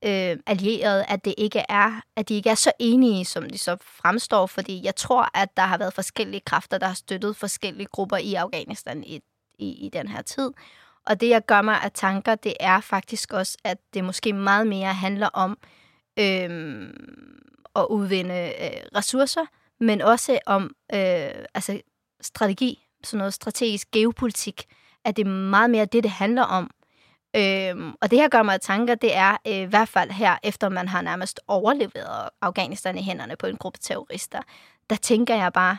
øh, 0.05 0.37
allieret, 0.45 1.05
at 1.07 1.25
det 1.25 1.35
ikke 1.37 1.63
er, 1.69 2.01
at 2.15 2.29
de 2.29 2.33
ikke 2.33 2.49
er 2.49 2.55
så 2.55 2.71
enige, 2.79 3.25
som 3.25 3.49
de 3.49 3.57
så 3.57 3.77
fremstår, 3.81 4.45
fordi 4.45 4.81
jeg 4.83 4.95
tror, 4.95 5.37
at 5.37 5.57
der 5.57 5.63
har 5.63 5.77
været 5.77 5.93
forskellige 5.93 6.41
kræfter, 6.45 6.77
der 6.77 6.87
har 6.87 6.93
støttet 6.93 7.35
forskellige 7.35 7.87
grupper 7.87 8.17
i 8.17 8.33
Afghanistan 8.33 9.03
i, 9.03 9.21
i, 9.59 9.85
i 9.85 9.89
den 9.93 10.07
her 10.07 10.21
tid. 10.21 10.51
Og 11.05 11.21
det, 11.21 11.29
jeg 11.29 11.45
gør 11.45 11.61
mig 11.61 11.81
af 11.83 11.91
tanker, 11.91 12.35
det 12.35 12.53
er 12.59 12.79
faktisk 12.79 13.33
også, 13.33 13.57
at 13.63 13.77
det 13.93 14.03
måske 14.03 14.33
meget 14.33 14.67
mere 14.67 14.93
handler 14.93 15.27
om 15.27 15.57
øhm, 16.19 16.91
at 17.75 17.85
udvinde 17.89 18.53
øh, 18.61 18.81
ressourcer, 18.95 19.45
men 19.81 20.01
også 20.01 20.39
om 20.45 20.63
øh, 20.93 21.45
altså 21.53 21.81
strategi, 22.21 22.87
sådan 23.03 23.17
noget 23.17 23.33
strategisk 23.33 23.91
geopolitik, 23.91 24.65
at 25.05 25.17
det 25.17 25.27
er 25.27 25.29
meget 25.29 25.69
mere 25.69 25.85
det, 25.85 26.03
det 26.03 26.11
handler 26.11 26.43
om. 26.43 26.71
Øhm, 27.35 27.93
og 28.01 28.11
det 28.11 28.19
her 28.19 28.29
gør 28.29 28.43
mig 28.43 28.53
af 28.53 28.59
tanker, 28.59 28.95
det 28.95 29.15
er 29.15 29.37
øh, 29.47 29.53
i 29.53 29.63
hvert 29.63 29.89
fald 29.89 30.11
her, 30.11 30.37
efter 30.43 30.69
man 30.69 30.87
har 30.87 31.01
nærmest 31.01 31.39
overleveret 31.47 32.29
Afghanistan 32.41 32.97
i 32.97 33.03
hænderne 33.03 33.35
på 33.35 33.47
en 33.47 33.57
gruppe 33.57 33.79
terrorister, 33.81 34.41
der 34.89 34.95
tænker 34.95 35.35
jeg 35.35 35.53
bare, 35.53 35.77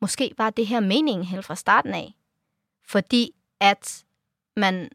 måske 0.00 0.34
var 0.38 0.50
det 0.50 0.66
her 0.66 0.80
meningen 0.80 1.24
helt 1.24 1.44
fra 1.44 1.54
starten 1.54 1.94
af. 1.94 2.14
Fordi 2.88 3.30
at 3.60 4.04
man 4.56 4.88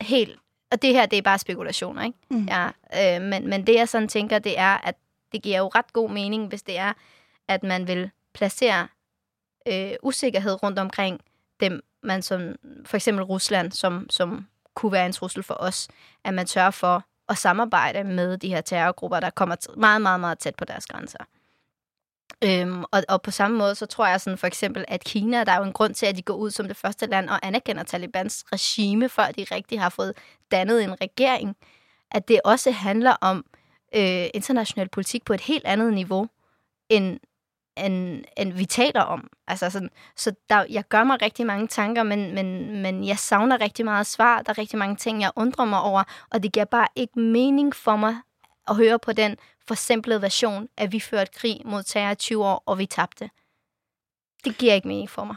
helt... 0.00 0.38
Og 0.70 0.82
det 0.82 0.94
her, 0.94 1.06
det 1.06 1.16
er 1.16 1.22
bare 1.22 1.38
spekulationer, 1.38 2.04
ikke? 2.04 2.18
Mm. 2.30 2.46
Ja, 2.46 2.66
øh, 2.66 3.22
men, 3.22 3.48
men 3.48 3.66
det, 3.66 3.74
jeg 3.74 3.88
sådan 3.88 4.08
tænker, 4.08 4.38
det 4.38 4.58
er, 4.58 4.78
at 4.78 4.94
det 5.32 5.42
giver 5.42 5.58
jo 5.58 5.68
ret 5.68 5.92
god 5.92 6.10
mening, 6.10 6.48
hvis 6.48 6.62
det 6.62 6.78
er, 6.78 6.92
at 7.48 7.62
man 7.62 7.86
vil 7.86 8.10
placere 8.34 8.88
øh, 9.68 9.92
usikkerhed 10.02 10.62
rundt 10.62 10.78
omkring 10.78 11.20
dem, 11.60 11.80
man 12.02 12.22
som, 12.22 12.54
for 12.86 12.96
eksempel 12.96 13.24
Rusland, 13.24 13.72
som, 13.72 14.06
som 14.10 14.46
kunne 14.74 14.92
være 14.92 15.06
en 15.06 15.12
trussel 15.12 15.42
for 15.42 15.56
os, 15.60 15.88
at 16.24 16.34
man 16.34 16.46
sørger 16.46 16.70
for 16.70 17.04
at 17.28 17.38
samarbejde 17.38 18.04
med 18.04 18.38
de 18.38 18.48
her 18.48 18.60
terrorgrupper, 18.60 19.20
der 19.20 19.30
kommer 19.30 19.56
meget, 19.76 20.02
meget, 20.02 20.20
meget 20.20 20.38
tæt 20.38 20.54
på 20.54 20.64
deres 20.64 20.86
grænser. 20.86 21.24
Øhm, 22.44 22.84
og, 22.90 23.02
og 23.08 23.22
på 23.22 23.30
samme 23.30 23.58
måde, 23.58 23.74
så 23.74 23.86
tror 23.86 24.06
jeg 24.06 24.20
sådan 24.20 24.38
for 24.38 24.46
eksempel, 24.46 24.84
at 24.88 25.04
Kina, 25.04 25.44
der 25.44 25.52
er 25.52 25.56
jo 25.56 25.64
en 25.64 25.72
grund 25.72 25.94
til, 25.94 26.06
at 26.06 26.16
de 26.16 26.22
går 26.22 26.34
ud 26.34 26.50
som 26.50 26.68
det 26.68 26.76
første 26.76 27.06
land 27.06 27.28
og 27.28 27.46
anerkender 27.46 27.82
Talibans 27.82 28.44
regime, 28.52 29.08
før 29.08 29.26
de 29.26 29.44
rigtig 29.44 29.80
har 29.80 29.88
fået 29.88 30.12
dannet 30.50 30.84
en 30.84 31.00
regering. 31.00 31.56
At 32.10 32.28
det 32.28 32.40
også 32.44 32.70
handler 32.70 33.10
om 33.20 33.44
øh, 33.94 34.26
international 34.34 34.88
politik 34.88 35.24
på 35.24 35.32
et 35.32 35.40
helt 35.40 35.64
andet 35.64 35.92
niveau, 35.92 36.28
end, 36.88 37.20
end, 37.86 38.24
end 38.36 38.52
vi 38.52 38.64
taler 38.64 39.00
om. 39.00 39.30
Altså 39.46 39.70
sådan, 39.70 39.90
så 40.16 40.32
der, 40.48 40.64
jeg 40.70 40.84
gør 40.88 41.04
mig 41.04 41.22
rigtig 41.22 41.46
mange 41.46 41.66
tanker, 41.66 42.02
men, 42.02 42.34
men, 42.34 42.76
men 42.82 43.06
jeg 43.06 43.18
savner 43.18 43.60
rigtig 43.60 43.84
meget 43.84 44.06
svar. 44.06 44.42
Der 44.42 44.50
er 44.50 44.58
rigtig 44.58 44.78
mange 44.78 44.96
ting, 44.96 45.20
jeg 45.20 45.30
undrer 45.36 45.64
mig 45.64 45.80
over, 45.80 46.02
og 46.30 46.42
det 46.42 46.52
giver 46.52 46.64
bare 46.64 46.88
ikke 46.96 47.20
mening 47.20 47.74
for 47.74 47.96
mig 47.96 48.16
at 48.68 48.76
høre 48.76 48.98
på 48.98 49.12
den 49.12 49.36
forsimplede 49.68 50.22
version, 50.22 50.68
at 50.76 50.92
vi 50.92 51.00
førte 51.00 51.30
krig 51.34 51.60
mod 51.64 51.82
terror 51.82 52.12
i 52.12 52.14
20 52.14 52.44
år, 52.44 52.62
og 52.66 52.78
vi 52.78 52.86
tabte. 52.86 53.30
Det 54.44 54.58
giver 54.58 54.74
ikke 54.74 54.88
mening 54.88 55.10
for 55.10 55.24
mig. 55.24 55.36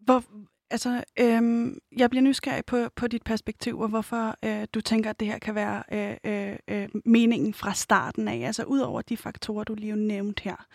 Hvor, 0.00 0.24
altså, 0.70 1.04
øhm, 1.18 1.78
jeg 1.96 2.10
bliver 2.10 2.22
nysgerrig 2.22 2.64
på, 2.64 2.88
på 2.96 3.06
dit 3.06 3.22
perspektiv, 3.22 3.80
og 3.80 3.88
hvorfor 3.88 4.36
øh, 4.44 4.66
du 4.74 4.80
tænker, 4.80 5.10
at 5.10 5.20
det 5.20 5.28
her 5.28 5.38
kan 5.38 5.54
være 5.54 5.82
øh, 5.92 6.16
øh, 6.24 6.56
øh 6.68 6.88
meningen 7.04 7.54
fra 7.54 7.74
starten 7.74 8.28
af, 8.28 8.46
altså 8.46 8.64
ud 8.64 8.80
over 8.80 9.02
de 9.02 9.16
faktorer, 9.16 9.64
du 9.64 9.74
lige 9.74 9.96
nævnte 9.96 10.42
her. 10.42 10.66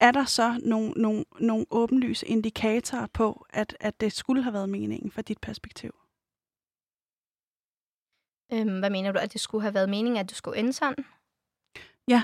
Er 0.00 0.10
der 0.10 0.24
så 0.24 0.60
nogle, 0.64 0.90
nogle, 0.90 1.24
nogle 1.40 1.66
åbenlyse 1.70 2.26
indikatorer 2.26 3.06
på, 3.06 3.46
at, 3.50 3.76
at 3.80 4.00
det 4.00 4.12
skulle 4.12 4.42
have 4.42 4.52
været 4.52 4.68
meningen 4.68 5.10
fra 5.10 5.22
dit 5.22 5.40
perspektiv? 5.40 5.94
Øhm, 8.52 8.78
hvad 8.78 8.90
mener 8.90 9.12
du, 9.12 9.18
at 9.18 9.32
det 9.32 9.40
skulle 9.40 9.62
have 9.62 9.74
været 9.74 9.88
meningen, 9.88 10.16
at 10.20 10.30
du 10.30 10.34
skulle 10.34 10.58
ende 10.58 10.72
sådan? 10.72 11.04
Ja. 12.08 12.22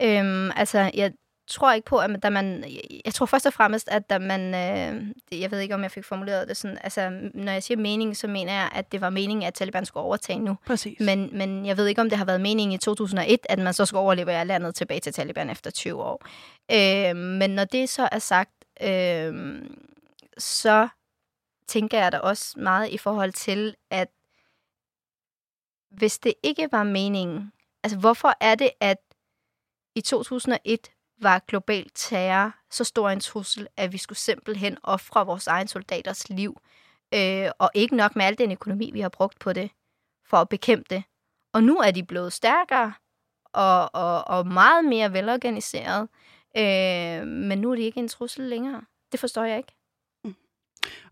Øhm, 0.00 0.50
altså, 0.56 0.90
jeg 0.94 1.14
tror 1.46 1.72
ikke 1.72 1.86
på, 1.86 1.98
at 1.98 2.22
da 2.22 2.30
man... 2.30 2.64
Jeg 3.04 3.14
tror 3.14 3.26
først 3.26 3.46
og 3.46 3.52
fremmest, 3.52 3.88
at 3.88 4.10
da 4.10 4.18
man... 4.18 4.40
Øh, 4.54 5.40
jeg 5.40 5.50
ved 5.50 5.58
ikke, 5.58 5.74
om 5.74 5.82
jeg 5.82 5.90
fik 5.90 6.04
formuleret 6.04 6.48
det 6.48 6.56
sådan... 6.56 6.78
Altså, 6.84 7.30
når 7.34 7.52
jeg 7.52 7.62
siger 7.62 7.78
mening, 7.78 8.16
så 8.16 8.26
mener 8.28 8.52
jeg, 8.52 8.70
at 8.74 8.92
det 8.92 9.00
var 9.00 9.10
meningen, 9.10 9.46
at 9.46 9.54
Taliban 9.54 9.86
skulle 9.86 10.04
overtage 10.04 10.38
nu. 10.38 10.56
Præcis. 10.66 11.00
Men, 11.00 11.30
men 11.32 11.66
jeg 11.66 11.76
ved 11.76 11.86
ikke, 11.86 12.00
om 12.00 12.08
det 12.08 12.18
har 12.18 12.24
været 12.24 12.40
meningen 12.40 12.74
i 12.74 12.78
2001, 12.78 13.38
at 13.48 13.58
man 13.58 13.74
så 13.74 13.86
skal 13.86 13.96
overlevere 13.96 14.44
landet 14.44 14.74
tilbage 14.74 15.00
til 15.00 15.12
Taliban 15.12 15.50
efter 15.50 15.70
20 15.70 16.02
år. 16.02 16.26
Øh, 16.72 17.16
men 17.16 17.50
når 17.50 17.64
det 17.64 17.88
så 17.88 18.08
er 18.12 18.18
sagt, 18.18 18.50
øh, 18.82 19.62
så 20.38 20.88
tænker 21.66 21.98
jeg 21.98 22.12
da 22.12 22.18
også 22.18 22.60
meget 22.60 22.88
i 22.90 22.98
forhold 22.98 23.32
til, 23.32 23.74
at 23.90 24.08
hvis 25.90 26.18
det 26.18 26.34
ikke 26.42 26.68
var 26.72 26.82
meningen, 26.82 27.52
altså 27.82 27.98
hvorfor 27.98 28.34
er 28.40 28.54
det, 28.54 28.70
at 28.80 28.98
i 29.94 30.00
2001 30.00 30.90
var 31.18 31.42
global 31.48 31.90
terror 31.94 32.54
så 32.70 32.84
stor 32.84 33.10
en 33.10 33.20
trussel, 33.20 33.68
at 33.76 33.92
vi 33.92 33.98
skulle 33.98 34.18
simpelthen 34.18 34.78
ofre 34.82 35.26
vores 35.26 35.46
egen 35.46 35.68
soldaters 35.68 36.28
liv, 36.28 36.60
øh, 37.14 37.50
og 37.58 37.70
ikke 37.74 37.96
nok 37.96 38.16
med 38.16 38.24
al 38.24 38.38
den 38.38 38.52
økonomi, 38.52 38.90
vi 38.90 39.00
har 39.00 39.08
brugt 39.08 39.38
på 39.38 39.52
det, 39.52 39.70
for 40.26 40.36
at 40.36 40.48
bekæmpe 40.48 40.84
det. 40.90 41.04
Og 41.52 41.62
nu 41.62 41.78
er 41.78 41.90
de 41.90 42.04
blevet 42.04 42.32
stærkere 42.32 42.92
og, 43.44 43.94
og, 43.94 44.28
og 44.28 44.46
meget 44.46 44.84
mere 44.84 45.12
velorganiseret, 45.12 46.08
øh, 46.56 47.26
men 47.26 47.58
nu 47.58 47.70
er 47.70 47.76
de 47.76 47.82
ikke 47.82 48.00
en 48.00 48.08
trussel 48.08 48.44
længere. 48.44 48.82
Det 49.12 49.20
forstår 49.20 49.44
jeg 49.44 49.56
ikke. 49.56 49.72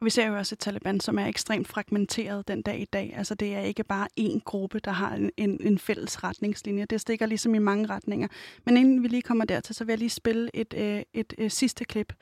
Og 0.01 0.05
vi 0.05 0.11
ser 0.11 0.27
jo 0.27 0.37
også 0.37 0.55
et 0.55 0.59
Taliban, 0.59 1.01
som 1.01 1.18
er 1.18 1.27
ekstremt 1.27 1.68
fragmenteret 1.68 2.49
den 2.49 2.62
dag 2.62 2.81
i 2.81 2.85
dag. 2.85 3.14
Altså 3.16 3.35
det 3.35 3.55
er 3.55 3.61
ikke 3.61 3.85
bare 3.85 4.09
én 4.20 4.41
gruppe, 4.45 4.79
der 4.79 4.91
har 4.91 5.14
en, 5.14 5.31
en, 5.37 5.59
en 5.61 5.79
fælles 5.79 6.25
retningslinje. 6.25 6.85
Det 6.85 7.01
stikker 7.01 7.27
ligesom 7.27 7.55
i 7.55 7.59
mange 7.59 7.87
retninger. 7.87 8.29
Men 8.64 8.77
inden 8.77 9.03
vi 9.03 9.09
lige 9.09 9.23
kommer 9.23 9.45
dertil, 9.45 9.75
så 9.75 9.85
vil 9.85 9.93
jeg 9.93 9.99
lige 9.99 10.11
spille 10.11 10.51
et, 10.55 10.75
øh, 10.77 10.99
et, 10.99 11.05
et, 11.14 11.35
et 11.39 11.53
sidste 11.53 11.85
klip 11.85 12.12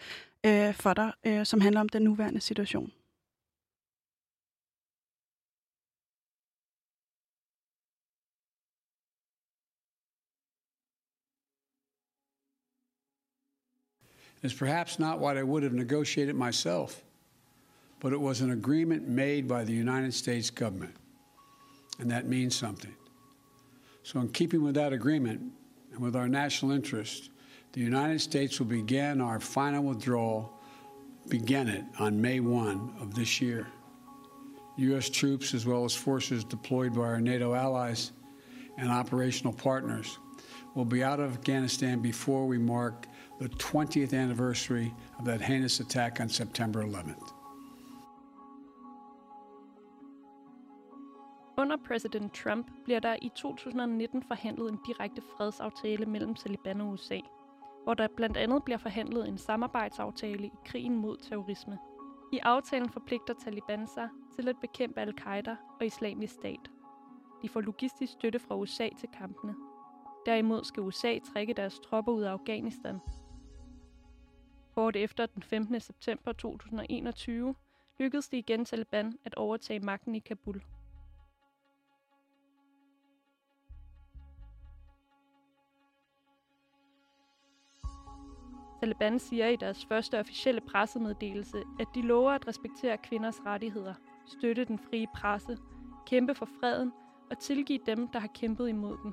øh, 0.46 0.74
for 0.74 0.94
dig, 0.94 1.12
øh, 1.26 1.46
som 1.46 1.60
handler 1.60 1.80
om 1.80 1.88
den 1.88 2.02
nuværende 2.02 2.40
situation. 2.40 2.92
It's 14.42 14.54
perhaps 14.54 14.98
not 14.98 15.20
what 15.20 15.36
I 15.36 15.42
would 15.42 15.62
have 15.62 15.74
negotiated 15.74 16.34
myself. 16.34 17.02
But 18.00 18.12
it 18.12 18.20
was 18.20 18.40
an 18.40 18.50
agreement 18.50 19.06
made 19.06 19.46
by 19.46 19.62
the 19.62 19.72
United 19.72 20.12
States 20.14 20.50
government, 20.50 20.94
and 21.98 22.10
that 22.10 22.26
means 22.26 22.56
something. 22.56 22.94
So, 24.02 24.20
in 24.20 24.30
keeping 24.30 24.64
with 24.64 24.74
that 24.74 24.92
agreement 24.92 25.40
and 25.92 26.00
with 26.00 26.16
our 26.16 26.28
national 26.28 26.72
interest, 26.72 27.30
the 27.72 27.80
United 27.80 28.20
States 28.20 28.58
will 28.58 28.66
begin 28.66 29.20
our 29.20 29.38
final 29.38 29.84
withdrawal, 29.84 30.58
begin 31.28 31.68
it 31.68 31.84
on 31.98 32.20
May 32.20 32.40
1 32.40 32.94
of 33.00 33.14
this 33.14 33.40
year. 33.40 33.68
U.S. 34.78 35.10
troops, 35.10 35.52
as 35.52 35.66
well 35.66 35.84
as 35.84 35.94
forces 35.94 36.42
deployed 36.42 36.94
by 36.94 37.02
our 37.02 37.20
NATO 37.20 37.54
allies 37.54 38.12
and 38.78 38.88
operational 38.88 39.52
partners, 39.52 40.18
will 40.74 40.86
be 40.86 41.04
out 41.04 41.20
of 41.20 41.34
Afghanistan 41.34 42.00
before 42.00 42.46
we 42.46 42.56
mark 42.56 43.06
the 43.38 43.48
20th 43.48 44.14
anniversary 44.14 44.94
of 45.18 45.26
that 45.26 45.42
heinous 45.42 45.80
attack 45.80 46.20
on 46.20 46.28
September 46.28 46.82
11th. 46.82 47.32
Under 51.60 51.76
præsident 51.76 52.34
Trump 52.34 52.70
bliver 52.84 53.00
der 53.00 53.16
i 53.22 53.28
2019 53.36 54.22
forhandlet 54.22 54.72
en 54.72 54.78
direkte 54.86 55.22
fredsaftale 55.36 56.06
mellem 56.06 56.34
Taliban 56.34 56.80
og 56.80 56.88
USA, 56.88 57.20
hvor 57.84 57.94
der 57.94 58.08
blandt 58.16 58.36
andet 58.36 58.64
bliver 58.64 58.78
forhandlet 58.78 59.28
en 59.28 59.38
samarbejdsaftale 59.38 60.46
i 60.46 60.52
krigen 60.64 60.96
mod 60.96 61.16
terrorisme. 61.16 61.78
I 62.32 62.38
aftalen 62.38 62.90
forpligter 62.90 63.34
Taliban 63.34 63.86
sig 63.86 64.08
til 64.34 64.48
at 64.48 64.56
bekæmpe 64.60 65.00
al-Qaida 65.00 65.56
og 65.80 65.86
islamisk 65.86 66.34
stat. 66.34 66.70
De 67.42 67.48
får 67.48 67.60
logistisk 67.60 68.12
støtte 68.12 68.38
fra 68.38 68.56
USA 68.56 68.88
til 68.98 69.08
kampene. 69.18 69.54
Derimod 70.26 70.64
skal 70.64 70.82
USA 70.82 71.18
trække 71.32 71.54
deres 71.54 71.78
tropper 71.80 72.12
ud 72.12 72.22
af 72.22 72.32
Afghanistan. 72.32 73.00
Kort 74.74 74.96
efter 74.96 75.26
den 75.26 75.42
15. 75.42 75.80
september 75.80 76.32
2021 76.32 77.54
lykkedes 77.98 78.28
det 78.28 78.36
igen 78.36 78.64
Taliban 78.64 79.18
at 79.24 79.34
overtage 79.34 79.80
magten 79.80 80.14
i 80.14 80.18
Kabul. 80.18 80.62
Taliban 88.80 89.18
siger 89.18 89.48
i 89.48 89.56
deres 89.56 89.84
første 89.84 90.20
officielle 90.20 90.60
pressemeddelelse, 90.60 91.62
at 91.80 91.86
de 91.94 92.02
lover 92.02 92.32
at 92.32 92.48
respektere 92.48 92.98
kvinders 92.98 93.40
rettigheder, 93.46 93.94
støtte 94.26 94.64
den 94.64 94.78
frie 94.78 95.06
presse, 95.16 95.58
kæmpe 96.06 96.34
for 96.34 96.48
freden 96.60 96.92
og 97.30 97.38
tilgive 97.38 97.78
dem, 97.86 98.08
der 98.08 98.18
har 98.18 98.28
kæmpet 98.34 98.68
imod 98.68 98.98
den. 99.02 99.12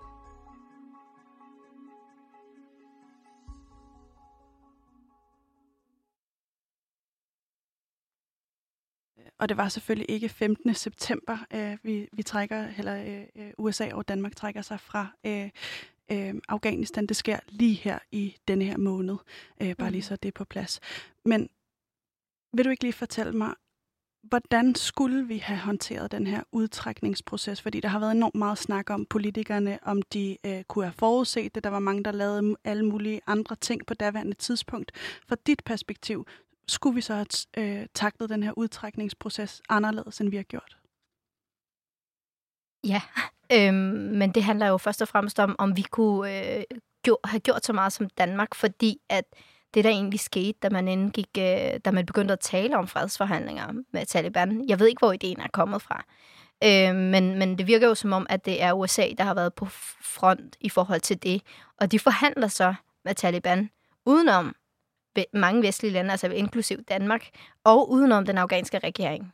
Og 9.40 9.50
det 9.50 9.58
var 9.58 9.70
selvfølgelig 9.70 10.10
ikke 10.10 10.30
15. 10.30 10.74
september, 10.74 11.38
øh, 11.54 11.78
vi, 11.84 12.08
vi 12.14 12.24
trækker, 12.24 12.68
eller 12.78 12.96
øh, 12.96 13.46
øh 13.46 13.52
USA 13.58 13.94
og 13.94 14.08
Danmark 14.08 14.36
trækker 14.36 14.62
sig 14.62 14.80
fra 14.80 15.08
øh, 15.26 15.50
øh, 16.12 16.34
Afghanistan. 16.48 17.06
Det 17.06 17.18
sker 17.18 17.40
lige 17.48 17.74
her 17.74 18.00
i 18.12 18.36
denne 18.48 18.66
her 18.66 18.78
måned. 18.78 19.18
Øh, 19.62 19.76
bare 19.76 19.92
lige 19.92 20.00
mm. 20.00 20.04
så 20.04 20.16
det 20.16 20.28
er 20.28 20.32
på 20.36 20.46
plads. 20.46 20.80
Men 21.26 21.50
vil 22.54 22.66
du 22.66 22.70
ikke 22.70 22.84
lige 22.84 22.94
fortælle 22.94 23.34
mig, 23.34 23.54
hvordan 24.24 24.76
skulle 24.76 25.28
vi 25.28 25.38
have 25.38 25.60
håndteret 25.60 26.12
den 26.12 26.28
her 26.28 26.44
udtrækningsproces? 26.52 27.62
Fordi 27.62 27.80
der 27.80 27.90
har 27.90 28.00
været 28.00 28.12
enormt 28.12 28.36
meget 28.36 28.58
snak 28.58 28.90
om 28.90 29.06
politikerne, 29.06 29.80
om 29.82 30.02
de 30.02 30.38
øh, 30.46 30.64
kunne 30.64 30.86
have 30.86 30.94
forudset 30.94 31.56
det. 31.56 31.64
Der 31.64 31.70
var 31.70 31.80
mange, 31.80 32.04
der 32.04 32.12
lavede 32.12 32.56
alle 32.64 32.86
mulige 32.86 33.22
andre 33.28 33.56
ting 33.56 33.86
på 33.86 33.94
daværende 33.94 34.34
tidspunkt. 34.34 34.92
Fra 35.28 35.36
dit 35.48 35.62
perspektiv, 35.66 36.26
skulle 36.68 36.96
vi 36.96 37.02
så 37.02 37.14
have 37.14 37.26
øh, 37.58 37.88
taklet 37.94 38.30
den 38.30 38.44
her 38.44 38.58
udtrækningsproces 38.58 39.62
anderledes, 39.70 40.22
end 40.22 40.30
vi 40.30 40.36
har 40.36 40.44
gjort? 40.44 40.78
Ja, 42.84 43.02
øhm, 43.54 43.76
men 44.20 44.32
det 44.32 44.44
handler 44.44 44.68
jo 44.68 44.78
først 44.78 45.02
og 45.02 45.08
fremmest 45.08 45.40
om, 45.40 45.56
om 45.60 45.78
vi 45.78 45.82
kunne 45.82 46.58
øh, 46.58 46.64
gjort, 47.04 47.20
have 47.24 47.40
gjort 47.40 47.66
så 47.66 47.74
meget 47.74 47.94
som 47.94 48.10
Danmark, 48.10 48.56
fordi 48.56 48.98
at 49.10 49.24
det, 49.74 49.84
der 49.84 49.90
egentlig 49.90 50.20
skete, 50.20 50.60
da 50.62 50.70
man, 50.70 50.88
indgik, 50.88 51.30
øh, 51.38 51.80
da 51.86 51.92
man 51.92 52.06
begyndte 52.06 52.34
at 52.34 52.40
tale 52.40 52.78
om 52.78 52.88
fredsforhandlinger 52.88 53.74
med 53.94 54.06
Taliban. 54.06 54.70
Jeg 54.70 54.80
ved 54.80 54.88
ikke, 54.88 55.00
hvor 55.00 55.12
ideen 55.12 55.40
er 55.40 55.48
kommet 55.54 55.82
fra. 55.82 56.04
Øh, 56.64 56.96
men, 56.96 57.40
men 57.40 57.58
det 57.58 57.68
virker 57.68 57.88
jo 57.88 57.96
som 57.96 58.14
om, 58.14 58.28
at 58.30 58.46
det 58.46 58.64
er 58.64 58.74
USA, 58.74 59.08
der 59.18 59.24
har 59.24 59.34
været 59.34 59.54
på 59.54 59.66
front 60.02 60.56
i 60.62 60.70
forhold 60.70 61.02
til 61.02 61.24
det. 61.24 61.42
Og 61.80 61.92
de 61.92 62.00
forhandler 62.00 62.48
så 62.48 62.76
med 63.06 63.16
Taliban 63.16 63.70
udenom 64.06 64.56
mange 65.34 65.62
vestlige 65.62 65.94
lande, 65.94 66.12
altså 66.12 66.28
inklusiv 66.28 66.84
Danmark, 66.84 67.30
og 67.64 67.92
udenom 67.92 68.26
den 68.26 68.38
afghanske 68.38 68.80
regering. 68.80 69.34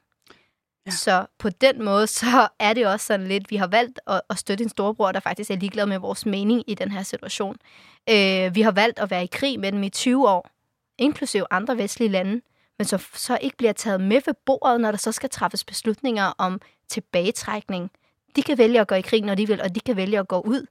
Ja. 0.86 0.92
Så 0.92 1.26
på 1.40 1.50
den 1.50 1.84
måde, 1.84 2.08
så 2.08 2.48
er 2.60 2.74
det 2.74 2.88
også 2.88 3.06
sådan 3.06 3.28
lidt, 3.28 3.52
vi 3.52 3.56
har 3.56 3.68
valgt 3.68 4.00
at, 4.08 4.22
at 4.30 4.38
støtte 4.38 4.64
en 4.64 4.70
storebror, 4.70 5.12
der 5.12 5.20
faktisk 5.20 5.52
er 5.52 5.56
ligeglad 5.56 5.86
med 5.86 5.98
vores 5.98 6.26
mening 6.26 6.64
i 6.68 6.76
den 6.76 6.92
her 6.92 7.04
situation. 7.04 7.56
Øh, 8.10 8.56
vi 8.56 8.62
har 8.62 8.72
valgt 8.72 9.00
at 9.00 9.12
være 9.12 9.24
i 9.24 9.30
krig 9.32 9.60
med 9.60 9.72
dem 9.72 9.84
i 9.84 9.90
20 9.90 10.30
år, 10.30 10.50
inklusiv 10.98 11.44
andre 11.52 11.78
vestlige 11.78 12.10
lande, 12.10 12.42
men 12.78 12.86
så, 12.86 12.98
så 13.14 13.38
ikke 13.42 13.58
bliver 13.58 13.74
taget 13.74 14.02
med 14.02 14.22
ved 14.26 14.34
bordet, 14.46 14.82
når 14.82 14.92
der 14.92 14.98
så 14.98 15.12
skal 15.12 15.30
træffes 15.30 15.64
beslutninger 15.64 16.34
om 16.38 16.62
tilbagetrækning. 16.90 17.92
De 18.36 18.42
kan 18.42 18.58
vælge 18.58 18.80
at 18.80 18.88
gå 18.88 18.96
i 18.96 19.02
krig, 19.02 19.22
når 19.22 19.36
de 19.36 19.48
vil, 19.48 19.62
og 19.62 19.76
de 19.76 19.80
kan 19.80 19.96
vælge 19.96 20.20
at 20.20 20.28
gå 20.28 20.40
ud. 20.40 20.66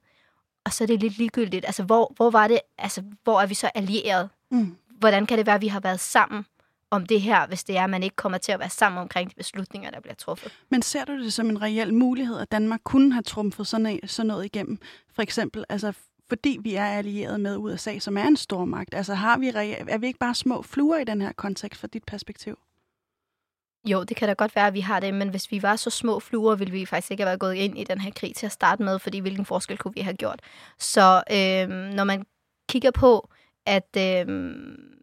Og 0.65 0.73
så 0.73 0.83
er 0.83 0.85
det 0.85 0.99
lidt 0.99 1.17
ligegyldigt. 1.17 1.65
Altså, 1.65 1.83
hvor, 1.83 2.13
hvor 2.15 2.29
var 2.29 2.47
det, 2.47 2.59
altså, 2.77 3.03
hvor 3.23 3.41
er 3.41 3.45
vi 3.45 3.53
så 3.53 3.71
allieret? 3.75 4.29
Mm. 4.51 4.77
Hvordan 4.99 5.25
kan 5.25 5.37
det 5.37 5.45
være, 5.45 5.55
at 5.55 5.61
vi 5.61 5.67
har 5.67 5.79
været 5.79 5.99
sammen 5.99 6.45
om 6.93 7.05
det 7.05 7.21
her, 7.21 7.47
hvis 7.47 7.63
det 7.63 7.77
er, 7.77 7.83
at 7.83 7.89
man 7.89 8.03
ikke 8.03 8.15
kommer 8.15 8.37
til 8.37 8.51
at 8.51 8.59
være 8.59 8.69
sammen 8.69 9.01
omkring 9.01 9.29
de 9.29 9.35
beslutninger, 9.35 9.91
der 9.91 9.99
bliver 9.99 10.15
truffet. 10.15 10.51
Men 10.69 10.81
ser 10.81 11.05
du 11.05 11.23
det 11.23 11.33
som 11.33 11.49
en 11.49 11.61
reel 11.61 11.93
mulighed, 11.93 12.39
at 12.39 12.51
Danmark 12.51 12.79
kunne 12.83 13.13
have 13.13 13.23
trumfet 13.23 13.67
sådan, 13.67 13.99
noget 14.23 14.45
igennem? 14.45 14.79
For 15.15 15.21
eksempel, 15.21 15.65
altså 15.69 15.93
fordi 16.29 16.59
vi 16.61 16.75
er 16.75 16.85
allieret 16.85 17.39
med 17.39 17.57
USA, 17.57 17.99
som 17.99 18.17
er 18.17 18.23
en 18.23 18.37
stor 18.37 18.65
magt. 18.65 18.93
Altså 18.93 19.13
har 19.13 19.37
vi, 19.37 19.47
er 19.47 19.97
vi 19.97 20.07
ikke 20.07 20.19
bare 20.19 20.35
små 20.35 20.61
fluer 20.61 20.97
i 20.97 21.03
den 21.03 21.21
her 21.21 21.31
kontekst 21.31 21.79
fra 21.79 21.87
dit 21.87 22.03
perspektiv? 22.03 22.59
Jo, 23.85 24.03
det 24.03 24.17
kan 24.17 24.27
da 24.27 24.33
godt 24.33 24.55
være, 24.55 24.67
at 24.67 24.73
vi 24.73 24.79
har 24.79 24.99
det, 24.99 25.13
men 25.13 25.29
hvis 25.29 25.51
vi 25.51 25.61
var 25.61 25.75
så 25.75 25.89
små 25.89 26.19
fluer, 26.19 26.55
ville 26.55 26.71
vi 26.71 26.85
faktisk 26.85 27.11
ikke 27.11 27.23
have 27.23 27.27
været 27.27 27.39
gået 27.39 27.55
ind 27.55 27.77
i 27.77 27.83
den 27.83 28.01
her 28.01 28.11
krig 28.11 28.35
til 28.35 28.45
at 28.45 28.51
starte 28.51 28.83
med, 28.83 28.99
fordi 28.99 29.19
hvilken 29.19 29.45
forskel 29.45 29.77
kunne 29.77 29.93
vi 29.93 30.01
have 30.01 30.15
gjort? 30.15 30.39
Så 30.79 31.23
øh, 31.31 31.69
når 31.69 32.03
man 32.03 32.25
kigger 32.69 32.91
på, 32.91 33.29
at 33.65 33.97
øh, 33.97 34.55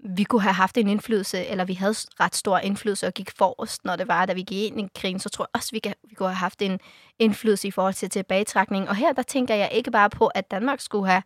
vi 0.04 0.24
kunne 0.24 0.42
have 0.42 0.52
haft 0.52 0.76
en 0.76 0.88
indflydelse, 0.88 1.46
eller 1.46 1.64
vi 1.64 1.74
havde 1.74 1.94
ret 2.20 2.34
stor 2.34 2.58
indflydelse 2.58 3.06
og 3.06 3.14
gik 3.14 3.30
forrest, 3.38 3.84
når 3.84 3.96
det 3.96 4.08
var, 4.08 4.26
da 4.26 4.32
vi 4.32 4.42
gik 4.42 4.72
ind 4.72 4.80
i 4.80 4.88
krigen, 4.94 5.18
så 5.18 5.28
tror 5.28 5.44
jeg 5.44 5.58
også, 5.58 5.68
vi, 5.72 5.78
kan, 5.78 5.94
vi 6.08 6.14
kunne 6.14 6.28
have 6.28 6.36
haft 6.36 6.62
en 6.62 6.80
indflydelse 7.18 7.68
i 7.68 7.70
forhold 7.70 7.94
til 7.94 8.10
tilbagetrækning. 8.10 8.88
Og 8.88 8.96
her 8.96 9.12
der 9.12 9.22
tænker 9.22 9.54
jeg 9.54 9.68
ikke 9.72 9.90
bare 9.90 10.10
på, 10.10 10.26
at 10.26 10.50
Danmark 10.50 10.80
skulle 10.80 11.06
have 11.10 11.22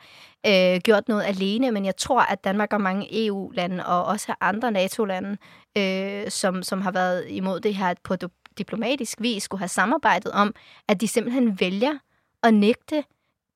øh, 0.46 0.80
gjort 0.80 1.08
noget 1.08 1.22
alene, 1.22 1.72
men 1.72 1.84
jeg 1.84 1.96
tror, 1.96 2.20
at 2.20 2.44
Danmark 2.44 2.72
og 2.72 2.80
mange 2.80 3.26
EU-lande 3.26 3.86
og 3.86 4.04
også 4.04 4.34
andre 4.40 4.70
NATO-lande, 4.70 5.36
øh, 5.78 6.30
som, 6.30 6.62
som 6.62 6.80
har 6.80 6.90
været 6.90 7.24
imod 7.28 7.60
det 7.60 7.74
her 7.74 7.94
på 8.02 8.16
diplomatisk 8.58 9.20
vis, 9.20 9.42
skulle 9.42 9.58
have 9.58 9.68
samarbejdet 9.68 10.32
om, 10.32 10.54
at 10.88 11.00
de 11.00 11.08
simpelthen 11.08 11.60
vælger 11.60 11.98
at 12.42 12.54
nægte 12.54 13.04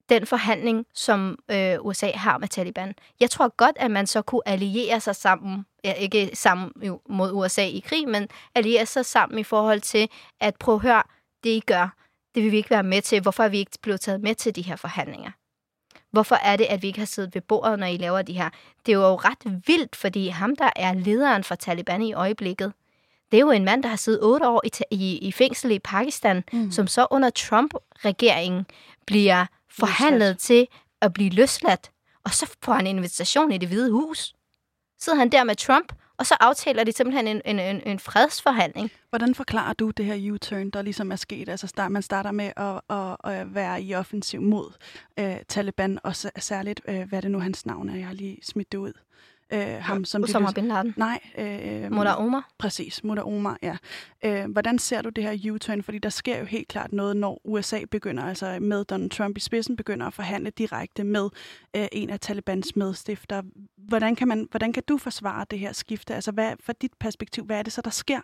den 0.09 0.27
forhandling, 0.27 0.87
som 0.95 1.39
øh, 1.51 1.77
USA 1.81 2.11
har 2.15 2.39
med 2.39 2.49
Taliban. 2.49 2.95
Jeg 3.21 3.31
tror 3.31 3.57
godt, 3.57 3.77
at 3.77 3.91
man 3.91 4.07
så 4.07 4.23
kunne 4.23 4.43
alliere 4.47 5.01
sig 5.01 5.17
sammen, 5.17 5.67
ja, 5.85 5.93
ikke 5.93 6.31
sammen 6.35 6.73
mod 7.09 7.33
USA 7.33 7.67
i 7.67 7.79
krig, 7.87 8.09
men 8.09 8.29
alliere 8.55 8.87
sig 8.87 9.07
sammen 9.07 9.39
i 9.39 9.45
forhold 9.45 9.81
til 9.81 10.09
at 10.41 10.57
prøve 10.57 10.77
at 10.77 10.83
høre, 10.83 11.03
det 11.45 11.51
I 11.51 11.61
gør, 11.61 11.95
det 12.35 12.43
vil 12.43 12.53
vi 12.53 12.57
ikke 12.57 12.71
være 12.71 12.83
med 12.83 13.03
til. 13.03 13.23
Hvorfor 13.23 13.43
er 13.43 13.49
vi 13.49 13.59
ikke 13.59 13.79
blevet 13.83 14.01
taget 14.01 14.21
med 14.21 14.35
til 14.35 14.57
de 14.57 14.63
her 14.63 14.77
forhandlinger? 14.77 15.31
Hvorfor 16.11 16.35
er 16.35 16.57
det, 16.57 16.65
at 16.65 16.83
vi 16.83 16.87
ikke 16.87 16.99
har 16.99 17.07
siddet 17.07 17.35
ved 17.35 17.43
bordet, 17.43 17.79
når 17.79 17.87
I 17.87 17.97
laver 17.97 18.23
de 18.23 18.33
her? 18.33 18.51
Det 18.87 18.93
er 18.93 18.97
jo 18.97 19.17
ret 19.17 19.63
vildt, 19.67 19.97
fordi 19.97 20.29
ham, 20.29 20.57
der 20.57 20.71
er 20.77 20.95
lederen 20.95 21.45
for 21.45 21.55
Taliban 21.55 22.03
i 22.03 22.13
øjeblikket, 22.13 22.73
det 23.31 23.37
er 23.37 23.41
jo 23.41 23.51
en 23.51 23.65
mand, 23.65 23.83
der 23.83 23.89
har 23.89 23.97
siddet 23.97 24.23
otte 24.23 24.49
år 24.49 24.63
i, 24.65 24.71
i, 24.91 25.19
i 25.19 25.33
fængsel 25.33 25.71
i 25.71 25.79
Pakistan, 25.79 26.45
mm. 26.53 26.71
som 26.71 26.87
så 26.87 27.07
under 27.11 27.31
Trump-regeringen 27.31 28.67
bliver 29.07 29.47
forhandlet 29.71 30.39
til 30.39 30.67
at 31.01 31.13
blive 31.13 31.31
løsladt. 31.31 31.91
Og 32.25 32.31
så 32.31 32.57
får 32.63 32.73
han 32.73 32.87
en 32.87 32.97
invitation 32.97 33.53
i 33.53 33.59
det 33.59 33.69
hvide 33.69 33.91
hus. 33.91 34.35
Sidder 34.99 35.19
han 35.19 35.33
der 35.33 35.45
med 35.45 35.57
Trump, 35.57 35.93
og 36.19 36.27
så 36.27 36.37
aftaler 36.41 36.85
de 36.85 36.93
simpelthen 36.93 37.27
en, 37.27 37.43
en, 37.45 37.59
en, 37.59 37.83
en 37.87 37.99
fredsforhandling. 37.99 38.91
Hvordan 39.11 39.35
forklarer 39.35 39.73
du 39.73 39.91
det 39.91 40.05
her 40.05 40.33
U-turn, 40.33 40.71
der 40.71 40.83
ligesom 40.83 41.13
er 41.13 41.17
sket? 41.17 41.49
Altså 41.49 41.67
start, 41.67 41.93
man 41.93 42.03
starter 42.03 42.31
med 42.31 42.53
at, 42.57 42.81
at, 42.91 43.17
at 43.25 43.55
være 43.55 43.83
i 43.83 43.95
offensiv 43.95 44.41
mod 44.41 44.73
øh, 45.19 45.37
Taliban, 45.49 45.99
og 46.03 46.17
særligt, 46.17 46.81
øh, 46.89 47.09
hvad 47.09 47.23
det 47.23 47.31
nu 47.31 47.41
hans 47.41 47.67
navn 47.67 47.89
er? 47.89 47.97
Jeg 47.97 48.07
har 48.07 48.15
lige 48.15 48.39
smidt 48.43 48.73
det 48.73 48.79
ud. 48.79 48.93
Øh, 49.53 49.77
ham, 49.81 50.05
som 50.05 50.23
Osama 50.23 50.53
Bin 50.55 50.69
Laden? 50.69 50.95
Nej. 50.97 51.21
Øh, 51.39 51.93
Mullah 51.93 52.21
Omar? 52.21 52.49
Præcis, 52.59 53.05
Mullah 53.05 53.27
Omar, 53.27 53.59
ja. 53.63 53.77
Øh, 54.25 54.51
hvordan 54.51 54.79
ser 54.79 55.03
du 55.03 55.09
det 55.09 55.25
her 55.25 55.53
U-turn? 55.53 55.83
Fordi 55.83 55.99
der 55.99 56.09
sker 56.09 56.39
jo 56.39 56.45
helt 56.45 56.69
klart 56.69 56.93
noget, 56.93 57.17
når 57.17 57.41
USA 57.45 57.81
begynder, 57.91 58.25
altså 58.25 58.59
med 58.61 58.85
Donald 58.85 59.11
Trump 59.11 59.37
i 59.37 59.41
spidsen, 59.41 59.77
begynder 59.77 60.07
at 60.07 60.15
forhandle 60.15 60.51
direkte 60.51 61.05
med 61.05 61.29
øh, 61.77 61.87
en 61.93 62.11
af 62.11 62.21
Talibans 62.21 62.77
medstifter. 62.77 63.43
Hvordan 63.77 64.17
kan, 64.17 64.29
man, 64.29 64.49
hvordan 64.51 64.73
kan 64.73 64.83
du 64.89 64.99
forsvare 64.99 65.47
det 65.51 65.59
her 65.59 65.73
skifte? 65.73 66.15
Altså 66.15 66.33
hvad, 66.33 66.53
fra 66.65 66.73
dit 66.73 66.93
perspektiv, 67.01 67.45
hvad 67.45 67.59
er 67.59 67.63
det 67.63 67.73
så, 67.73 67.83
der 67.83 67.91
sker? 67.91 68.21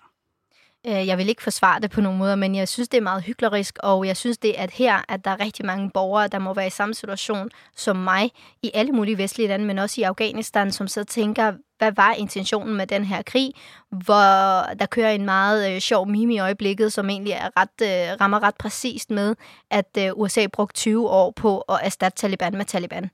Øh, 0.87 1.07
jeg 1.07 1.19
vil 1.19 1.29
ikke 1.29 1.43
forsvare 1.43 1.81
det 1.81 1.91
på 1.91 2.01
nogen 2.01 2.19
måde, 2.19 2.37
men 2.37 2.55
jeg 2.55 2.69
synes, 2.69 2.89
det 2.89 2.99
er 2.99 3.03
meget 3.03 3.23
hyklerisk, 3.23 3.79
og 3.83 4.07
jeg 4.07 4.17
synes, 4.17 4.39
det 4.39 4.59
er 4.59 4.63
at 4.63 4.71
her, 4.71 5.05
at 5.09 5.25
der 5.25 5.31
er 5.31 5.41
rigtig 5.41 5.67
mange 5.67 5.91
borgere, 5.91 6.29
der 6.29 6.39
må 6.39 6.55
være 6.55 6.67
i 6.67 6.71
samme 6.71 6.95
situation 6.95 7.51
som 7.77 7.97
mig, 7.97 8.31
i 8.63 8.71
alle 8.75 8.93
mulige 8.93 9.19
vestlige 9.19 9.49
lande, 9.49 9.65
men 9.65 9.79
også 9.79 10.01
i 10.01 10.05
Afghanistan, 10.05 10.73
som 10.73 10.89
så 10.89 11.05
tænker, 11.05 11.53
hvad 11.79 11.93
var 11.93 12.13
intentionen 12.13 12.77
med 12.77 12.87
den 12.87 13.05
her 13.05 13.23
krig, 13.23 13.53
hvor 13.91 14.63
der 14.79 14.87
kører 14.91 15.11
en 15.11 15.25
meget 15.25 15.75
øh, 15.75 15.81
sjov 15.81 16.09
meme 16.09 16.35
i 16.35 16.39
øjeblikket, 16.39 16.93
som 16.93 17.11
egentlig 17.11 17.33
er 17.33 17.49
ret, 17.57 17.81
øh, 17.83 18.21
rammer 18.21 18.43
ret 18.43 18.57
præcist 18.57 19.11
med, 19.11 19.35
at 19.71 19.99
øh, 19.99 20.11
USA 20.15 20.47
brugte 20.47 20.75
20 20.75 21.09
år 21.09 21.31
på 21.31 21.59
at 21.59 21.81
erstatte 21.83 22.17
Taliban 22.17 22.57
med 22.57 22.65
Taliban. 22.65 23.11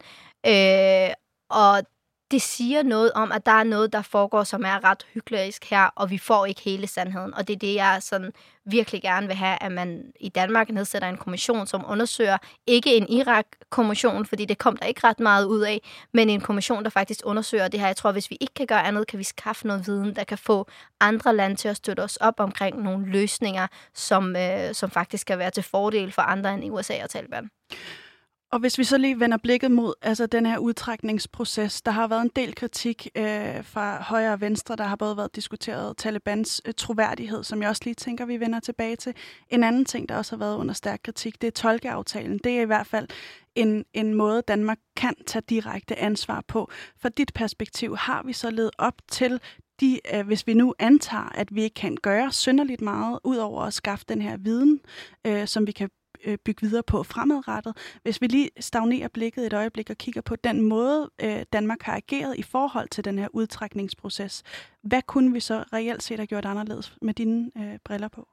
Øh, 0.47 1.15
og 1.51 1.83
det 2.31 2.43
siger 2.43 2.83
noget 2.83 3.13
om, 3.13 3.33
at 3.33 3.47
der 3.47 3.53
er 3.53 3.65
noget, 3.65 3.93
der 3.93 4.03
foregår, 4.03 4.45
som 4.45 4.65
er 4.65 4.85
ret 4.85 5.07
hyklerisk 5.15 5.71
her, 5.71 5.83
og 5.83 6.11
vi 6.11 6.19
får 6.19 6.47
ikke 6.47 6.61
hele 6.61 6.87
sandheden. 6.87 7.35
Og 7.35 7.49
det 7.49 7.55
er 7.55 7.59
det, 7.59 7.75
jeg 7.75 7.99
sådan 8.01 8.33
virkelig 8.65 9.03
gerne 9.03 9.27
vil 9.27 9.37
have, 9.37 9.63
at 9.63 9.73
man 9.73 10.13
i 10.21 10.29
Danmark 10.29 10.69
nedsætter 10.69 11.09
en 11.09 11.17
kommission, 11.17 11.67
som 11.67 11.85
undersøger 11.89 12.39
ikke 12.67 12.97
en 12.97 13.09
Irak-kommission, 13.09 14.27
fordi 14.27 14.45
det 14.45 14.59
kom 14.59 14.77
der 14.77 14.87
ikke 14.87 15.01
ret 15.05 15.21
meget 15.21 15.45
ud 15.45 15.61
af, 15.61 15.81
men 16.13 16.31
en 16.31 16.41
kommission, 16.41 16.85
der 16.85 16.91
faktisk 16.91 17.21
undersøger 17.25 17.69
det 17.69 17.81
her. 17.81 17.87
Jeg 17.87 17.97
tror, 17.97 18.13
hvis 18.13 18.31
vi 18.31 18.37
ikke 18.41 18.55
kan 18.55 18.67
gøre 18.67 18.85
andet, 18.85 19.07
kan 19.07 19.19
vi 19.19 19.25
skaffe 19.25 19.67
noget 19.67 19.87
viden, 19.87 20.17
der 20.17 20.25
kan 20.25 20.39
få 20.39 20.67
andre 21.01 21.37
lande 21.37 21.57
til 21.57 21.69
at 21.69 21.77
støtte 21.77 22.01
os 22.01 22.17
op 22.17 22.41
omkring 22.41 22.83
nogle 22.83 23.07
løsninger, 23.07 23.67
som, 23.95 24.37
øh, 24.37 24.75
som 24.75 24.91
faktisk 24.91 25.27
kan 25.27 25.39
være 25.39 25.51
til 25.51 25.63
fordel 25.63 26.13
for 26.13 26.23
andre 26.23 26.55
end 26.55 26.73
USA 26.73 27.03
og 27.03 27.11
Taliban. 27.11 27.51
Og 28.53 28.59
hvis 28.61 28.79
vi 28.79 28.85
så 28.85 28.99
lige 28.99 29.21
vender 29.21 29.37
blikket 29.37 29.71
mod 29.71 29.95
altså 30.03 30.27
den 30.27 30.47
her 30.47 30.59
udtrækningsproces, 30.59 31.83
der 31.83 31.91
har 31.91 32.09
været 32.09 32.23
en 32.23 32.31
del 32.37 32.55
kritik 32.55 33.09
øh, 33.15 33.65
fra 33.65 34.03
højre 34.03 34.33
og 34.33 34.41
venstre, 34.41 34.77
der 34.77 34.85
har 34.85 34.97
både 34.97 35.17
været 35.17 35.37
diskuteret 35.37 35.97
Talibans 35.97 36.63
øh, 36.65 36.75
troværdighed, 36.77 37.45
som 37.45 37.63
jeg 37.63 37.69
også 37.69 37.83
lige 37.85 37.95
tænker, 37.95 38.25
vi 38.25 38.41
vender 38.41 38.61
tilbage 38.61 38.97
til. 38.97 39.15
En 39.49 39.65
anden 39.65 39.85
ting, 39.85 40.09
der 40.09 40.17
også 40.17 40.37
har 40.37 40.39
været 40.39 40.57
under 40.57 40.75
stærk 40.75 41.01
kritik, 41.05 41.43
det 41.43 41.47
er 41.47 41.51
tolkeaftalen. 41.51 42.39
Det 42.45 42.59
er 42.59 42.63
i 42.63 42.65
hvert 42.65 42.87
fald 42.87 43.09
en, 43.55 43.85
en 43.95 44.15
måde, 44.15 44.43
Danmark 44.49 44.79
kan 44.97 45.15
tage 45.27 45.43
direkte 45.49 45.99
ansvar 45.99 46.45
på. 46.49 46.71
For 46.97 47.09
dit 47.09 47.35
perspektiv, 47.35 47.97
har 47.97 48.23
vi 48.23 48.33
så 48.33 48.51
ledet 48.51 48.71
op 48.79 48.95
til 49.11 49.41
de, 49.81 50.01
øh, 50.15 50.27
hvis 50.27 50.47
vi 50.47 50.55
nu 50.55 50.75
antager, 50.79 51.29
at 51.35 51.55
vi 51.55 51.63
ikke 51.63 51.75
kan 51.75 51.97
gøre 52.03 52.33
synderligt 52.33 52.81
meget, 52.81 53.19
ud 53.25 53.37
over 53.37 53.63
at 53.63 53.75
skaffe 53.75 54.05
den 54.09 54.23
her 54.23 54.37
viden, 54.37 54.81
øh, 55.27 55.47
som 55.47 55.67
vi 55.67 55.73
kan 55.73 55.91
bygge 56.45 56.67
videre 56.67 56.83
på 56.83 57.03
fremadrettet. 57.03 57.77
Hvis 58.03 58.21
vi 58.21 58.27
lige 58.27 58.51
stagnerer 58.61 59.09
blikket 59.09 59.47
et 59.47 59.53
øjeblik 59.53 59.91
og 59.91 59.97
kigger 59.97 60.21
på 60.21 60.37
den 60.37 60.61
måde, 60.61 61.11
øh, 61.23 61.43
Danmark 61.53 61.83
har 61.83 61.97
ageret 61.97 62.39
i 62.39 62.43
forhold 62.43 62.89
til 62.89 63.05
den 63.05 63.19
her 63.19 63.29
udtrækningsproces, 63.33 64.43
hvad 64.83 65.03
kunne 65.03 65.33
vi 65.33 65.41
så 65.41 65.65
reelt 65.73 66.03
set 66.03 66.19
have 66.19 66.27
gjort 66.27 66.45
anderledes 66.45 66.97
med 67.03 67.15
dine 67.15 67.51
øh, 67.57 67.79
briller 67.85 68.09
på? 68.09 68.29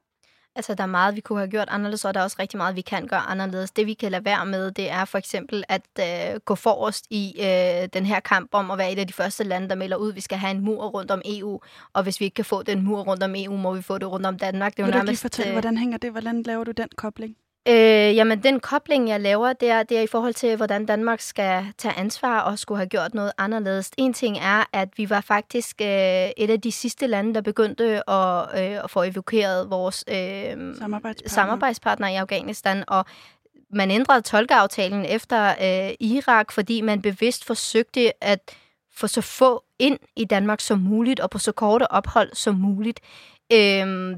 Altså, 0.58 0.74
der 0.74 0.82
er 0.82 0.86
meget, 0.86 1.16
vi 1.16 1.20
kunne 1.20 1.38
have 1.38 1.50
gjort 1.50 1.68
anderledes, 1.70 2.04
og 2.04 2.14
der 2.14 2.20
er 2.20 2.24
også 2.24 2.36
rigtig 2.38 2.56
meget, 2.56 2.76
vi 2.76 2.80
kan 2.80 3.06
gøre 3.06 3.20
anderledes. 3.20 3.70
Det, 3.70 3.86
vi 3.86 3.94
kan 3.94 4.10
lade 4.12 4.24
være 4.24 4.46
med, 4.46 4.70
det 4.70 4.90
er 4.90 5.04
for 5.04 5.18
eksempel 5.18 5.64
at 5.68 5.82
øh, 6.00 6.40
gå 6.44 6.54
forrest 6.54 7.06
i 7.10 7.34
øh, 7.40 7.88
den 7.92 8.06
her 8.06 8.20
kamp 8.20 8.48
om 8.52 8.70
at 8.70 8.78
være 8.78 8.92
et 8.92 8.98
af 8.98 9.06
de 9.06 9.12
første 9.12 9.44
lande, 9.44 9.68
der 9.68 9.74
melder 9.74 9.96
ud, 9.96 10.12
vi 10.12 10.20
skal 10.20 10.38
have 10.38 10.50
en 10.50 10.60
mur 10.60 10.86
rundt 10.86 11.10
om 11.10 11.22
EU, 11.24 11.60
og 11.92 12.02
hvis 12.02 12.20
vi 12.20 12.24
ikke 12.24 12.34
kan 12.34 12.44
få 12.44 12.62
den 12.62 12.84
mur 12.84 13.00
rundt 13.00 13.22
om 13.22 13.34
EU, 13.36 13.56
må 13.56 13.74
vi 13.74 13.82
få 13.82 13.98
det 13.98 14.10
rundt 14.10 14.26
om 14.26 14.38
Danmark. 14.38 14.76
Det 14.76 14.82
er 14.82 14.84
Vil 14.84 14.92
du 14.92 14.98
nærmest, 14.98 15.10
lige 15.10 15.18
fortælle, 15.18 15.50
øh, 15.50 15.54
hvordan 15.54 15.78
hænger 15.78 15.98
det? 15.98 16.10
Hvordan 16.10 16.42
laver 16.42 16.64
du 16.64 16.70
den 16.70 16.88
kobling? 16.96 17.36
Øh, 17.68 18.16
jamen, 18.16 18.42
den 18.42 18.60
kobling, 18.60 19.08
jeg 19.08 19.20
laver, 19.20 19.52
det 19.52 19.70
er, 19.70 19.82
det 19.82 19.98
er 19.98 20.02
i 20.02 20.06
forhold 20.06 20.34
til, 20.34 20.56
hvordan 20.56 20.86
Danmark 20.86 21.20
skal 21.20 21.66
tage 21.78 21.94
ansvar 21.94 22.40
og 22.40 22.58
skulle 22.58 22.78
have 22.78 22.88
gjort 22.88 23.14
noget 23.14 23.32
anderledes. 23.38 23.90
En 23.96 24.12
ting 24.12 24.38
er, 24.38 24.64
at 24.72 24.88
vi 24.96 25.10
var 25.10 25.20
faktisk 25.20 25.80
øh, 25.80 25.86
et 26.36 26.50
af 26.50 26.60
de 26.60 26.72
sidste 26.72 27.06
lande, 27.06 27.34
der 27.34 27.40
begyndte 27.40 28.10
at, 28.10 28.42
øh, 28.54 28.84
at 28.84 28.90
få 28.90 29.02
evakueret 29.02 29.70
vores 29.70 30.04
øh, 30.08 30.16
samarbejdspartner. 30.78 31.28
samarbejdspartner 31.28 32.08
i 32.08 32.14
Afghanistan, 32.14 32.84
og 32.86 33.04
man 33.70 33.90
ændrede 33.90 34.20
tolkeaftalen 34.22 35.04
efter 35.04 35.48
øh, 35.48 35.94
Irak, 36.00 36.52
fordi 36.52 36.80
man 36.80 37.02
bevidst 37.02 37.44
forsøgte 37.44 38.24
at 38.24 38.40
få 38.94 39.06
så 39.06 39.20
få 39.20 39.64
ind 39.78 39.98
i 40.16 40.24
Danmark 40.24 40.60
som 40.60 40.78
muligt, 40.78 41.20
og 41.20 41.30
på 41.30 41.38
så 41.38 41.52
korte 41.52 41.92
ophold 41.92 42.30
som 42.32 42.54
muligt. 42.54 43.00
Øh, 43.52 44.16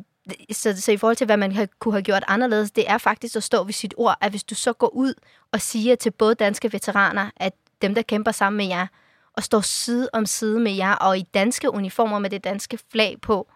så, 0.52 0.80
så 0.80 0.92
i 0.92 0.96
forhold 0.96 1.16
til, 1.16 1.24
hvad 1.24 1.36
man 1.36 1.52
har, 1.52 1.68
kunne 1.78 1.94
have 1.94 2.02
gjort 2.02 2.24
anderledes, 2.28 2.70
det 2.70 2.90
er 2.90 2.98
faktisk 2.98 3.36
at 3.36 3.42
stå 3.42 3.64
ved 3.64 3.72
sit 3.72 3.94
ord, 3.96 4.16
at 4.20 4.32
hvis 4.32 4.44
du 4.44 4.54
så 4.54 4.72
går 4.72 4.94
ud 4.94 5.14
og 5.52 5.60
siger 5.60 5.94
til 5.94 6.10
både 6.10 6.34
danske 6.34 6.72
veteraner, 6.72 7.30
at 7.36 7.52
dem, 7.82 7.94
der 7.94 8.02
kæmper 8.02 8.32
sammen 8.32 8.56
med 8.56 8.66
jer, 8.66 8.86
og 9.32 9.42
står 9.42 9.60
side 9.60 10.08
om 10.12 10.26
side 10.26 10.60
med 10.60 10.72
jer, 10.72 10.92
og 10.94 11.18
i 11.18 11.22
danske 11.22 11.70
uniformer 11.70 12.18
med 12.18 12.30
det 12.30 12.44
danske 12.44 12.78
flag 12.92 13.20
på, 13.20 13.48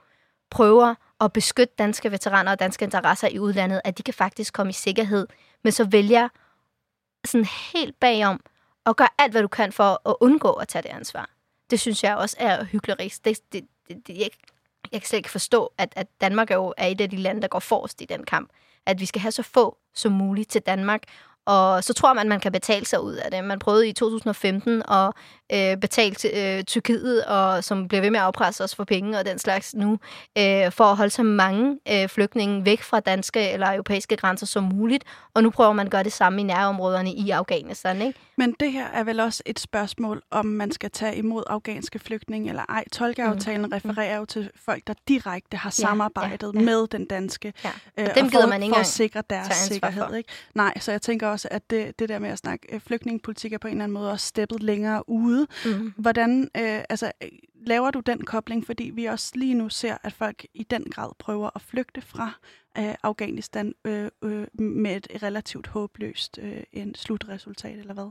prøver 0.50 0.94
at 1.20 1.32
beskytte 1.32 1.74
danske 1.78 2.10
veteraner 2.10 2.52
og 2.52 2.60
danske 2.60 2.84
interesser 2.84 3.28
i 3.28 3.38
udlandet, 3.38 3.80
at 3.84 3.98
de 3.98 4.02
kan 4.02 4.14
faktisk 4.14 4.54
komme 4.54 4.70
i 4.70 4.72
sikkerhed, 4.72 5.26
men 5.64 5.72
så 5.72 5.84
vælger 5.84 6.28
sådan 7.24 7.46
helt 7.72 8.00
bagom 8.00 8.40
og 8.84 8.96
gør 8.96 9.14
alt, 9.18 9.32
hvad 9.32 9.42
du 9.42 9.48
kan 9.48 9.72
for 9.72 10.08
at 10.08 10.16
undgå 10.20 10.52
at 10.52 10.68
tage 10.68 10.82
det 10.82 10.88
ansvar. 10.88 11.30
Det 11.70 11.80
synes 11.80 12.04
jeg 12.04 12.16
også 12.16 12.36
er 12.40 12.64
hyklerisk. 12.64 13.24
Det, 13.24 13.52
det, 13.52 13.66
det, 13.88 14.06
det, 14.06 14.18
jeg 14.18 14.28
kan 14.93 15.03
slet 15.03 15.16
ikke 15.18 15.30
forstå, 15.30 15.72
at, 15.78 15.93
at 15.97 16.07
Danmark 16.20 16.51
er 16.51 16.55
jo 16.55 16.74
er 16.76 16.87
et 16.87 17.01
af 17.01 17.11
de 17.11 17.16
lande, 17.16 17.43
der 17.43 17.49
går 17.49 17.59
forrest 17.59 18.01
i 18.01 18.05
den 18.05 18.24
kamp. 18.24 18.51
At 18.87 19.01
vi 19.01 19.07
skal 19.07 19.20
have 19.20 19.32
så 19.32 19.43
få 19.43 19.78
som 19.95 20.12
muligt 20.12 20.51
til 20.51 20.62
Danmark, 20.62 21.03
og 21.47 21.84
så 21.84 21.92
tror 21.95 22.12
man, 22.12 22.26
at 22.26 22.28
man 22.28 22.40
kan 22.40 22.53
betale 22.53 22.86
sig 22.86 23.03
ud 23.03 23.14
af 23.14 23.30
det. 23.30 23.45
Man 23.45 23.59
prøvede 23.59 23.88
i 23.88 23.92
2015 23.92 24.82
at 24.88 25.12
øh, 25.53 25.76
betale 25.76 26.16
øh, 26.34 26.64
Tyrkiet, 26.64 27.24
og 27.24 27.64
som 27.64 27.88
bliver 27.88 28.01
ved 28.01 28.11
med 28.11 28.20
at 28.20 28.24
afpresse 28.24 28.64
os 28.64 28.74
for 28.74 28.84
penge 28.84 29.18
og 29.18 29.26
den 29.26 29.38
slags 29.38 29.74
nu, 29.74 29.99
øh, 30.38 30.72
for 30.72 30.84
at 30.84 30.97
holde 30.97 31.11
så 31.11 31.22
mange 31.22 31.78
øh, 31.92 32.09
flygtninge 32.09 32.64
væk 32.64 32.82
fra 32.82 33.01
danske 33.01 33.51
eller 33.51 33.72
europæiske 33.72 34.16
grænser 34.16 34.47
som 34.47 34.62
muligt. 34.62 35.05
Og 35.34 35.42
nu 35.42 35.51
prøver 35.51 35.72
man 35.72 35.86
at 35.86 35.92
gøre 35.92 36.03
det 36.03 36.12
samme 36.12 36.40
i 36.40 36.45
nærområderne 36.45 37.12
i 37.12 37.30
Afghanistan. 37.30 38.03
Ikke? 38.03 38.18
Men 38.36 38.55
det 38.61 38.72
her 38.72 38.86
er 38.86 39.05
vel 39.05 39.20
også 39.20 39.42
et 39.47 39.61
spørgsmål, 39.61 40.22
om 40.30 40.47
man 40.47 40.72
skal 40.72 40.90
tage 40.90 41.16
imod 41.16 41.42
afghanske 41.47 41.99
flygtninge 41.99 42.49
eller 42.49 42.62
ej. 42.68 42.84
Tolkeaftalen 42.92 43.62
mm. 43.62 43.72
refererer 43.72 44.16
jo 44.16 44.24
til 44.24 44.51
folk, 44.64 44.86
der 44.86 44.95
direkte 45.09 45.57
har 45.57 45.70
samarbejdet 45.70 46.53
ja, 46.55 46.59
ja, 46.59 46.59
ja. 46.61 46.64
med 46.64 46.86
den 46.86 47.07
danske, 47.07 47.53
ja. 47.64 47.70
øh, 47.99 48.14
dem 48.14 48.26
og 48.26 48.32
for, 48.32 48.47
man 48.47 48.62
ikke 48.62 48.74
for 48.74 48.80
at 48.80 48.86
sikre 48.86 49.22
deres 49.30 49.57
sikkerhed. 49.57 50.14
Ikke? 50.14 50.28
Nej, 50.55 50.78
så 50.80 50.90
jeg 50.90 51.03
tænker 51.03 51.34
også, 51.35 51.49
at 51.51 51.70
det, 51.70 51.99
det 51.99 52.09
der 52.09 52.18
med 52.18 52.30
at 52.30 52.39
snakke 52.39 52.74
øh, 52.74 52.80
flygtningepolitik 52.80 53.53
er 53.53 53.59
på 53.59 53.68
en 53.68 53.74
eller 53.74 53.85
anden 53.85 53.95
måde 53.95 54.11
også 54.11 54.26
steppet 54.26 54.62
længere 54.62 55.09
ude. 55.09 55.47
Mm. 55.64 55.93
Hvordan 55.97 56.43
øh, 56.43 56.82
altså, 56.89 57.12
øh, 57.22 57.28
laver 57.66 57.91
du 57.91 58.01
den 58.01 58.24
kobling? 58.24 58.66
Fordi 58.66 58.91
vi 58.95 59.05
også 59.05 59.32
lige 59.35 59.55
nu 59.55 59.68
ser, 59.68 59.97
at 60.03 60.12
folk 60.12 60.47
i 60.55 60.62
den 60.62 60.85
grad 60.85 61.11
prøver 61.18 61.51
at 61.55 61.62
flygte 61.62 62.01
fra 62.01 62.32
øh, 62.78 62.95
Afghanistan 63.03 63.74
øh, 63.85 64.11
øh, 64.22 64.47
med 64.61 64.97
et 64.97 65.22
relativt 65.22 65.66
håbløst 65.66 66.39
øh, 66.43 66.62
en 66.72 66.95
slutresultat, 66.95 67.78
eller 67.78 67.95
hvad? 67.95 68.11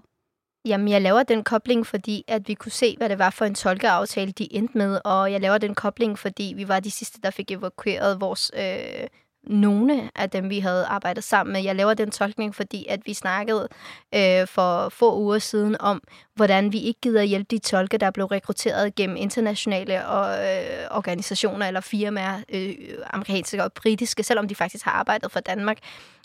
Jamen, 0.65 0.87
jeg 0.87 1.01
laver 1.01 1.23
den 1.23 1.43
kobling, 1.43 1.87
fordi 1.87 2.23
at 2.27 2.47
vi 2.47 2.53
kunne 2.53 2.71
se, 2.71 2.95
hvad 2.97 3.09
det 3.09 3.19
var 3.19 3.29
for 3.29 3.45
en 3.45 3.55
tolkeaftale, 3.55 4.31
de 4.31 4.53
endte 4.53 4.77
med, 4.77 4.99
og 5.05 5.31
jeg 5.31 5.41
laver 5.41 5.57
den 5.57 5.75
kobling, 5.75 6.19
fordi 6.19 6.53
vi 6.55 6.67
var 6.67 6.79
de 6.79 6.91
sidste, 6.91 7.21
der 7.21 7.31
fik 7.31 7.51
evakueret 7.51 8.21
vores 8.21 8.51
øh, 8.55 9.07
nogle 9.43 10.09
af 10.15 10.29
dem, 10.29 10.49
vi 10.49 10.59
havde 10.59 10.85
arbejdet 10.85 11.23
sammen 11.23 11.53
med. 11.53 11.63
Jeg 11.63 11.75
laver 11.75 11.93
den 11.93 12.11
tolkning, 12.11 12.55
fordi 12.55 12.85
at 12.89 12.99
vi 13.05 13.13
snakkede 13.13 13.67
øh, 14.15 14.47
for 14.47 14.89
få 14.89 15.17
uger 15.17 15.39
siden 15.39 15.81
om, 15.81 16.01
hvordan 16.35 16.71
vi 16.71 16.79
ikke 16.79 16.99
gider 17.01 17.23
hjælpe 17.23 17.47
de 17.51 17.59
tolke, 17.59 17.97
der 17.97 18.11
blev 18.11 18.25
rekrutteret 18.25 18.95
gennem 18.95 19.15
internationale 19.15 20.07
og, 20.07 20.45
øh, 20.47 20.87
organisationer 20.91 21.67
eller 21.67 21.81
firmaer, 21.81 22.39
øh, 22.53 22.75
amerikanske 23.13 23.63
og 23.63 23.73
britiske, 23.73 24.23
selvom 24.23 24.47
de 24.47 24.55
faktisk 24.55 24.85
har 24.85 24.91
arbejdet 24.91 25.31
for 25.31 25.39
Danmark. 25.39 25.77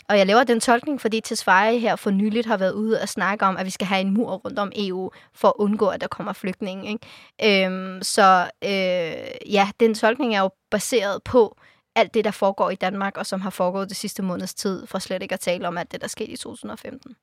Og 0.09 0.17
jeg 0.17 0.25
laver 0.25 0.43
den 0.43 0.59
tolkning, 0.59 1.01
fordi 1.01 1.21
Tesfaye 1.21 1.79
her 1.79 1.95
for 1.95 2.09
nyligt 2.09 2.47
har 2.47 2.57
været 2.57 2.71
ude 2.71 3.01
og 3.01 3.09
snakke 3.09 3.45
om, 3.45 3.57
at 3.57 3.65
vi 3.65 3.71
skal 3.71 3.87
have 3.87 4.01
en 4.01 4.13
mur 4.13 4.31
rundt 4.31 4.59
om 4.59 4.71
EU 4.75 5.11
for 5.33 5.47
at 5.47 5.53
undgå, 5.59 5.87
at 5.87 6.01
der 6.01 6.07
kommer 6.07 6.33
flygtninge. 6.33 6.89
Ikke? 6.89 7.65
Øhm, 7.65 8.03
så 8.03 8.49
øh, 8.63 9.51
ja, 9.53 9.69
den 9.79 9.95
tolkning 9.95 10.35
er 10.35 10.39
jo 10.39 10.49
baseret 10.71 11.23
på 11.23 11.57
alt 11.99 12.13
det, 12.13 12.23
der 12.23 12.31
foregår 12.31 12.69
i 12.69 12.75
Danmark, 12.75 13.17
og 13.17 13.25
som 13.25 13.41
har 13.41 13.49
foregået 13.49 13.89
det 13.89 13.97
sidste 13.97 14.23
måneds 14.23 14.53
tid, 14.53 14.87
for 14.87 14.99
slet 14.99 15.21
ikke 15.21 15.33
at 15.33 15.39
tale 15.39 15.67
om 15.67 15.77
alt 15.77 15.91
det, 15.91 16.01
der 16.01 16.07
skete 16.07 16.31
i 16.31 16.37
2015. 16.37 17.15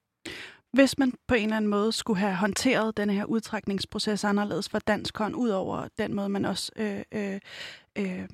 Hvis 0.72 0.98
man 0.98 1.12
på 1.28 1.34
en 1.34 1.42
eller 1.42 1.56
anden 1.56 1.70
måde 1.70 1.92
skulle 1.92 2.20
have 2.20 2.34
håndteret 2.34 2.96
den 2.96 3.10
her 3.10 3.24
udtrækningsproces 3.24 4.24
anderledes 4.24 4.68
for 4.68 4.78
dansk 4.78 5.18
hånd, 5.18 5.36
ud 5.36 5.48
over 5.48 5.88
den 5.98 6.14
måde, 6.14 6.28
man 6.28 6.44
også 6.44 6.72
øh, 6.76 7.02
øh, 7.12 7.40
øh, 7.98 8.28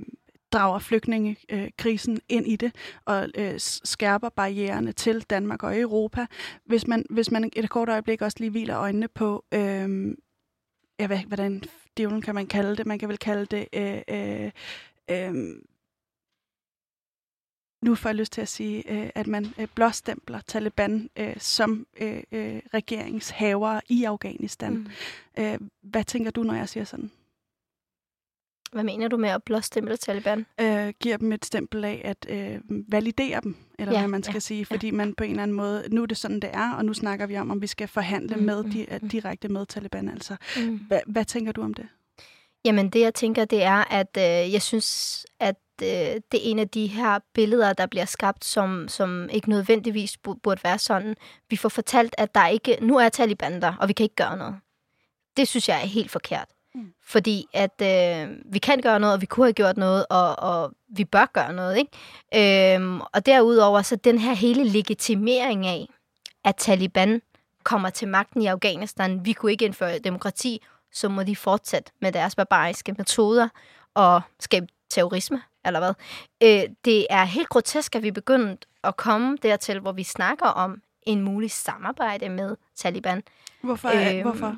drager 0.53 0.79
flygtningekrisen 0.79 2.15
øh, 2.15 2.21
ind 2.29 2.47
i 2.47 2.57
det 2.57 2.75
og 3.05 3.29
øh, 3.35 3.55
skærper 3.59 4.29
barriererne 4.29 4.93
til 4.93 5.23
Danmark 5.23 5.63
og 5.63 5.81
Europa. 5.81 6.27
Hvis 6.65 6.87
man, 6.87 7.05
hvis 7.11 7.31
man 7.31 7.51
et 7.53 7.71
kort 7.71 7.89
øjeblik 7.89 8.23
også 8.23 8.37
lige 8.41 8.51
hviler 8.51 8.79
øjnene 8.79 9.09
på, 9.09 9.45
øh, 9.55 10.17
ja, 11.01 11.09
ikke, 11.13 11.27
hvordan 11.27 11.63
djævlen 11.97 12.23
kan 12.23 12.35
man 12.35 12.47
kalde 12.47 12.77
det? 12.77 12.87
Man 12.87 12.99
kan 12.99 13.09
vel 13.09 13.19
kalde 13.19 13.47
det 13.47 13.69
øh, 13.73 14.03
øh, 14.09 14.51
øh, 15.11 15.55
nu 17.83 17.95
får 17.95 18.09
jeg 18.09 18.17
lyst 18.17 18.33
til 18.33 18.41
at 18.41 18.49
sige, 18.49 18.93
øh, 18.93 19.11
at 19.15 19.27
man 19.27 19.55
øh, 19.59 19.69
blåstempler 19.75 20.41
Taliban 20.41 21.11
øh, 21.17 21.35
som 21.39 21.87
øh, 22.01 22.23
øh, 22.33 22.61
regeringshavere 22.75 23.81
i 23.89 24.05
Afghanistan. 24.05 24.73
Mm. 24.73 24.87
Øh, 25.39 25.59
hvad 25.83 26.05
tænker 26.05 26.31
du, 26.31 26.43
når 26.43 26.55
jeg 26.55 26.69
siger 26.69 26.85
sådan? 26.85 27.11
Hvad 28.73 28.85
mener 28.85 29.09
du 29.09 29.17
med 29.17 29.29
at 29.29 29.43
blåstemple 29.43 29.97
Taliban? 29.97 30.47
Øh, 30.61 30.93
giver 31.01 31.17
dem 31.17 31.33
et 31.33 31.45
stempel 31.45 31.85
af 31.85 32.01
at 32.05 32.27
øh, 32.29 32.61
validere 32.69 33.41
dem, 33.41 33.57
eller 33.79 33.93
ja, 33.93 33.99
hvad 33.99 34.09
man 34.09 34.23
skal 34.23 34.35
ja, 34.35 34.41
sige, 34.41 34.65
fordi 34.65 34.87
ja. 34.87 34.93
man 34.93 35.15
på 35.15 35.25
en 35.25 35.31
eller 35.31 35.43
anden 35.43 35.57
måde, 35.57 35.85
nu 35.91 36.03
er 36.03 36.07
det 36.07 36.17
sådan, 36.17 36.41
det 36.41 36.51
er, 36.53 36.73
og 36.73 36.85
nu 36.85 36.95
snakker 36.95 37.27
vi 37.27 37.39
om, 37.39 37.51
om 37.51 37.63
vi 37.63 37.67
skal 37.67 37.89
forhandle 37.89 38.37
mm, 38.37 38.43
med, 38.43 38.65
di, 38.65 38.87
mm, 39.03 39.09
direkte 39.09 39.49
med 39.49 39.67
Taliban. 39.67 40.09
Altså. 40.09 40.37
Mm. 40.57 40.77
Hva, 40.89 41.01
hvad 41.07 41.25
tænker 41.25 41.53
du 41.53 41.63
om 41.63 41.75
det? 41.75 41.89
Jamen 42.65 42.89
det, 42.89 43.01
jeg 43.01 43.15
tænker, 43.15 43.45
det 43.45 43.63
er, 43.63 43.93
at 43.93 44.17
øh, 44.17 44.53
jeg 44.53 44.63
synes, 44.63 45.27
at 45.41 45.57
øh, 45.83 46.21
det 46.33 46.35
er 46.35 46.51
en 46.51 46.59
af 46.59 46.69
de 46.69 46.87
her 46.87 47.19
billeder, 47.35 47.73
der 47.73 47.87
bliver 47.87 48.05
skabt, 48.05 48.45
som, 48.45 48.89
som 48.89 49.29
ikke 49.33 49.51
nødvendigvis 49.51 50.17
burde 50.43 50.65
være 50.65 50.79
sådan. 50.79 51.17
Vi 51.51 51.57
får 51.57 51.69
fortalt, 51.69 52.15
at 52.19 52.35
der 52.35 52.47
ikke 52.47 52.79
nu 52.81 52.99
er 52.99 53.09
Taliban 53.09 53.63
der, 53.63 53.75
og 53.81 53.89
vi 53.89 53.93
kan 53.93 54.05
ikke 54.05 54.15
gøre 54.15 54.37
noget. 54.37 54.57
Det 55.37 55.49
synes 55.49 55.69
jeg 55.69 55.77
er 55.83 55.87
helt 55.87 56.11
forkert. 56.11 56.49
Mm. 56.75 56.93
Fordi 57.05 57.47
at 57.53 57.83
øh, 57.83 58.37
vi 58.45 58.59
kan 58.59 58.81
gøre 58.81 59.01
noget, 59.01 59.15
og 59.15 59.21
vi 59.21 59.27
kunne 59.27 59.47
have 59.47 59.53
gjort 59.53 59.77
noget, 59.77 60.07
og, 60.11 60.39
og 60.39 60.73
vi 60.89 61.05
bør 61.05 61.27
gøre 61.33 61.53
noget. 61.53 61.77
Ikke? 61.79 62.75
Øhm, 62.75 63.01
og 63.01 63.27
derudover 63.27 63.83
så 63.83 63.97
den 63.97 64.19
her 64.19 64.35
hele 64.35 64.65
legitimering 64.65 65.67
af, 65.67 65.89
at 66.45 66.57
Taliban 66.57 67.23
kommer 67.63 67.91
til 67.91 68.09
magten 68.09 68.43
i 68.43 68.47
Afghanistan. 68.47 69.25
Vi 69.25 69.33
kunne 69.33 69.53
ikke 69.53 69.65
indføre 69.65 69.99
demokrati, 69.99 70.63
så 70.93 71.09
må 71.09 71.23
de 71.23 71.37
fortsætte 71.37 71.93
med 72.01 72.13
deres 72.13 72.35
barbariske 72.35 72.95
metoder 72.99 73.49
og 73.95 74.21
skabe 74.41 74.67
terrorisme, 74.91 75.43
eller 75.65 75.81
hvad. 75.81 75.95
Øh, 76.43 76.75
det 76.85 77.07
er 77.11 77.25
helt 77.25 77.49
grotesk, 77.49 77.95
at 77.97 78.03
vi 78.03 78.09
er 78.09 78.13
begyndt 78.13 78.67
at 78.85 78.97
komme 78.97 79.39
dertil, 79.43 79.81
hvor 79.81 79.93
vi 79.93 80.03
snakker 80.03 80.47
om 80.47 80.83
en 81.03 81.21
mulig 81.21 81.51
samarbejde 81.51 82.29
med 82.29 82.57
Taliban. 82.77 83.23
Hvorfor? 83.63 83.89
Øh, 83.89 84.23
hvorfor? 84.23 84.57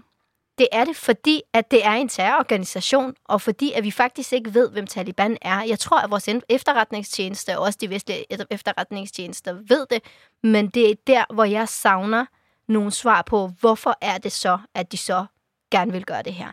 Det 0.58 0.68
er 0.72 0.84
det, 0.84 0.96
fordi 0.96 1.42
at 1.52 1.70
det 1.70 1.86
er 1.86 1.92
en 1.92 2.08
terrororganisation, 2.08 3.14
og 3.24 3.40
fordi 3.40 3.72
at 3.72 3.84
vi 3.84 3.90
faktisk 3.90 4.32
ikke 4.32 4.54
ved, 4.54 4.70
hvem 4.70 4.86
Taliban 4.86 5.38
er. 5.42 5.62
Jeg 5.62 5.78
tror, 5.78 6.00
at 6.00 6.10
vores 6.10 6.28
efterretningstjeneste, 6.48 7.58
og 7.58 7.64
også 7.64 7.78
de 7.80 7.90
vestlige 7.90 8.24
efterretningstjenester, 8.50 9.52
ved 9.52 9.86
det, 9.90 10.02
men 10.42 10.68
det 10.68 10.90
er 10.90 10.94
der, 11.06 11.34
hvor 11.34 11.44
jeg 11.44 11.68
savner 11.68 12.26
nogle 12.68 12.90
svar 12.90 13.22
på, 13.22 13.50
hvorfor 13.60 13.98
er 14.00 14.18
det 14.18 14.32
så, 14.32 14.58
at 14.74 14.92
de 14.92 14.96
så 14.96 15.26
gerne 15.70 15.92
vil 15.92 16.04
gøre 16.04 16.22
det 16.22 16.34
her. 16.34 16.52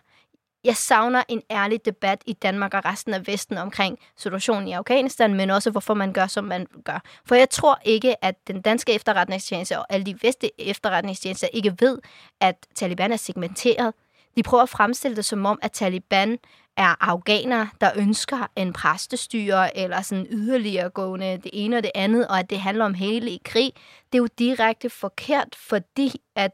Jeg 0.64 0.76
savner 0.76 1.24
en 1.28 1.42
ærlig 1.52 1.86
debat 1.86 2.24
i 2.26 2.34
Danmark 2.34 2.74
og 2.74 2.86
resten 2.86 3.14
af 3.14 3.28
Vesten 3.28 3.58
omkring 3.58 4.00
situationen 4.18 4.68
i 4.68 4.72
Afghanistan, 4.72 5.34
men 5.34 5.50
også 5.50 5.72
hvorfor 5.72 5.94
man 5.94 6.14
gør, 6.14 6.28
som 6.28 6.44
man 6.44 6.68
gør. 6.86 7.04
For 7.26 7.36
jeg 7.36 7.50
tror 7.50 7.80
ikke, 7.86 8.26
at 8.26 8.36
den 8.48 8.62
danske 8.62 8.94
efterretningstjeneste 8.94 9.80
og 9.80 9.86
alle 9.90 10.06
de 10.06 10.16
vestlige 10.22 10.52
efterretningstjenester 10.58 11.48
ikke 11.54 11.76
ved, 11.80 11.98
at 12.40 12.56
Taliban 12.76 13.12
er 13.12 13.18
segmenteret. 13.18 13.94
De 14.38 14.44
prøver 14.44 14.64
at 14.64 14.70
fremstille 14.70 15.16
det 15.16 15.26
som 15.26 15.46
om, 15.46 15.60
at 15.62 15.72
Taliban 15.72 16.38
er 16.78 16.96
afghanere, 17.10 17.70
der 17.82 17.92
ønsker 17.96 18.48
en 18.56 18.74
præstestyre 18.74 19.78
eller 19.78 20.02
sådan 20.02 20.28
yderligere 20.30 20.90
gående 20.90 21.38
det 21.44 21.50
ene 21.54 21.78
og 21.78 21.84
det 21.84 21.92
andet, 21.96 22.28
og 22.28 22.40
at 22.40 22.50
det 22.50 22.60
handler 22.60 22.86
om 22.86 22.94
hele 22.94 23.32
i 23.32 23.42
krig. 23.46 23.72
Det 24.12 24.18
er 24.18 24.22
jo 24.22 24.28
direkte 24.40 24.90
forkert, 24.90 25.56
fordi 25.56 26.22
at 26.36 26.52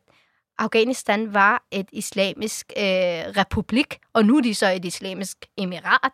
Afghanistan 0.60 1.34
var 1.34 1.64
et 1.72 1.90
islamisk 1.92 2.74
øh, 2.78 2.84
republik, 2.84 4.00
og 4.14 4.26
nu 4.26 4.38
er 4.38 4.42
de 4.42 4.56
så 4.56 4.68
et 4.68 4.86
islamisk 4.86 5.46
emirat. 5.58 6.12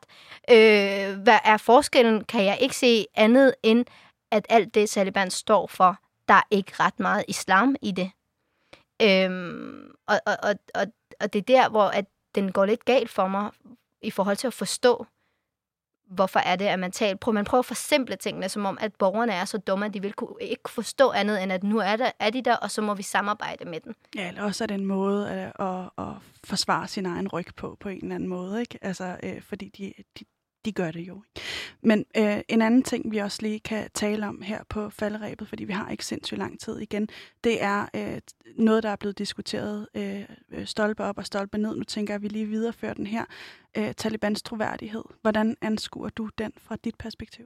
Øh, 0.49 1.19
hvad 1.19 1.39
er 1.45 1.57
forskellen, 1.57 2.23
kan 2.23 2.45
jeg 2.45 2.57
ikke 2.61 2.75
se 2.75 3.05
andet 3.15 3.55
end, 3.63 3.85
at 4.31 4.45
alt 4.49 4.75
det 4.75 4.89
Taliban 4.89 5.31
står 5.31 5.67
for, 5.67 5.97
der 6.27 6.33
er 6.33 6.47
ikke 6.51 6.71
ret 6.79 6.99
meget 6.99 7.25
islam 7.27 7.75
i 7.81 7.91
det. 7.91 8.11
Øh, 9.01 9.31
og, 10.07 10.19
og, 10.25 10.37
og, 10.43 10.55
og, 10.75 10.87
og 11.19 11.33
det 11.33 11.39
er 11.39 11.61
der, 11.61 11.69
hvor 11.69 11.85
at 11.85 12.05
den 12.35 12.51
går 12.51 12.65
lidt 12.65 12.85
galt 12.85 13.09
for 13.09 13.27
mig, 13.27 13.51
i 14.01 14.11
forhold 14.11 14.37
til 14.37 14.47
at 14.47 14.53
forstå, 14.53 15.05
hvorfor 16.16 16.39
er 16.39 16.55
det, 16.55 16.66
at 16.66 16.80
man 16.80 16.91
taler? 16.91 17.18
Prøv, 17.18 17.34
man 17.34 17.45
prøver 17.45 17.59
at 17.59 17.66
forsimple 17.66 18.16
tingene, 18.16 18.49
som 18.49 18.66
om, 18.66 18.78
at 18.82 18.95
borgerne 18.95 19.34
er 19.34 19.45
så 19.45 19.57
dumme, 19.57 19.86
at 19.86 19.93
de 19.93 20.01
vil 20.01 20.14
kunne, 20.14 20.36
ikke 20.41 20.70
forstå 20.70 21.11
andet, 21.11 21.43
end 21.43 21.51
at 21.51 21.64
nu 21.64 21.78
er, 21.78 21.95
der, 21.95 22.11
er 22.20 22.30
de 22.30 22.41
der, 22.41 22.55
og 22.55 22.72
så 22.72 22.82
må 22.82 22.93
vi 22.93 23.03
samarbejde 23.03 23.66
med 23.66 23.80
dem. 23.80 23.95
Ja, 24.16 24.28
eller 24.28 24.43
også 24.43 24.64
er 24.64 24.68
det 24.68 24.76
en 24.76 24.86
måde 24.86 25.30
at, 25.30 25.51
at, 25.59 25.89
at 25.97 26.14
forsvare 26.43 26.88
sin 26.88 27.05
egen 27.05 27.28
ryg 27.28 27.47
på, 27.55 27.78
på 27.80 27.89
en 27.89 28.03
eller 28.03 28.16
anden 28.16 28.30
måde, 28.30 28.59
ikke? 28.61 28.80
Altså, 28.82 29.18
øh, 29.24 29.41
fordi 29.41 29.70
de, 29.70 29.93
de, 30.20 30.26
de 30.66 30.72
gør 30.72 30.91
det 30.91 31.07
jo. 31.07 31.22
Men 31.82 32.05
øh, 32.18 32.41
en 32.49 32.61
anden 32.61 32.84
ting, 32.84 33.11
vi 33.11 33.18
også 33.18 33.38
lige 33.41 33.59
kan 33.59 33.89
tale 33.93 34.28
om 34.28 34.41
her 34.41 34.64
på 34.70 34.89
falderæbet, 34.89 35.47
fordi 35.47 35.64
vi 35.64 35.74
har 35.74 35.89
ikke 35.89 36.05
sindssygt 36.05 36.38
lang 36.38 36.59
tid 36.59 36.80
igen, 36.80 37.09
det 37.43 37.64
er 37.64 37.86
øh, 37.95 38.22
noget, 38.57 38.84
der 38.84 38.89
er 38.89 38.95
blevet 38.95 39.18
diskuteret 39.18 39.88
øh, 39.95 40.26
øh, 40.51 40.66
stolpe 40.66 41.03
op 41.03 41.18
og 41.18 41.26
stolpe 41.26 41.57
ned. 41.57 41.76
Nu 41.76 41.84
tænker 41.84 42.14
jeg, 42.14 42.16
at 42.16 42.22
vi 42.22 42.28
lige 42.28 42.45
viderefører 42.45 42.93
den 42.93 43.07
her. 43.07 43.26
Øh, 43.78 43.93
Talibans 43.93 44.41
troværdighed. 44.41 45.03
Hvordan 45.22 45.55
anskuer 45.61 46.09
du 46.09 46.30
den 46.38 46.51
fra 46.57 46.76
dit 46.84 46.95
perspektiv? 46.95 47.45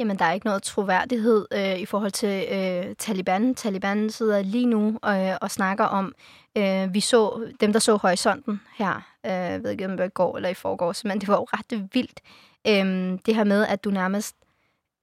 Jamen, 0.00 0.18
der 0.18 0.24
er 0.24 0.32
ikke 0.32 0.46
noget 0.46 0.62
troværdighed 0.62 1.46
øh, 1.52 1.78
i 1.78 1.86
forhold 1.86 2.10
til 2.10 2.46
øh, 2.50 2.94
Taliban. 2.98 3.54
Taliban 3.54 4.10
sidder 4.10 4.42
lige 4.42 4.66
nu 4.66 4.98
øh, 5.04 5.36
og 5.40 5.50
snakker 5.50 5.84
om, 5.84 6.14
øh, 6.56 6.94
vi 6.94 7.00
så 7.00 7.52
dem, 7.60 7.72
der 7.72 7.78
så 7.78 7.96
horisonten 7.96 8.60
her, 8.78 8.94
øh, 9.26 9.32
jeg 9.32 9.62
ved 9.62 9.70
ikke, 9.70 9.84
om 9.84 9.90
det 9.90 9.98
var 9.98 10.04
i 10.04 10.08
går 10.08 10.36
eller 10.36 10.48
i 10.48 10.54
forgårs, 10.54 11.04
men 11.04 11.20
det 11.20 11.28
var 11.28 11.36
jo 11.36 11.46
ret 11.52 11.88
vildt. 11.92 12.20
Øh, 12.66 13.18
det 13.26 13.34
her 13.34 13.44
med, 13.44 13.66
at 13.66 13.84
du 13.84 13.90
nærmest... 13.90 14.36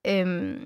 Øh, 0.08 0.60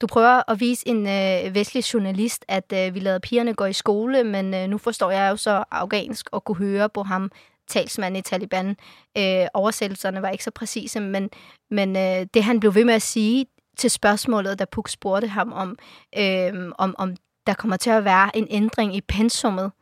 du 0.00 0.06
prøver 0.06 0.50
at 0.50 0.60
vise 0.60 0.88
en 0.88 1.06
øh, 1.06 1.54
vestlig 1.54 1.94
journalist, 1.94 2.44
at 2.48 2.72
øh, 2.74 2.94
vi 2.94 3.00
lader 3.00 3.18
pigerne 3.18 3.54
gå 3.54 3.64
i 3.64 3.72
skole, 3.72 4.24
men 4.24 4.54
øh, 4.54 4.68
nu 4.68 4.78
forstår 4.78 5.10
jeg 5.10 5.30
jo 5.30 5.36
så 5.36 5.64
afghansk 5.70 6.28
og 6.32 6.44
kunne 6.44 6.56
høre 6.56 6.88
på 6.88 7.02
ham, 7.02 7.30
talsmand 7.68 8.16
i 8.16 8.20
Taliban. 8.20 8.76
Øh, 9.18 9.46
oversættelserne 9.54 10.22
var 10.22 10.28
ikke 10.28 10.44
så 10.44 10.50
præcise, 10.50 11.00
men, 11.00 11.30
men 11.70 11.96
øh, 11.96 12.26
det 12.34 12.44
han 12.44 12.60
blev 12.60 12.74
ved 12.74 12.84
med 12.84 12.94
at 12.94 13.02
sige 13.02 13.46
til 13.76 13.90
spørgsmålet, 13.90 14.58
da 14.58 14.64
Puk 14.64 14.88
spurgte 14.88 15.28
ham 15.28 15.52
om, 15.52 15.78
øh, 16.18 16.72
om, 16.78 16.94
om 16.98 17.16
der 17.46 17.54
kommer 17.54 17.76
til 17.76 17.90
at 17.90 18.04
være 18.04 18.36
en 18.36 18.46
ændring 18.50 18.96
i 18.96 19.00
pensummet, 19.00 19.72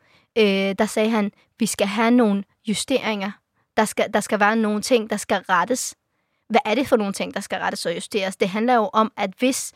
øh, 0.40 0.74
der 0.78 0.86
sagde 0.86 1.10
han, 1.10 1.32
vi 1.58 1.66
skal 1.66 1.86
have 1.86 2.10
nogle 2.10 2.44
justeringer. 2.66 3.30
Der 3.76 3.84
skal, 3.84 4.12
der 4.14 4.20
skal 4.20 4.40
være 4.40 4.56
nogle 4.56 4.82
ting, 4.82 5.10
der 5.10 5.16
skal 5.16 5.42
rettes. 5.48 5.94
Hvad 6.48 6.60
er 6.64 6.74
det 6.74 6.88
for 6.88 6.96
nogle 6.96 7.12
ting, 7.12 7.34
der 7.34 7.40
skal 7.40 7.58
rettes 7.58 7.86
og 7.86 7.94
justeres? 7.94 8.36
Det 8.36 8.48
handler 8.48 8.74
jo 8.74 8.90
om, 8.92 9.12
at 9.16 9.30
hvis 9.38 9.72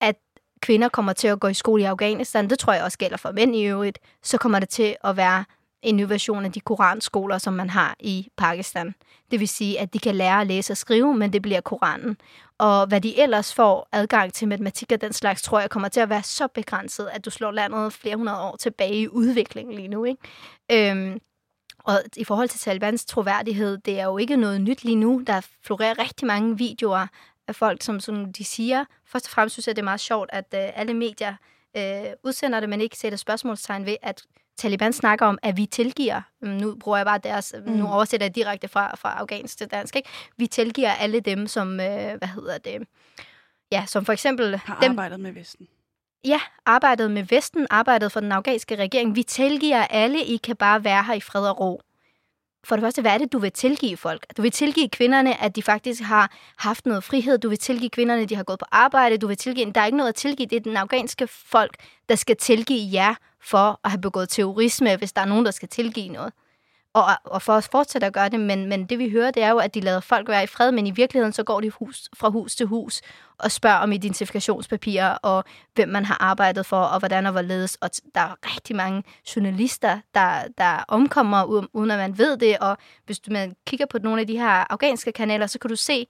at 0.00 0.16
kvinder 0.60 0.88
kommer 0.88 1.12
til 1.12 1.28
at 1.28 1.40
gå 1.40 1.46
i 1.48 1.54
skole 1.54 1.82
i 1.82 1.86
Afghanistan, 1.86 2.50
det 2.50 2.58
tror 2.58 2.72
jeg 2.72 2.84
også 2.84 2.98
gælder 2.98 3.16
for 3.16 3.32
mænd 3.32 3.56
i 3.56 3.64
øvrigt, 3.64 3.98
så 4.22 4.38
kommer 4.38 4.58
det 4.58 4.68
til 4.68 4.96
at 5.04 5.16
være 5.16 5.44
en 5.82 5.96
ny 5.96 6.02
version 6.02 6.44
af 6.44 6.52
de 6.52 6.60
koranskoler, 6.60 7.38
som 7.38 7.52
man 7.52 7.70
har 7.70 7.96
i 8.00 8.28
Pakistan. 8.36 8.94
Det 9.30 9.40
vil 9.40 9.48
sige, 9.48 9.80
at 9.80 9.92
de 9.94 9.98
kan 9.98 10.14
lære 10.14 10.40
at 10.40 10.46
læse 10.46 10.72
og 10.72 10.76
skrive, 10.76 11.14
men 11.14 11.32
det 11.32 11.42
bliver 11.42 11.60
Koranen. 11.60 12.16
Og 12.58 12.86
hvad 12.86 13.00
de 13.00 13.20
ellers 13.20 13.54
får 13.54 13.88
adgang 13.92 14.32
til 14.32 14.48
matematik 14.48 14.92
og 14.92 15.00
den 15.00 15.12
slags, 15.12 15.42
tror 15.42 15.60
jeg 15.60 15.70
kommer 15.70 15.88
til 15.88 16.00
at 16.00 16.08
være 16.08 16.22
så 16.22 16.48
begrænset, 16.48 17.08
at 17.12 17.24
du 17.24 17.30
slår 17.30 17.50
landet 17.50 17.92
flere 17.92 18.16
hundrede 18.16 18.40
år 18.40 18.56
tilbage 18.56 19.00
i 19.00 19.08
udviklingen 19.08 19.74
lige 19.74 19.88
nu. 19.88 20.04
Ikke? 20.04 20.90
Øhm, 20.90 21.18
og 21.84 22.00
i 22.16 22.24
forhold 22.24 22.48
til 22.48 22.60
Talibans 22.60 23.04
troværdighed, 23.04 23.78
det 23.78 24.00
er 24.00 24.04
jo 24.04 24.18
ikke 24.18 24.36
noget 24.36 24.60
nyt 24.60 24.84
lige 24.84 24.96
nu. 24.96 25.22
Der 25.26 25.46
florerer 25.64 25.98
rigtig 25.98 26.26
mange 26.26 26.58
videoer 26.58 27.06
af 27.48 27.56
folk, 27.56 27.82
som, 27.82 28.00
som 28.00 28.32
de 28.32 28.44
siger. 28.44 28.84
Først 29.06 29.26
og 29.26 29.30
fremmest 29.30 29.54
synes 29.54 29.66
jeg, 29.66 29.76
det 29.76 29.82
er 29.82 29.84
meget 29.84 30.00
sjovt, 30.00 30.30
at 30.32 30.54
øh, 30.54 30.80
alle 30.80 30.94
medier 30.94 31.34
øh, 31.76 32.12
udsender 32.24 32.60
det, 32.60 32.68
men 32.68 32.80
ikke 32.80 32.96
sætter 32.96 33.18
spørgsmålstegn 33.18 33.86
ved, 33.86 33.96
at 34.02 34.22
Taliban 34.58 34.92
snakker 34.92 35.26
om, 35.26 35.38
at 35.42 35.56
vi 35.56 35.66
tilgiver, 35.66 36.20
mm, 36.42 36.48
nu 36.48 36.74
bruger 36.74 36.98
jeg 36.98 37.06
bare 37.06 37.18
deres, 37.18 37.54
mm. 37.66 37.72
nu 37.72 37.86
oversætter 37.86 38.26
jeg 38.26 38.34
direkte 38.34 38.68
fra, 38.68 38.96
fra 38.96 39.18
afghansk 39.18 39.58
til 39.58 39.70
dansk, 39.70 39.96
ikke? 39.96 40.08
vi 40.36 40.46
tilgiver 40.46 40.90
alle 40.90 41.20
dem, 41.20 41.46
som, 41.46 41.80
øh, 41.80 42.18
hvad 42.18 42.28
hedder 42.28 42.58
det, 42.58 42.88
ja, 43.72 43.84
som 43.86 44.04
for 44.04 44.12
eksempel... 44.12 44.56
Har 44.56 44.80
dem, 44.80 44.90
arbejdet 44.90 45.20
med 45.20 45.32
Vesten. 45.32 45.68
Ja, 46.24 46.40
arbejdet 46.66 47.10
med 47.10 47.22
Vesten, 47.22 47.66
arbejdet 47.70 48.12
for 48.12 48.20
den 48.20 48.32
afghanske 48.32 48.76
regering. 48.76 49.16
Vi 49.16 49.22
tilgiver 49.22 49.84
alle, 49.84 50.24
I 50.24 50.36
kan 50.36 50.56
bare 50.56 50.84
være 50.84 51.04
her 51.04 51.14
i 51.14 51.20
fred 51.20 51.48
og 51.48 51.60
ro. 51.60 51.82
For 52.64 52.76
det 52.76 52.82
første, 52.82 53.02
hvad 53.02 53.12
er 53.14 53.18
det, 53.18 53.32
du 53.32 53.38
vil 53.38 53.52
tilgive 53.52 53.96
folk? 53.96 54.26
Du 54.36 54.42
vil 54.42 54.50
tilgive 54.50 54.88
kvinderne, 54.88 55.42
at 55.42 55.56
de 55.56 55.62
faktisk 55.62 56.02
har 56.02 56.32
haft 56.56 56.86
noget 56.86 57.04
frihed. 57.04 57.38
Du 57.38 57.48
vil 57.48 57.58
tilgive 57.58 57.90
kvinderne, 57.90 58.22
at 58.22 58.28
de 58.28 58.36
har 58.36 58.44
gået 58.44 58.58
på 58.58 58.64
arbejde. 58.72 59.18
Du 59.18 59.26
vil 59.26 59.36
tilgive... 59.36 59.72
Der 59.72 59.80
er 59.80 59.86
ikke 59.86 59.98
noget 59.98 60.08
at 60.08 60.14
tilgive. 60.14 60.46
Det 60.46 60.56
er 60.56 60.60
den 60.60 60.76
afghanske 60.76 61.26
folk, 61.26 61.76
der 62.08 62.14
skal 62.14 62.36
tilgive 62.36 62.88
jer 62.92 63.14
for 63.42 63.80
at 63.84 63.90
have 63.90 64.00
begået 64.00 64.28
terrorisme, 64.28 64.96
hvis 64.96 65.12
der 65.12 65.22
er 65.22 65.26
nogen, 65.26 65.44
der 65.44 65.50
skal 65.50 65.68
tilgive 65.68 66.08
noget. 66.08 66.32
Og, 66.92 67.04
og 67.24 67.42
for 67.42 67.52
at 67.52 67.68
fortsætte 67.72 68.06
at 68.06 68.12
gøre 68.12 68.28
det, 68.28 68.40
men, 68.40 68.66
men 68.66 68.86
det 68.86 68.98
vi 68.98 69.10
hører, 69.10 69.30
det 69.30 69.42
er 69.42 69.50
jo, 69.50 69.58
at 69.58 69.74
de 69.74 69.80
lader 69.80 70.00
folk 70.00 70.28
være 70.28 70.44
i 70.44 70.46
fred, 70.46 70.72
men 70.72 70.86
i 70.86 70.90
virkeligheden 70.90 71.32
så 71.32 71.42
går 71.42 71.60
de 71.60 71.70
hus, 71.70 72.08
fra 72.16 72.28
hus 72.28 72.56
til 72.56 72.66
hus 72.66 73.00
og 73.38 73.50
spørger 73.50 73.76
om 73.76 73.92
identifikationspapirer, 73.92 75.14
og 75.14 75.44
hvem 75.74 75.88
man 75.88 76.04
har 76.04 76.16
arbejdet 76.20 76.66
for, 76.66 76.80
og 76.80 76.98
hvordan 76.98 77.26
og 77.26 77.32
hvorledes. 77.32 77.74
Og 77.74 77.90
der 78.14 78.20
er 78.20 78.34
rigtig 78.54 78.76
mange 78.76 79.02
journalister, 79.36 80.00
der, 80.14 80.42
der 80.58 80.84
omkommer, 80.88 81.44
uden 81.72 81.90
at 81.90 81.98
man 81.98 82.18
ved 82.18 82.36
det, 82.36 82.58
og 82.58 82.78
hvis 83.06 83.18
du 83.18 83.32
man 83.32 83.56
kigger 83.66 83.86
på 83.86 83.98
nogle 83.98 84.20
af 84.20 84.26
de 84.26 84.38
her 84.38 84.72
afghanske 84.72 85.12
kanaler, 85.12 85.46
så 85.46 85.58
kan 85.58 85.70
du 85.70 85.76
se 85.76 86.06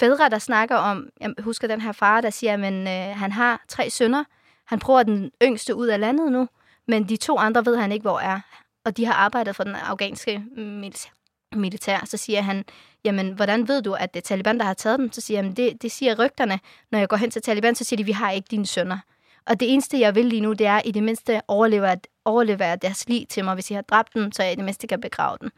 fædre, 0.00 0.28
der 0.28 0.38
snakker 0.38 0.76
om, 0.76 1.08
jeg 1.20 1.30
husker 1.38 1.68
den 1.68 1.80
her 1.80 1.92
far, 1.92 2.20
der 2.20 2.30
siger, 2.30 2.52
at 2.52 2.72
øh, 2.72 3.16
han 3.16 3.32
har 3.32 3.64
tre 3.68 3.90
sønner, 3.90 4.24
han 4.64 4.78
prøver 4.78 5.02
den 5.02 5.30
yngste 5.42 5.74
ud 5.74 5.86
af 5.86 6.00
landet 6.00 6.32
nu, 6.32 6.48
men 6.88 7.08
de 7.08 7.16
to 7.16 7.38
andre 7.38 7.66
ved 7.66 7.76
han 7.76 7.92
ikke, 7.92 8.02
hvor 8.02 8.18
er. 8.18 8.40
Og 8.86 8.96
de 8.96 9.04
har 9.04 9.12
arbejdet 9.12 9.56
for 9.56 9.64
den 9.64 9.74
afghanske 9.74 10.42
militær. 10.56 11.10
militær. 11.56 11.98
Så 12.04 12.16
siger 12.16 12.40
han, 12.40 12.64
jamen, 13.04 13.32
hvordan 13.32 13.68
ved 13.68 13.82
du, 13.82 13.92
at 13.92 14.14
det 14.14 14.20
er 14.20 14.24
Taliban, 14.24 14.58
der 14.58 14.64
har 14.64 14.74
taget 14.74 14.98
dem? 14.98 15.12
Så 15.12 15.20
siger 15.20 15.42
han, 15.42 15.52
det, 15.52 15.82
det 15.82 15.92
siger 15.92 16.24
rygterne. 16.24 16.60
Når 16.90 16.98
jeg 16.98 17.08
går 17.08 17.16
hen 17.16 17.30
til 17.30 17.42
Taliban, 17.42 17.74
så 17.74 17.84
siger 17.84 17.96
de, 17.96 18.04
vi 18.04 18.12
har 18.12 18.30
ikke 18.30 18.46
dine 18.50 18.66
sønner. 18.66 18.98
Og 19.46 19.60
det 19.60 19.72
eneste, 19.72 20.00
jeg 20.00 20.14
vil 20.14 20.26
lige 20.26 20.40
nu, 20.40 20.52
det 20.52 20.66
er 20.66 20.80
i 20.84 20.90
det 20.90 21.02
mindste 21.02 21.40
overleve, 21.48 21.96
overlevere 22.24 22.76
deres 22.76 23.08
liv 23.08 23.26
til 23.26 23.44
mig. 23.44 23.54
Hvis 23.54 23.70
jeg 23.70 23.76
har 23.76 23.82
dræbt 23.82 24.14
dem, 24.14 24.32
så 24.32 24.42
jeg 24.42 24.52
i 24.52 24.54
det 24.54 24.64
mindste 24.64 24.86
kan 24.86 25.00
begrave 25.00 25.38
dem. 25.40 25.50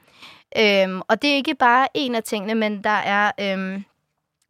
Øhm, 0.59 1.03
og 1.09 1.23
det 1.23 1.31
er 1.31 1.35
ikke 1.35 1.55
bare 1.55 1.89
en 1.95 2.15
af 2.15 2.23
tingene, 2.23 2.55
men 2.55 2.85
der 2.85 2.91
er... 2.91 3.33
Øhm, 3.41 3.85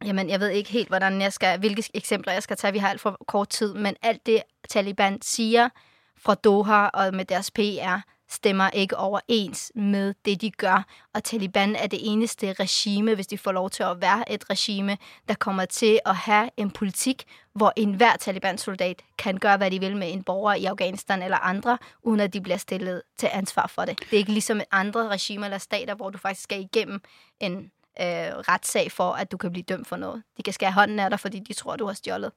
Jamen, 0.05 0.29
jeg 0.29 0.39
ved 0.39 0.49
ikke 0.49 0.69
helt, 0.69 0.87
hvordan 0.87 1.21
jeg 1.21 1.33
skal, 1.33 1.59
hvilke 1.59 1.83
eksempler 1.93 2.33
jeg 2.33 2.43
skal 2.43 2.57
tage. 2.57 2.73
Vi 2.73 2.79
har 2.79 2.89
alt 2.89 3.01
for 3.01 3.17
kort 3.27 3.49
tid, 3.49 3.73
men 3.73 3.95
alt 4.01 4.25
det, 4.25 4.41
Taliban 4.69 5.21
siger 5.21 5.69
fra 6.17 6.35
Doha 6.35 6.87
og 6.87 7.13
med 7.13 7.25
deres 7.25 7.51
PR, 7.51 7.99
stemmer 8.29 8.69
ikke 8.69 8.97
overens 8.97 9.71
med 9.75 10.13
det, 10.25 10.41
de 10.41 10.51
gør. 10.51 10.85
Og 11.13 11.23
Taliban 11.23 11.75
er 11.75 11.87
det 11.87 11.99
eneste 12.01 12.53
regime, 12.53 13.15
hvis 13.15 13.27
de 13.27 13.37
får 13.37 13.51
lov 13.51 13.69
til 13.69 13.83
at 13.83 14.01
være 14.01 14.31
et 14.31 14.49
regime, 14.49 14.97
der 15.27 15.33
kommer 15.33 15.65
til 15.65 15.99
at 16.05 16.15
have 16.15 16.49
en 16.57 16.71
politik, 16.71 17.23
hvor 17.53 17.73
enhver 17.75 18.17
Taliban-soldat 18.17 19.01
kan 19.17 19.37
gøre, 19.37 19.57
hvad 19.57 19.71
de 19.71 19.79
vil 19.79 19.97
med 19.97 20.13
en 20.13 20.23
borger 20.23 20.53
i 20.53 20.65
Afghanistan 20.65 21.23
eller 21.23 21.37
andre, 21.37 21.77
uden 22.03 22.19
at 22.19 22.33
de 22.33 22.41
bliver 22.41 22.57
stillet 22.57 23.01
til 23.17 23.29
ansvar 23.33 23.67
for 23.67 23.85
det. 23.85 23.99
Det 23.99 24.13
er 24.13 24.17
ikke 24.17 24.31
ligesom 24.31 24.61
andre 24.71 25.07
regimer 25.07 25.45
eller 25.45 25.57
stater, 25.57 25.95
hvor 25.95 26.09
du 26.09 26.17
faktisk 26.17 26.43
skal 26.43 26.61
igennem 26.61 27.01
en 27.39 27.71
øh, 28.01 28.05
retssag 28.49 28.91
for, 28.91 29.11
at 29.11 29.31
du 29.31 29.37
kan 29.37 29.51
blive 29.51 29.63
dømt 29.63 29.87
for 29.87 29.95
noget. 29.95 30.23
De 30.37 30.43
kan 30.43 30.53
skære 30.53 30.71
hånden 30.71 30.99
af 30.99 31.09
dig, 31.09 31.19
fordi 31.19 31.39
de 31.39 31.53
tror, 31.53 31.75
du 31.75 31.85
har 31.85 31.93
stjålet. 31.93 32.31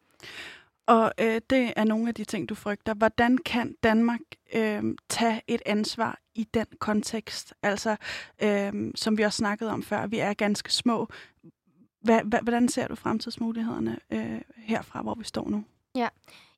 Og 0.87 1.13
øh, 1.21 1.41
det 1.51 1.73
er 1.77 1.85
nogle 1.85 2.09
af 2.09 2.15
de 2.15 2.25
ting, 2.25 2.49
du 2.49 2.55
frygter. 2.55 2.95
Hvordan 2.95 3.39
kan 3.39 3.77
Danmark 3.83 4.21
øh, 4.55 4.83
tage 5.09 5.43
et 5.47 5.63
ansvar 5.67 6.21
i 6.35 6.45
den 6.55 6.67
kontekst? 6.79 7.55
Altså, 7.63 7.97
øh, 8.43 8.73
som 8.95 9.19
vi 9.19 9.23
også 9.23 9.37
snakkede 9.37 9.71
om 9.71 9.83
før, 9.83 10.07
vi 10.07 10.19
er 10.19 10.35
ganske 10.35 10.73
små. 10.73 11.09
Hvordan 12.43 12.69
ser 12.69 12.89
du 12.89 12.95
fremtidsmulighederne 12.95 13.99
øh, 14.11 14.41
herfra, 14.57 15.03
hvor 15.03 15.15
vi 15.15 15.25
står 15.25 15.49
nu? 15.49 15.65
Ja, 15.95 16.09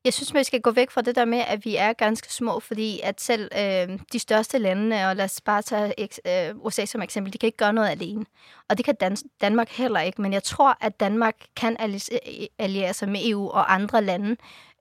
jeg 0.05 0.13
synes, 0.13 0.33
vi 0.33 0.43
skal 0.43 0.61
gå 0.61 0.71
væk 0.71 0.91
fra 0.91 1.01
det 1.01 1.15
der 1.15 1.25
med, 1.25 1.37
at 1.47 1.65
vi 1.65 1.75
er 1.75 1.93
ganske 1.93 2.33
små, 2.33 2.59
fordi 2.59 2.99
at 3.03 3.21
selv 3.21 3.49
øh, 3.57 3.99
de 4.13 4.19
største 4.19 4.57
lande, 4.57 5.05
og 5.07 5.15
lad 5.15 5.25
os 5.25 5.41
bare 5.41 5.61
tage 5.61 5.93
øh, 6.27 6.55
USA 6.57 6.85
som 6.85 7.01
eksempel, 7.01 7.33
de 7.33 7.37
kan 7.37 7.47
ikke 7.47 7.57
gøre 7.57 7.73
noget 7.73 7.89
alene. 7.89 8.25
Og 8.69 8.77
det 8.77 8.85
kan 8.85 8.95
Dan- 8.95 9.29
Danmark 9.41 9.69
heller 9.69 9.99
ikke, 9.99 10.21
men 10.21 10.33
jeg 10.33 10.43
tror, 10.43 10.77
at 10.81 10.99
Danmark 10.99 11.35
kan 11.55 11.77
øh, 11.81 12.47
alliere 12.59 12.93
sig 12.93 13.09
med 13.09 13.19
EU 13.23 13.49
og 13.49 13.73
andre 13.73 14.01
lande, 14.01 14.35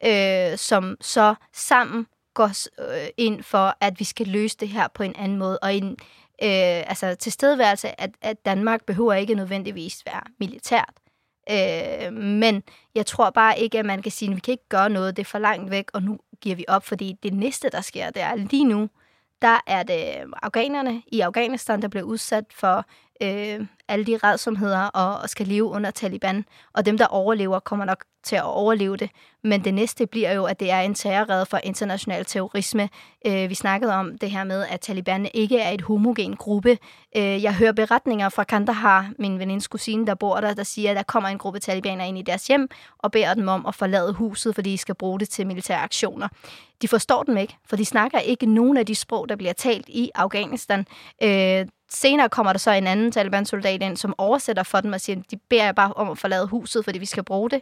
øh, 0.05 0.59
som 0.59 0.97
så 1.01 1.35
sammen 1.53 2.07
går 2.35 2.51
øh, 2.81 3.09
ind 3.17 3.43
for, 3.43 3.77
at 3.81 4.01
vi 4.01 4.05
skal 4.05 4.27
løse 4.27 4.57
det 4.61 4.69
her 4.69 4.89
på 4.89 5.03
en 5.03 5.17
anden 5.17 5.39
måde, 5.39 5.59
og 5.59 5.75
en 5.75 5.91
øh, 6.43 6.89
altså 6.91 7.15
tilstedeværelse, 7.15 8.01
at, 8.01 8.11
at 8.23 8.45
Danmark 8.45 8.85
behøver 8.85 9.15
ikke 9.15 9.35
nødvendigvis 9.35 10.03
være 10.07 10.23
militært. 10.41 11.04
Øh, 11.51 12.13
men 12.13 12.63
jeg 12.95 13.07
tror 13.07 13.31
bare 13.31 13.59
ikke, 13.59 13.79
at 13.79 13.87
man 13.87 14.03
kan 14.03 14.13
sige, 14.13 14.31
at 14.31 14.37
vi 14.37 14.41
kan 14.41 14.53
ikke 14.53 14.69
gøre 14.69 14.91
noget, 14.91 15.17
det 15.17 15.23
er 15.23 15.31
for 15.31 15.39
langt 15.39 15.71
væk, 15.71 15.91
og 15.93 16.03
nu 16.03 16.19
giver 16.41 16.57
vi 16.57 16.65
op, 16.69 16.85
fordi 16.85 17.17
det 17.23 17.33
næste, 17.33 17.71
der 17.71 17.81
sker, 17.81 18.11
det 18.11 18.23
er 18.23 18.35
lige 18.35 18.65
nu, 18.65 18.89
der 19.43 19.61
er 19.67 19.83
det 19.83 20.15
afghanerne 20.43 21.03
i 21.07 21.21
Afghanistan, 21.21 21.83
der 21.83 21.89
bliver 21.89 22.05
udsat 22.05 22.45
for 22.51 22.85
øh, 23.23 23.67
alle 23.89 24.07
de 24.07 24.19
redsomheder 24.25 24.81
og, 24.81 25.19
og 25.23 25.31
skal 25.31 25.47
leve 25.47 25.65
under 25.65 25.91
Taliban. 25.91 26.45
Og 26.73 26.87
dem, 26.87 26.99
der 26.99 27.07
overlever, 27.07 27.59
kommer 27.59 27.85
nok 27.85 28.05
til 28.25 28.37
at 28.37 28.45
overleve 28.45 28.97
det. 28.97 29.11
Men 29.45 29.65
det 29.65 29.75
næste 29.75 30.07
bliver 30.07 30.33
jo, 30.33 30.45
at 30.45 30.61
det 30.61 30.71
er 30.71 30.81
en 30.81 30.95
terrorred 30.95 31.47
for 31.47 31.61
international 31.65 32.25
terrorisme. 32.25 32.89
Øh, 33.27 33.51
vi 33.51 33.55
snakkede 33.55 33.95
om 33.95 34.19
det 34.19 34.31
her 34.31 34.45
med, 34.45 34.67
at 34.71 34.81
Taliban 34.81 35.29
ikke 35.35 35.59
er 35.59 35.71
et 35.71 35.83
homogen 35.83 36.37
gruppe. 36.37 36.79
Øh, 37.17 37.43
jeg 37.43 37.55
hører 37.55 37.73
beretninger 37.73 38.29
fra 38.29 38.45
Kandahar, 38.45 39.11
min 39.19 39.39
venindes 39.39 39.69
kusine, 39.69 40.07
der 40.07 40.15
bor 40.15 40.41
der, 40.41 40.55
der 40.55 40.63
siger, 40.63 40.91
at 40.91 40.97
der 40.97 41.03
kommer 41.03 41.29
en 41.29 41.39
gruppe 41.39 41.59
talibaner 41.61 42.05
ind 42.05 42.19
i 42.19 42.23
deres 42.23 42.47
hjem 42.47 42.69
og 42.99 43.13
beder 43.13 43.35
dem 43.35 43.49
om 43.49 43.67
at 43.67 43.75
forlade 43.75 44.13
huset, 44.13 44.55
fordi 44.55 44.73
de 44.73 44.79
skal 44.79 44.95
bruge 44.95 45.21
det 45.21 45.29
til 45.29 45.47
militære 45.47 45.79
aktioner. 45.79 46.29
De 46.83 46.89
forstår 46.89 47.23
dem 47.23 47.37
ikke, 47.37 47.57
for 47.69 47.77
de 47.77 47.85
snakker 47.85 48.19
ikke 48.19 48.47
nogen 48.47 48.77
af 48.77 48.87
de 48.87 48.95
sprog, 48.95 49.29
der 49.29 49.37
bliver 49.37 49.53
talt 49.53 49.89
i 49.89 50.11
Afghanistan. 50.15 50.87
Øh, 51.23 51.67
senere 51.91 52.29
kommer 52.29 52.53
der 52.53 52.59
så 52.59 52.71
en 52.71 52.87
anden 52.87 53.13
Taliban-soldat 53.13 53.83
ind, 53.83 53.97
som 53.97 54.15
oversætter 54.19 54.63
for 54.63 54.81
dem 54.81 54.93
og 54.93 55.01
siger, 55.01 55.23
de 55.31 55.37
beder 55.37 55.73
bare 55.73 55.93
om 55.93 56.11
at 56.11 56.19
forlade 56.19 56.47
huset, 56.47 56.85
fordi 56.85 56.99
vi 56.99 57.07
skal 57.07 57.23
bruge 57.23 57.51
det. 57.51 57.61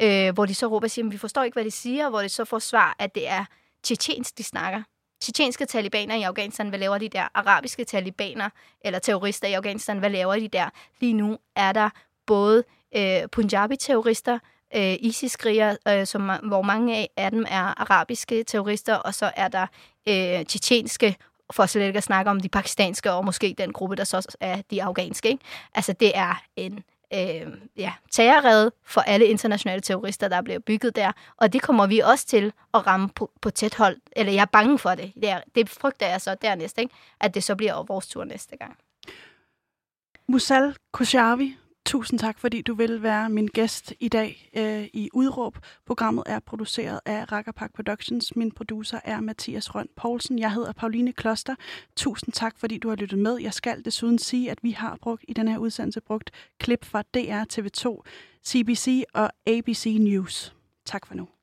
Øh, 0.00 0.34
hvor 0.34 0.46
de 0.46 0.54
så 0.54 0.66
råber 0.66 0.86
og 0.86 0.90
siger, 0.90 1.08
vi 1.08 1.18
forstår 1.18 1.42
ikke, 1.42 1.54
hvad 1.54 1.64
de 1.64 1.70
siger, 1.70 2.10
hvor 2.10 2.20
de 2.20 2.28
så 2.28 2.44
får 2.44 2.58
svar, 2.58 2.96
at 2.98 3.14
det 3.14 3.28
er 3.28 3.44
tjetjensk, 3.82 4.38
de 4.38 4.42
snakker. 4.44 4.82
Tjetjenske 5.20 5.66
talibaner 5.66 6.14
i 6.14 6.22
Afghanistan, 6.22 6.68
hvad 6.68 6.78
laver 6.78 6.98
de 6.98 7.08
der? 7.08 7.28
Arabiske 7.34 7.84
talibaner 7.84 8.48
eller 8.80 8.98
terrorister 8.98 9.48
i 9.48 9.52
Afghanistan, 9.52 9.98
hvad 9.98 10.10
laver 10.10 10.34
de 10.34 10.48
der? 10.48 10.70
Lige 11.00 11.12
nu 11.12 11.38
er 11.56 11.72
der 11.72 11.90
både 12.26 12.64
øh, 12.96 13.28
Punjabi-terrorister, 13.32 14.38
øh, 14.76 14.96
ISIS-krigere, 15.00 15.76
øh, 15.88 16.06
som, 16.06 16.30
hvor 16.42 16.62
mange 16.62 16.96
af, 16.96 17.08
af 17.16 17.30
dem 17.30 17.44
er 17.48 17.80
arabiske 17.80 18.44
terrorister, 18.44 18.94
og 18.94 19.14
så 19.14 19.32
er 19.36 19.48
der 19.48 19.66
øh, 20.08 20.44
tjetjenske 20.46 21.16
for 21.52 21.66
slet 21.66 21.86
ikke 21.86 21.96
at 21.96 22.02
snakke 22.02 22.30
om 22.30 22.40
de 22.40 22.48
pakistanske, 22.48 23.12
og 23.12 23.24
måske 23.24 23.54
den 23.58 23.72
gruppe, 23.72 23.96
der 23.96 24.04
så 24.04 24.36
er 24.40 24.62
de 24.70 24.82
afghanske. 24.82 25.28
Ikke? 25.28 25.44
Altså, 25.74 25.92
det 25.92 26.12
er 26.14 26.42
en 26.56 26.84
øh, 27.14 27.52
ja, 27.76 27.92
terrorrede 28.10 28.72
for 28.86 29.00
alle 29.00 29.26
internationale 29.26 29.80
terrorister, 29.80 30.28
der 30.28 30.36
er 30.36 30.42
blevet 30.42 30.64
bygget 30.64 30.96
der. 30.96 31.12
Og 31.36 31.52
det 31.52 31.62
kommer 31.62 31.86
vi 31.86 31.98
også 31.98 32.26
til 32.26 32.52
at 32.74 32.86
ramme 32.86 33.08
på, 33.08 33.30
på 33.40 33.50
tæt 33.50 33.74
hold. 33.74 33.96
Eller 34.16 34.32
jeg 34.32 34.40
er 34.40 34.46
bange 34.52 34.78
for 34.78 34.94
det. 34.94 35.12
Det, 35.14 35.28
er, 35.28 35.40
det 35.54 35.70
frygter 35.70 36.06
jeg 36.06 36.20
så 36.20 36.36
dernæst, 36.42 36.78
ikke? 36.78 36.94
at 37.20 37.34
det 37.34 37.44
så 37.44 37.56
bliver 37.56 37.82
vores 37.82 38.06
tur 38.06 38.24
næste 38.24 38.56
gang. 38.56 38.76
Musal 40.28 40.76
Khoshavi, 40.92 41.56
Tusind 41.86 42.18
tak, 42.18 42.38
fordi 42.38 42.62
du 42.62 42.74
vil 42.74 43.02
være 43.02 43.30
min 43.30 43.46
gæst 43.46 43.94
i 44.00 44.08
dag 44.08 44.50
øh, 44.56 44.88
i 44.92 45.10
Udråb. 45.12 45.58
Programmet 45.86 46.24
er 46.26 46.38
produceret 46.38 47.00
af 47.06 47.32
Rakkerpark 47.32 47.74
Productions. 47.74 48.36
Min 48.36 48.50
producer 48.50 49.00
er 49.04 49.20
Mathias 49.20 49.74
Røn 49.74 49.88
Poulsen. 49.96 50.38
Jeg 50.38 50.52
hedder 50.52 50.72
Pauline 50.72 51.12
Kloster. 51.12 51.54
Tusind 51.96 52.32
tak, 52.32 52.58
fordi 52.58 52.78
du 52.78 52.88
har 52.88 52.96
lyttet 52.96 53.18
med. 53.18 53.38
Jeg 53.38 53.54
skal 53.54 53.84
desuden 53.84 54.18
sige, 54.18 54.50
at 54.50 54.58
vi 54.62 54.70
har 54.70 54.98
brugt 55.02 55.24
i 55.28 55.32
den 55.32 55.48
her 55.48 55.58
udsendelse 55.58 56.00
brugt 56.00 56.30
klip 56.58 56.84
fra 56.84 57.02
DR, 57.02 57.42
TV2, 57.52 58.02
CBC 58.46 59.02
og 59.14 59.30
ABC 59.46 59.96
News. 60.00 60.54
Tak 60.84 61.06
for 61.06 61.14
nu. 61.14 61.33